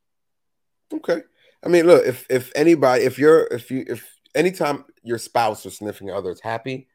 Okay. 0.93 1.21
I 1.63 1.69
mean, 1.69 1.85
look, 1.85 2.05
if 2.05 2.25
if 2.29 2.51
anybody, 2.55 3.03
if 3.03 3.19
you're, 3.19 3.47
if 3.51 3.69
you, 3.69 3.85
if 3.87 4.19
anytime 4.33 4.85
your 5.03 5.17
spouse 5.17 5.65
or 5.65 5.69
significant 5.69 6.11
other 6.11 6.31
is 6.31 6.41
happy, 6.41 6.87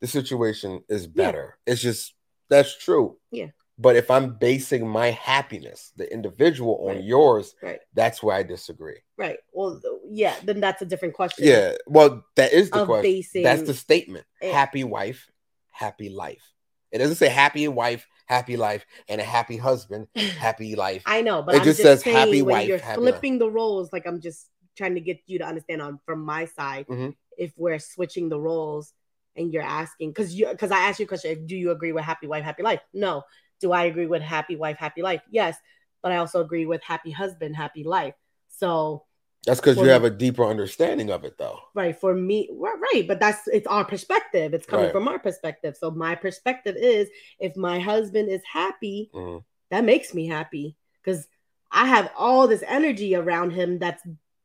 the 0.00 0.06
situation 0.06 0.82
is 0.88 1.06
better. 1.06 1.56
Yeah. 1.66 1.72
It's 1.72 1.82
just 1.82 2.14
that's 2.50 2.76
true. 2.76 3.16
Yeah. 3.30 3.48
But 3.82 3.96
if 3.96 4.10
I'm 4.10 4.34
basing 4.34 4.86
my 4.86 5.10
happiness, 5.10 5.92
the 5.96 6.10
individual, 6.12 6.78
on 6.88 6.96
right. 6.96 7.04
yours, 7.04 7.56
right. 7.60 7.80
that's 7.94 8.22
where 8.22 8.36
I 8.36 8.44
disagree. 8.44 8.98
Right. 9.18 9.38
Well, 9.52 9.80
yeah, 10.08 10.36
then 10.44 10.60
that's 10.60 10.82
a 10.82 10.86
different 10.86 11.14
question. 11.14 11.46
Yeah. 11.46 11.72
Well, 11.88 12.24
that 12.36 12.52
is 12.52 12.70
the 12.70 12.86
question. 12.86 13.02
Basing... 13.02 13.42
That's 13.42 13.62
the 13.62 13.74
statement. 13.74 14.24
Happy 14.40 14.84
wife, 14.84 15.28
happy 15.72 16.10
life. 16.10 16.52
It 16.92 16.98
doesn't 16.98 17.16
say 17.16 17.28
happy 17.28 17.66
wife, 17.66 18.06
happy 18.26 18.56
life, 18.56 18.86
and 19.08 19.20
a 19.20 19.24
happy 19.24 19.56
husband, 19.56 20.06
happy 20.16 20.76
life. 20.76 21.02
I 21.06 21.22
know, 21.22 21.42
but 21.42 21.56
it 21.56 21.58
I'm 21.58 21.64
just, 21.64 21.82
says 21.82 22.02
happy 22.02 22.42
wife. 22.42 22.68
You're 22.68 22.78
flipping 22.78 23.34
life. 23.34 23.40
the 23.40 23.50
roles. 23.50 23.92
Like 23.92 24.06
I'm 24.06 24.20
just 24.20 24.48
trying 24.76 24.94
to 24.94 25.00
get 25.00 25.18
you 25.26 25.38
to 25.40 25.44
understand 25.44 25.82
on 25.82 25.98
from 26.06 26.24
my 26.24 26.44
side. 26.44 26.86
Mm-hmm. 26.86 27.10
If 27.36 27.52
we're 27.56 27.80
switching 27.80 28.28
the 28.28 28.38
roles 28.38 28.92
and 29.34 29.52
you're 29.52 29.62
asking, 29.62 30.10
because 30.10 30.34
you 30.34 30.48
because 30.48 30.70
I 30.70 30.80
asked 30.80 31.00
you 31.00 31.06
a 31.06 31.08
question, 31.08 31.46
do 31.46 31.56
you 31.56 31.72
agree 31.72 31.92
with 31.92 32.04
happy 32.04 32.28
wife, 32.28 32.44
happy 32.44 32.62
life? 32.62 32.80
No. 32.92 33.24
Do 33.62 33.72
I 33.72 33.84
agree 33.84 34.06
with 34.06 34.20
happy 34.20 34.56
wife, 34.56 34.76
happy 34.76 35.00
life? 35.00 35.22
Yes. 35.30 35.56
But 36.02 36.12
I 36.12 36.16
also 36.16 36.40
agree 36.40 36.66
with 36.66 36.82
happy 36.82 37.12
husband, 37.12 37.56
happy 37.56 37.84
life. 37.84 38.14
So 38.48 39.04
that's 39.46 39.60
because 39.60 39.76
you 39.76 39.84
me, 39.84 39.88
have 39.88 40.04
a 40.04 40.10
deeper 40.10 40.44
understanding 40.44 41.10
of 41.10 41.24
it, 41.24 41.38
though. 41.38 41.58
Right. 41.74 41.98
For 41.98 42.14
me, 42.14 42.50
right. 42.52 43.04
But 43.06 43.20
that's 43.20 43.48
it's 43.48 43.66
our 43.66 43.84
perspective. 43.84 44.52
It's 44.52 44.66
coming 44.66 44.86
right. 44.86 44.92
from 44.92 45.08
our 45.08 45.18
perspective. 45.18 45.76
So 45.76 45.90
my 45.90 46.14
perspective 46.14 46.76
is 46.76 47.08
if 47.38 47.56
my 47.56 47.80
husband 47.80 48.28
is 48.28 48.42
happy, 48.50 49.10
mm-hmm. 49.14 49.38
that 49.70 49.84
makes 49.84 50.12
me 50.12 50.26
happy 50.26 50.76
because 51.02 51.26
I 51.70 51.86
have 51.86 52.10
all 52.16 52.46
this 52.46 52.62
energy 52.66 53.14
around 53.14 53.52
him 53.52 53.78
that's 53.78 54.02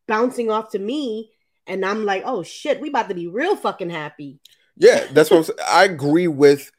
bouncing 0.08 0.50
off 0.50 0.70
to 0.72 0.80
me. 0.80 1.32
And 1.68 1.86
I'm 1.86 2.06
like, 2.06 2.24
oh 2.26 2.44
shit, 2.44 2.80
we 2.80 2.90
about 2.90 3.10
to 3.10 3.16
be 3.16 3.28
real 3.28 3.56
fucking 3.56 3.90
happy. 3.90 4.40
Yeah, 4.78 5.06
that's 5.12 5.30
what 5.30 5.38
I'm 5.38 5.44
saying. 5.44 5.60
I 5.68 5.84
agree 5.86 6.28
with 6.28 6.72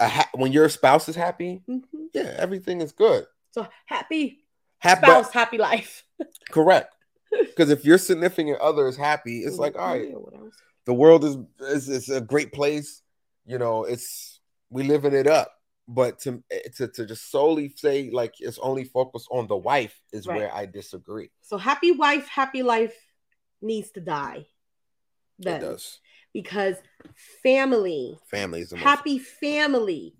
ha- 0.00 0.30
when 0.34 0.52
your 0.52 0.68
spouse 0.68 1.08
is 1.08 1.16
happy, 1.16 1.62
mm-hmm. 1.68 2.04
yeah, 2.12 2.34
everything 2.38 2.80
is 2.80 2.92
good. 2.92 3.26
So 3.50 3.66
happy, 3.86 4.44
happy 4.78 5.06
spouse, 5.06 5.32
happy 5.32 5.58
life. 5.58 6.04
correct. 6.50 6.94
because 7.30 7.70
if 7.70 7.84
your 7.84 7.98
significant 7.98 8.58
other 8.60 8.86
is 8.88 8.96
happy, 8.96 9.40
it's 9.40 9.58
like, 9.58 9.76
all 9.76 9.88
right, 9.88 10.14
the 10.86 10.94
world 10.94 11.24
is, 11.24 11.36
is 11.60 11.88
is 11.88 12.08
a 12.08 12.20
great 12.20 12.52
place. 12.52 13.02
You 13.46 13.58
know, 13.58 13.84
it's 13.84 14.40
we 14.70 14.84
living 14.84 15.14
it 15.14 15.26
up. 15.26 15.52
But 15.90 16.18
to 16.20 16.42
to, 16.76 16.88
to 16.88 17.06
just 17.06 17.30
solely 17.30 17.72
say 17.74 18.10
like 18.10 18.34
it's 18.40 18.58
only 18.58 18.84
focused 18.84 19.28
on 19.30 19.46
the 19.46 19.56
wife 19.56 19.98
is 20.12 20.26
right. 20.26 20.36
where 20.36 20.54
I 20.54 20.66
disagree. 20.66 21.30
So 21.40 21.56
happy 21.56 21.92
wife, 21.92 22.28
happy 22.28 22.62
life 22.62 22.94
needs 23.62 23.90
to 23.92 24.00
die. 24.00 24.46
Then. 25.38 25.56
It 25.56 25.60
does 25.60 25.98
because 26.32 26.76
family, 27.42 28.18
family 28.30 28.60
is 28.60 28.72
happy 28.72 29.18
most... 29.18 29.28
family, 29.40 30.14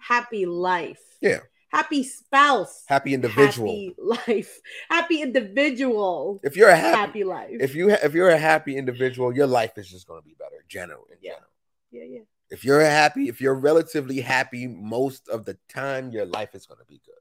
happy 0.00 0.46
life. 0.46 1.00
Yeah 1.20 1.40
happy 1.72 2.02
spouse, 2.02 2.84
happy 2.86 3.14
individual, 3.14 3.68
happy 3.68 3.94
life, 3.98 4.60
happy 4.90 5.22
individual. 5.22 6.40
If 6.42 6.56
you're 6.56 6.68
a 6.68 6.76
happy, 6.76 6.96
happy 6.98 7.24
life, 7.24 7.56
if 7.60 7.74
you 7.74 7.90
if 7.90 8.14
you're 8.14 8.28
a 8.28 8.38
happy 8.38 8.76
individual, 8.76 9.34
your 9.34 9.46
life 9.46 9.76
is 9.76 9.88
just 9.88 10.06
going 10.06 10.20
to 10.20 10.24
be 10.24 10.34
better. 10.38 10.64
General, 10.68 11.06
in 11.10 11.18
yeah. 11.20 11.32
general. 11.32 11.50
Yeah, 11.90 12.04
yeah. 12.04 12.24
If 12.50 12.64
you're 12.64 12.82
happy, 12.82 13.28
if 13.28 13.40
you're 13.40 13.54
relatively 13.54 14.20
happy 14.20 14.66
most 14.66 15.28
of 15.28 15.44
the 15.44 15.56
time, 15.68 16.10
your 16.10 16.26
life 16.26 16.54
is 16.54 16.66
going 16.66 16.80
to 16.80 16.86
be 16.86 17.00
good. 17.04 17.14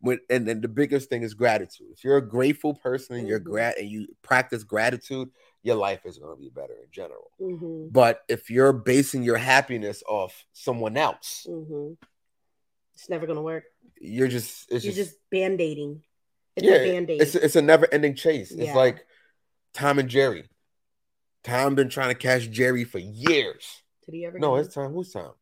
When, 0.00 0.18
and 0.30 0.48
then 0.48 0.60
the 0.60 0.68
biggest 0.68 1.10
thing 1.10 1.22
is 1.22 1.34
gratitude. 1.34 1.88
If 1.92 2.02
you're 2.02 2.16
a 2.16 2.26
grateful 2.26 2.74
person 2.74 3.16
and 3.16 3.28
you're 3.28 3.38
mm-hmm. 3.38 3.50
grat 3.50 3.78
and 3.78 3.88
you 3.88 4.08
practice 4.22 4.64
gratitude, 4.64 5.28
your 5.62 5.76
life 5.76 6.00
is 6.04 6.18
going 6.18 6.34
to 6.34 6.40
be 6.40 6.48
better 6.48 6.74
in 6.74 6.90
general. 6.90 7.30
Mm-hmm. 7.40 7.88
But 7.90 8.22
if 8.28 8.50
you're 8.50 8.72
basing 8.72 9.22
your 9.22 9.36
happiness 9.36 10.02
off 10.08 10.44
someone 10.52 10.96
else, 10.96 11.46
mm-hmm. 11.48 11.94
it's 12.94 13.08
never 13.08 13.26
going 13.26 13.36
to 13.36 13.42
work 13.42 13.64
you're 14.02 14.28
just 14.28 14.70
you're 14.70 14.80
just, 14.80 14.96
just 14.96 15.16
band-aiding. 15.30 16.02
It's 16.56 16.66
yeah, 16.66 16.74
a 16.74 16.92
band-aid. 16.92 17.22
It's 17.22 17.34
it's 17.34 17.56
a 17.56 17.62
never-ending 17.62 18.16
chase. 18.16 18.52
Yeah. 18.54 18.66
It's 18.66 18.76
like 18.76 19.06
Tom 19.72 19.98
and 19.98 20.08
Jerry. 20.08 20.48
Tom 21.44 21.74
been 21.74 21.88
trying 21.88 22.08
to 22.08 22.14
catch 22.14 22.50
Jerry 22.50 22.84
for 22.84 22.98
years. 22.98 23.82
Did 24.04 24.14
he 24.14 24.26
ever? 24.26 24.38
No, 24.38 24.56
it's 24.56 24.74
Tom. 24.74 24.92
Who's 24.92 25.12
Tom? 25.12 25.22
Tom 25.22 25.32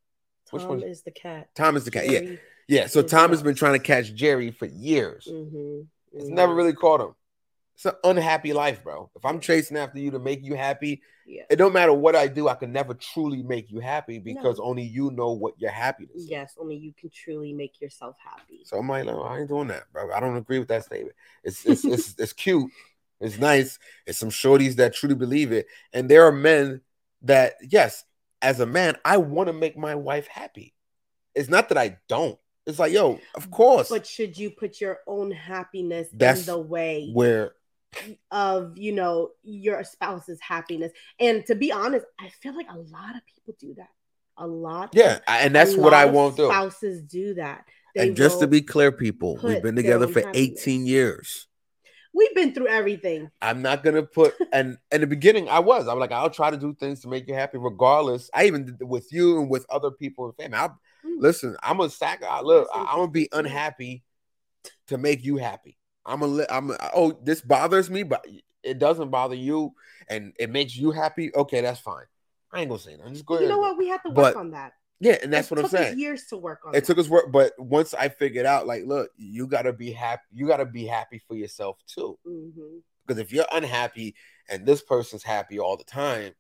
Which 0.51 0.65
one 0.65 0.83
is 0.83 1.03
the 1.03 1.11
cat? 1.11 1.49
Tom 1.55 1.77
is 1.77 1.85
the 1.85 1.91
cat. 1.91 2.07
Jerry 2.07 2.41
yeah, 2.69 2.83
yeah. 2.83 2.87
So 2.87 3.03
Tom 3.03 3.31
has 3.31 3.43
been 3.43 3.55
trying 3.55 3.75
to 3.75 3.85
catch 3.85 4.15
Jerry 4.15 4.51
for 4.51 4.67
years. 4.67 5.27
Mm-hmm. 5.31 5.57
Mm-hmm. 5.57 6.19
It's 6.19 6.29
never 6.29 6.55
really 6.55 6.75
caught 6.75 7.01
him. 7.01 7.15
It's 7.81 7.87
an 7.87 7.95
unhappy 8.05 8.53
life, 8.53 8.85
bro. 8.85 9.11
If 9.17 9.25
I'm 9.25 9.41
chasing 9.41 9.79
after 9.79 9.99
you 9.99 10.11
to 10.11 10.19
make 10.19 10.45
you 10.45 10.55
happy, 10.55 11.01
yeah. 11.25 11.45
it 11.49 11.57
don't 11.57 11.73
matter 11.73 11.95
what 11.95 12.15
I 12.15 12.27
do, 12.27 12.47
I 12.47 12.55
can 12.55 12.75
never 12.75 12.93
truly 12.93 13.43
make 13.43 13.71
you 13.71 13.81
happy 13.81 14.19
because 14.19 14.59
no. 14.59 14.65
only 14.65 14.83
you 14.83 15.11
know 15.13 15.31
what 15.31 15.59
your 15.59 15.71
happiness 15.71 16.15
is. 16.15 16.29
Yes, 16.29 16.57
only 16.61 16.77
you 16.77 16.93
can 16.93 17.09
truly 17.09 17.55
make 17.55 17.81
yourself 17.81 18.17
happy. 18.23 18.61
So 18.67 18.77
I'm 18.77 18.87
like, 18.87 19.07
no, 19.07 19.23
I 19.23 19.39
ain't 19.39 19.49
doing 19.49 19.69
that, 19.69 19.91
bro. 19.95 20.13
I 20.13 20.21
don't 20.21 20.37
agree 20.37 20.59
with 20.59 20.69
that 20.69 20.85
statement. 20.85 21.17
It's 21.43 21.65
it's 21.65 21.87
it's, 21.87 22.15
it's 22.19 22.33
cute. 22.35 22.71
It's 23.19 23.39
nice. 23.39 23.79
It's 24.07 24.19
some 24.19 24.29
shorties 24.29 24.77
that 24.77 24.93
truly 24.93 25.15
believe 25.15 25.51
it. 25.51 25.67
And 25.95 26.07
there 26.07 26.27
are 26.27 26.33
men 26.33 26.83
that, 27.23 27.55
yes, 27.63 28.05
as 28.43 28.61
a 28.61 28.67
man, 28.67 28.97
I 29.07 29.17
want 29.17 29.47
to 29.47 29.55
make 29.55 29.79
my 29.79 29.95
wife 29.95 30.27
happy. 30.27 30.75
It's 31.35 31.49
not 31.49 31.71
that 31.71 31.79
I 31.79 31.97
don't. 32.09 32.39
It's 32.67 32.79
like, 32.79 32.93
yo, 32.93 33.21
of 33.35 33.51
course. 33.51 33.89
But 33.89 34.07
should 34.07 34.37
you 34.37 34.51
put 34.51 34.83
your 34.83 34.99
own 35.07 35.31
happiness 35.31 36.09
That's 36.13 36.41
in 36.41 36.47
the 36.47 36.59
way 36.59 37.11
where 37.15 37.53
of 38.31 38.77
you 38.79 38.93
know 38.93 39.31
your 39.43 39.85
spouse's 39.85 40.41
happiness. 40.41 40.93
And 41.19 41.45
to 41.47 41.55
be 41.55 41.73
honest 41.73 42.07
i 42.19 42.29
feel 42.29 42.55
like 42.55 42.69
a 42.71 42.79
lot 42.79 43.17
of 43.17 43.23
people 43.27 43.55
do 43.59 43.75
that. 43.75 43.91
A 44.37 44.47
lot. 44.47 44.91
Yeah 44.93 45.19
and 45.27 45.55
that's 45.55 45.77
what 45.77 45.95
i 45.95 46.05
won't 46.05 46.37
do. 46.37 46.47
spouses 46.47 47.03
do 47.03 47.35
that. 47.35 47.65
They 47.95 48.09
and 48.09 48.17
just 48.17 48.41
to 48.41 48.47
be 48.47 48.63
clear 48.63 48.93
people 48.93 49.39
we've 49.43 49.63
been 49.63 49.77
together 49.77 50.07
for 50.07 50.21
happiness. 50.21 50.61
18 50.63 50.87
years. 50.87 51.47
We've 52.13 52.35
been 52.35 52.53
through 52.53 52.67
everything. 52.67 53.31
I'm 53.41 53.63
not 53.63 53.85
gonna 53.85 54.03
put 54.03 54.35
and 54.53 54.79
in 54.93 55.01
the 55.01 55.07
beginning 55.07 55.49
i 55.49 55.59
was. 55.59 55.89
I 55.89 55.95
was 55.95 56.01
like 56.01 56.13
i'll 56.13 56.31
try 56.31 56.51
to 56.51 56.57
do 56.57 56.75
things 56.75 57.01
to 57.01 57.09
make 57.09 57.27
you 57.29 57.35
happy 57.35 57.59
regardless. 57.59 58.31
I 58.35 58.47
even 58.47 58.67
did 58.67 58.83
with 58.83 59.13
you 59.13 59.41
and 59.41 59.51
with 59.51 59.67
other 59.69 59.91
people 59.91 60.27
in 60.27 60.33
family. 60.33 60.59
I, 60.59 60.69
mm. 60.69 61.19
listen 61.19 61.57
i'm 61.63 61.81
a 61.81 61.91
sack. 61.91 62.23
I 62.29 62.41
look 62.41 62.69
i'm 62.73 62.87
gonna 62.87 63.11
be 63.11 63.29
unhappy 63.33 64.05
to 64.89 64.99
make 64.99 65.25
you 65.25 65.37
happy 65.37 65.80
I'm 66.07 66.23
a, 66.23 66.47
I'm 66.51 66.71
a, 66.71 66.91
oh, 66.95 67.19
this 67.23 67.41
bothers 67.41 67.91
me, 67.91 68.03
but 68.03 68.27
it 68.63 68.79
doesn't 68.79 69.11
bother 69.11 69.35
you 69.35 69.75
and 70.09 70.33
it 70.39 70.51
makes 70.51 70.77
you 70.77 70.91
happy. 70.91 71.35
Okay, 71.35 71.61
that's 71.61 71.81
fine. 71.81 72.05
I 72.53 72.61
ain't 72.61 72.69
gonna 72.69 72.81
say 72.81 72.97
that. 72.97 73.09
Just 73.13 73.27
go 73.27 73.39
you 73.39 73.49
know 73.49 73.59
what? 73.59 73.79
We 73.79 73.89
have 73.89 74.03
to 74.03 74.09
work 74.09 74.35
but, 74.35 74.37
on 74.37 74.51
that. 74.53 74.73
Yeah, 74.99 75.17
and 75.23 75.33
that's 75.33 75.51
it 75.51 75.55
what 75.55 75.65
I'm 75.65 75.71
saying. 75.71 75.99
years 75.99 76.27
to 76.27 76.37
work 76.37 76.61
on. 76.67 76.75
It 76.75 76.81
that. 76.81 76.85
took 76.85 76.99
us 76.99 77.09
work, 77.09 77.33
but 77.33 77.53
once 77.59 77.95
I 77.95 78.09
figured 78.09 78.45
out, 78.45 78.67
like, 78.67 78.85
look, 78.85 79.11
you 79.17 79.47
gotta 79.47 79.73
be 79.73 79.93
happy. 79.93 80.23
You 80.33 80.47
gotta 80.47 80.67
be 80.67 80.85
happy 80.85 81.23
for 81.27 81.35
yourself 81.35 81.79
too. 81.87 82.19
Mm-hmm. 82.27 82.79
Because 83.07 83.21
if 83.21 83.33
you're 83.33 83.47
unhappy 83.51 84.15
and 84.49 84.67
this 84.67 84.83
person's 84.83 85.23
happy 85.23 85.59
all 85.59 85.77
the 85.77 85.85
time, 85.85 86.33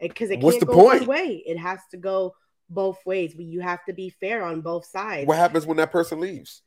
because 0.00 0.30
it, 0.30 0.40
it 0.40 0.42
what's 0.42 0.58
the 0.58 0.66
point? 0.66 1.06
way. 1.06 1.42
It 1.46 1.58
has 1.58 1.80
to 1.92 1.96
go 1.96 2.34
both 2.68 2.98
ways. 3.06 3.34
You 3.36 3.60
have 3.60 3.84
to 3.86 3.92
be 3.92 4.10
fair 4.10 4.44
on 4.44 4.60
both 4.60 4.84
sides. 4.84 5.26
What 5.26 5.38
happens 5.38 5.66
when 5.66 5.78
that 5.78 5.90
person 5.90 6.20
leaves? 6.20 6.62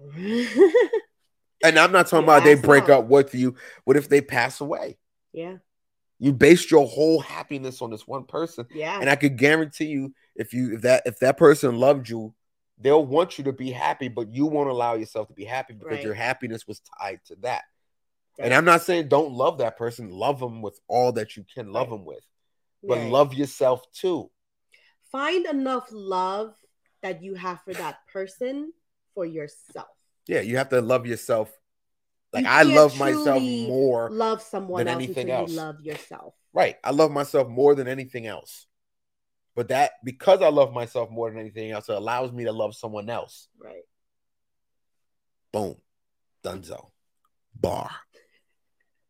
and 1.64 1.78
I'm 1.78 1.92
not 1.92 2.06
talking 2.06 2.24
about 2.24 2.44
they 2.44 2.54
break 2.54 2.88
up 2.88 3.06
with 3.06 3.34
you. 3.34 3.54
What 3.84 3.96
if 3.96 4.08
they 4.08 4.20
pass 4.20 4.60
away? 4.60 4.98
Yeah. 5.32 5.56
You 6.18 6.32
based 6.32 6.70
your 6.70 6.86
whole 6.86 7.20
happiness 7.20 7.80
on 7.80 7.90
this 7.90 8.06
one 8.06 8.24
person. 8.24 8.66
Yeah. 8.74 8.98
And 9.00 9.08
I 9.08 9.16
could 9.16 9.38
guarantee 9.38 9.86
you, 9.86 10.14
if 10.36 10.52
you 10.52 10.74
if 10.74 10.82
that 10.82 11.02
if 11.06 11.18
that 11.20 11.36
person 11.36 11.76
loved 11.76 12.08
you, 12.08 12.34
they'll 12.78 13.04
want 13.04 13.38
you 13.38 13.44
to 13.44 13.52
be 13.52 13.70
happy, 13.70 14.08
but 14.08 14.32
you 14.32 14.46
won't 14.46 14.70
allow 14.70 14.94
yourself 14.94 15.28
to 15.28 15.34
be 15.34 15.44
happy 15.44 15.74
because 15.74 15.96
right. 15.96 16.04
your 16.04 16.14
happiness 16.14 16.66
was 16.66 16.80
tied 16.98 17.20
to 17.26 17.36
that. 17.42 17.62
Right. 18.38 18.46
And 18.46 18.54
I'm 18.54 18.64
not 18.64 18.82
saying 18.82 19.08
don't 19.08 19.32
love 19.32 19.58
that 19.58 19.76
person, 19.76 20.10
love 20.10 20.40
them 20.40 20.62
with 20.62 20.78
all 20.88 21.12
that 21.12 21.36
you 21.36 21.44
can 21.54 21.72
love 21.72 21.88
right. 21.88 21.96
them 21.96 22.04
with, 22.04 22.24
but 22.82 22.98
love 22.98 23.34
yourself 23.34 23.82
too. 23.92 24.30
Find 25.12 25.46
enough 25.46 25.88
love 25.90 26.54
that 27.02 27.22
you 27.22 27.34
have 27.34 27.60
for 27.64 27.74
that 27.74 27.98
person 28.12 28.72
for 29.20 29.26
yourself. 29.26 29.88
Yeah, 30.26 30.40
you 30.40 30.56
have 30.56 30.70
to 30.70 30.80
love 30.80 31.06
yourself. 31.06 31.52
Like 32.32 32.44
you 32.44 32.50
I 32.50 32.62
love 32.62 32.98
myself 32.98 33.42
more 33.42 34.08
love 34.10 34.40
someone 34.40 34.78
than 34.78 34.88
anything 34.88 35.30
else. 35.30 35.54
love 35.54 35.80
yourself. 35.82 36.32
Right. 36.54 36.76
I 36.82 36.90
love 36.92 37.10
myself 37.10 37.48
more 37.48 37.74
than 37.74 37.86
anything 37.86 38.26
else. 38.26 38.66
But 39.54 39.68
that 39.68 39.92
because 40.04 40.40
I 40.40 40.48
love 40.48 40.72
myself 40.72 41.10
more 41.10 41.28
than 41.28 41.38
anything 41.38 41.70
else, 41.70 41.88
it 41.90 41.96
allows 41.96 42.32
me 42.32 42.44
to 42.44 42.52
love 42.52 42.74
someone 42.74 43.10
else. 43.10 43.48
Right. 43.58 43.82
Boom. 45.52 45.76
Dunzo. 46.42 46.86
Bar. 47.54 47.90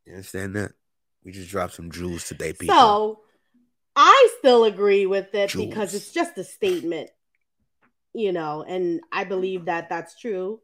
You 0.06 0.14
understand 0.14 0.56
that? 0.56 0.72
We 1.22 1.30
just 1.30 1.50
dropped 1.50 1.74
some 1.74 1.92
jewels 1.92 2.26
today, 2.26 2.52
people. 2.52 2.74
So 2.74 3.20
I 3.94 4.28
still 4.38 4.64
agree 4.64 5.06
with 5.06 5.32
it 5.34 5.52
because 5.54 5.94
it's 5.94 6.10
just 6.10 6.36
a 6.38 6.42
statement 6.42 7.10
you 8.14 8.32
know, 8.32 8.64
and 8.66 9.00
I 9.12 9.24
believe 9.24 9.66
that 9.66 9.88
that's 9.88 10.18
true. 10.18 10.60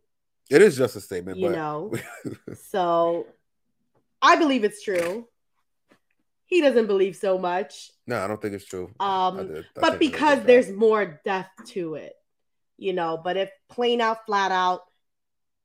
It 0.50 0.62
is 0.62 0.76
just 0.76 0.96
a 0.96 1.00
statement, 1.00 1.38
you 1.38 1.48
but... 1.48 1.56
know. 1.56 1.92
so 2.68 3.26
I 4.22 4.36
believe 4.36 4.64
it's 4.64 4.82
true. 4.82 5.26
He 6.46 6.60
doesn't 6.60 6.86
believe 6.86 7.16
so 7.16 7.38
much. 7.38 7.90
No, 8.06 8.22
I 8.22 8.28
don't 8.28 8.40
think 8.40 8.54
it's 8.54 8.64
true. 8.64 8.92
Um, 9.00 9.38
I 9.38 9.42
did, 9.42 9.64
I 9.76 9.80
but 9.80 9.98
because 9.98 10.44
there's 10.44 10.70
more 10.70 11.20
depth 11.24 11.72
to 11.72 11.94
it, 11.96 12.14
you 12.78 12.92
know. 12.92 13.20
But 13.22 13.36
if 13.36 13.50
plain 13.68 14.00
out, 14.00 14.26
flat 14.26 14.52
out, 14.52 14.82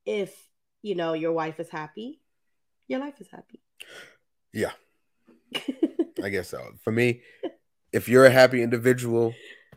if 0.04 0.34
you 0.82 0.96
know 0.96 1.12
your 1.12 1.32
wife 1.32 1.60
is 1.60 1.68
happy, 1.68 2.20
your 2.88 2.98
life 2.98 3.20
is 3.20 3.28
happy. 3.30 3.60
Yeah, 4.52 4.72
I 6.22 6.30
guess 6.30 6.48
so. 6.48 6.72
For 6.82 6.90
me, 6.90 7.22
if 7.92 8.08
you're 8.08 8.26
a 8.26 8.30
happy 8.30 8.60
individual, 8.60 9.34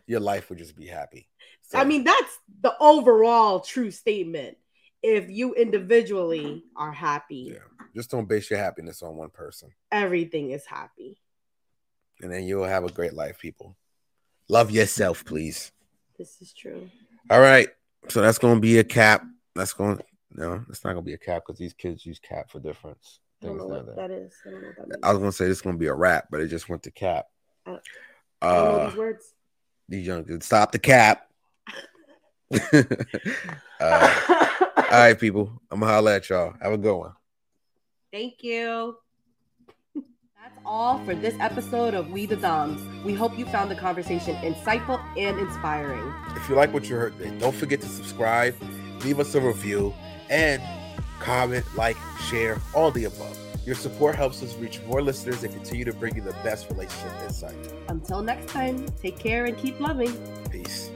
your 0.08 0.20
life 0.20 0.48
would 0.50 0.58
just 0.58 0.76
be 0.76 0.86
happy. 0.86 1.28
So. 1.66 1.78
I 1.78 1.84
mean, 1.84 2.04
that's 2.04 2.38
the 2.62 2.74
overall 2.80 3.60
true 3.60 3.90
statement. 3.90 4.56
If 5.02 5.28
you 5.30 5.54
individually 5.54 6.64
are 6.76 6.92
happy, 6.92 7.52
yeah, 7.52 7.84
just 7.94 8.10
don't 8.10 8.28
base 8.28 8.50
your 8.50 8.58
happiness 8.58 9.02
on 9.02 9.16
one 9.16 9.30
person. 9.30 9.70
Everything 9.92 10.50
is 10.50 10.64
happy, 10.64 11.20
and 12.20 12.32
then 12.32 12.44
you'll 12.44 12.64
have 12.64 12.84
a 12.84 12.90
great 12.90 13.14
life. 13.14 13.38
People, 13.38 13.76
love 14.48 14.70
yourself, 14.70 15.24
please. 15.24 15.72
This 16.18 16.40
is 16.40 16.52
true. 16.52 16.88
All 17.30 17.40
right, 17.40 17.68
so 18.08 18.20
that's 18.20 18.38
gonna 18.38 18.60
be 18.60 18.78
a 18.78 18.84
cap. 18.84 19.24
That's 19.54 19.72
going. 19.72 20.00
No, 20.32 20.64
it's 20.68 20.84
not 20.84 20.90
gonna 20.90 21.02
be 21.02 21.14
a 21.14 21.18
cap 21.18 21.42
because 21.46 21.58
these 21.58 21.74
kids 21.74 22.06
use 22.06 22.18
cap 22.18 22.50
for 22.50 22.60
difference. 22.60 23.20
I 23.42 23.46
don't 23.46 23.58
know 23.58 23.66
what 23.66 23.86
that. 23.86 23.96
that 23.96 24.10
is. 24.10 24.34
I, 24.46 24.50
don't 24.50 24.62
know 24.62 24.68
what 24.76 24.88
that 24.88 24.98
I 25.02 25.10
was 25.10 25.18
gonna 25.18 25.32
say 25.32 25.46
this 25.46 25.58
is 25.58 25.62
gonna 25.62 25.78
be 25.78 25.86
a 25.86 25.94
wrap, 25.94 26.28
but 26.30 26.40
it 26.40 26.48
just 26.48 26.68
went 26.68 26.82
to 26.84 26.90
cap. 26.90 27.26
I 27.66 27.70
don't, 27.70 27.82
I 28.42 28.48
uh, 28.48 28.62
know 28.62 28.88
these 28.88 28.98
words. 28.98 29.34
These 29.88 30.06
young 30.06 30.24
kids 30.24 30.46
stop 30.46 30.72
the 30.72 30.78
cap. 30.78 31.28
uh, 33.80 34.20
all 34.76 34.84
right, 34.90 35.18
people. 35.18 35.60
I'm 35.70 35.80
gonna 35.80 35.92
holler 35.92 36.12
at 36.12 36.28
y'all. 36.28 36.54
Have 36.60 36.72
a 36.72 36.78
good 36.78 36.96
one. 36.96 37.12
Thank 38.12 38.42
you. 38.42 38.96
That's 39.94 40.58
all 40.64 41.04
for 41.04 41.14
this 41.14 41.34
episode 41.40 41.94
of 41.94 42.10
We 42.12 42.24
the 42.24 42.36
Doms. 42.36 42.80
We 43.04 43.14
hope 43.14 43.36
you 43.36 43.46
found 43.46 43.68
the 43.68 43.74
conversation 43.74 44.36
insightful 44.36 45.02
and 45.18 45.40
inspiring. 45.40 46.14
If 46.36 46.48
you 46.48 46.54
like 46.54 46.72
what 46.72 46.88
you 46.88 46.94
heard, 46.94 47.14
don't 47.40 47.54
forget 47.54 47.80
to 47.80 47.88
subscribe, 47.88 48.54
leave 49.02 49.18
us 49.18 49.34
a 49.34 49.40
review, 49.40 49.92
and 50.30 50.62
comment, 51.18 51.64
like, 51.74 51.96
share, 52.28 52.60
all 52.74 52.92
the 52.92 53.04
above. 53.06 53.36
Your 53.66 53.74
support 53.74 54.14
helps 54.14 54.40
us 54.44 54.54
reach 54.58 54.80
more 54.82 55.02
listeners 55.02 55.42
and 55.42 55.52
continue 55.52 55.84
to 55.84 55.92
bring 55.92 56.14
you 56.14 56.22
the 56.22 56.34
best 56.44 56.70
relationship 56.70 57.12
insight. 57.24 57.56
Until 57.88 58.22
next 58.22 58.48
time, 58.48 58.86
take 59.02 59.18
care 59.18 59.46
and 59.46 59.58
keep 59.58 59.80
loving. 59.80 60.16
Peace. 60.48 60.90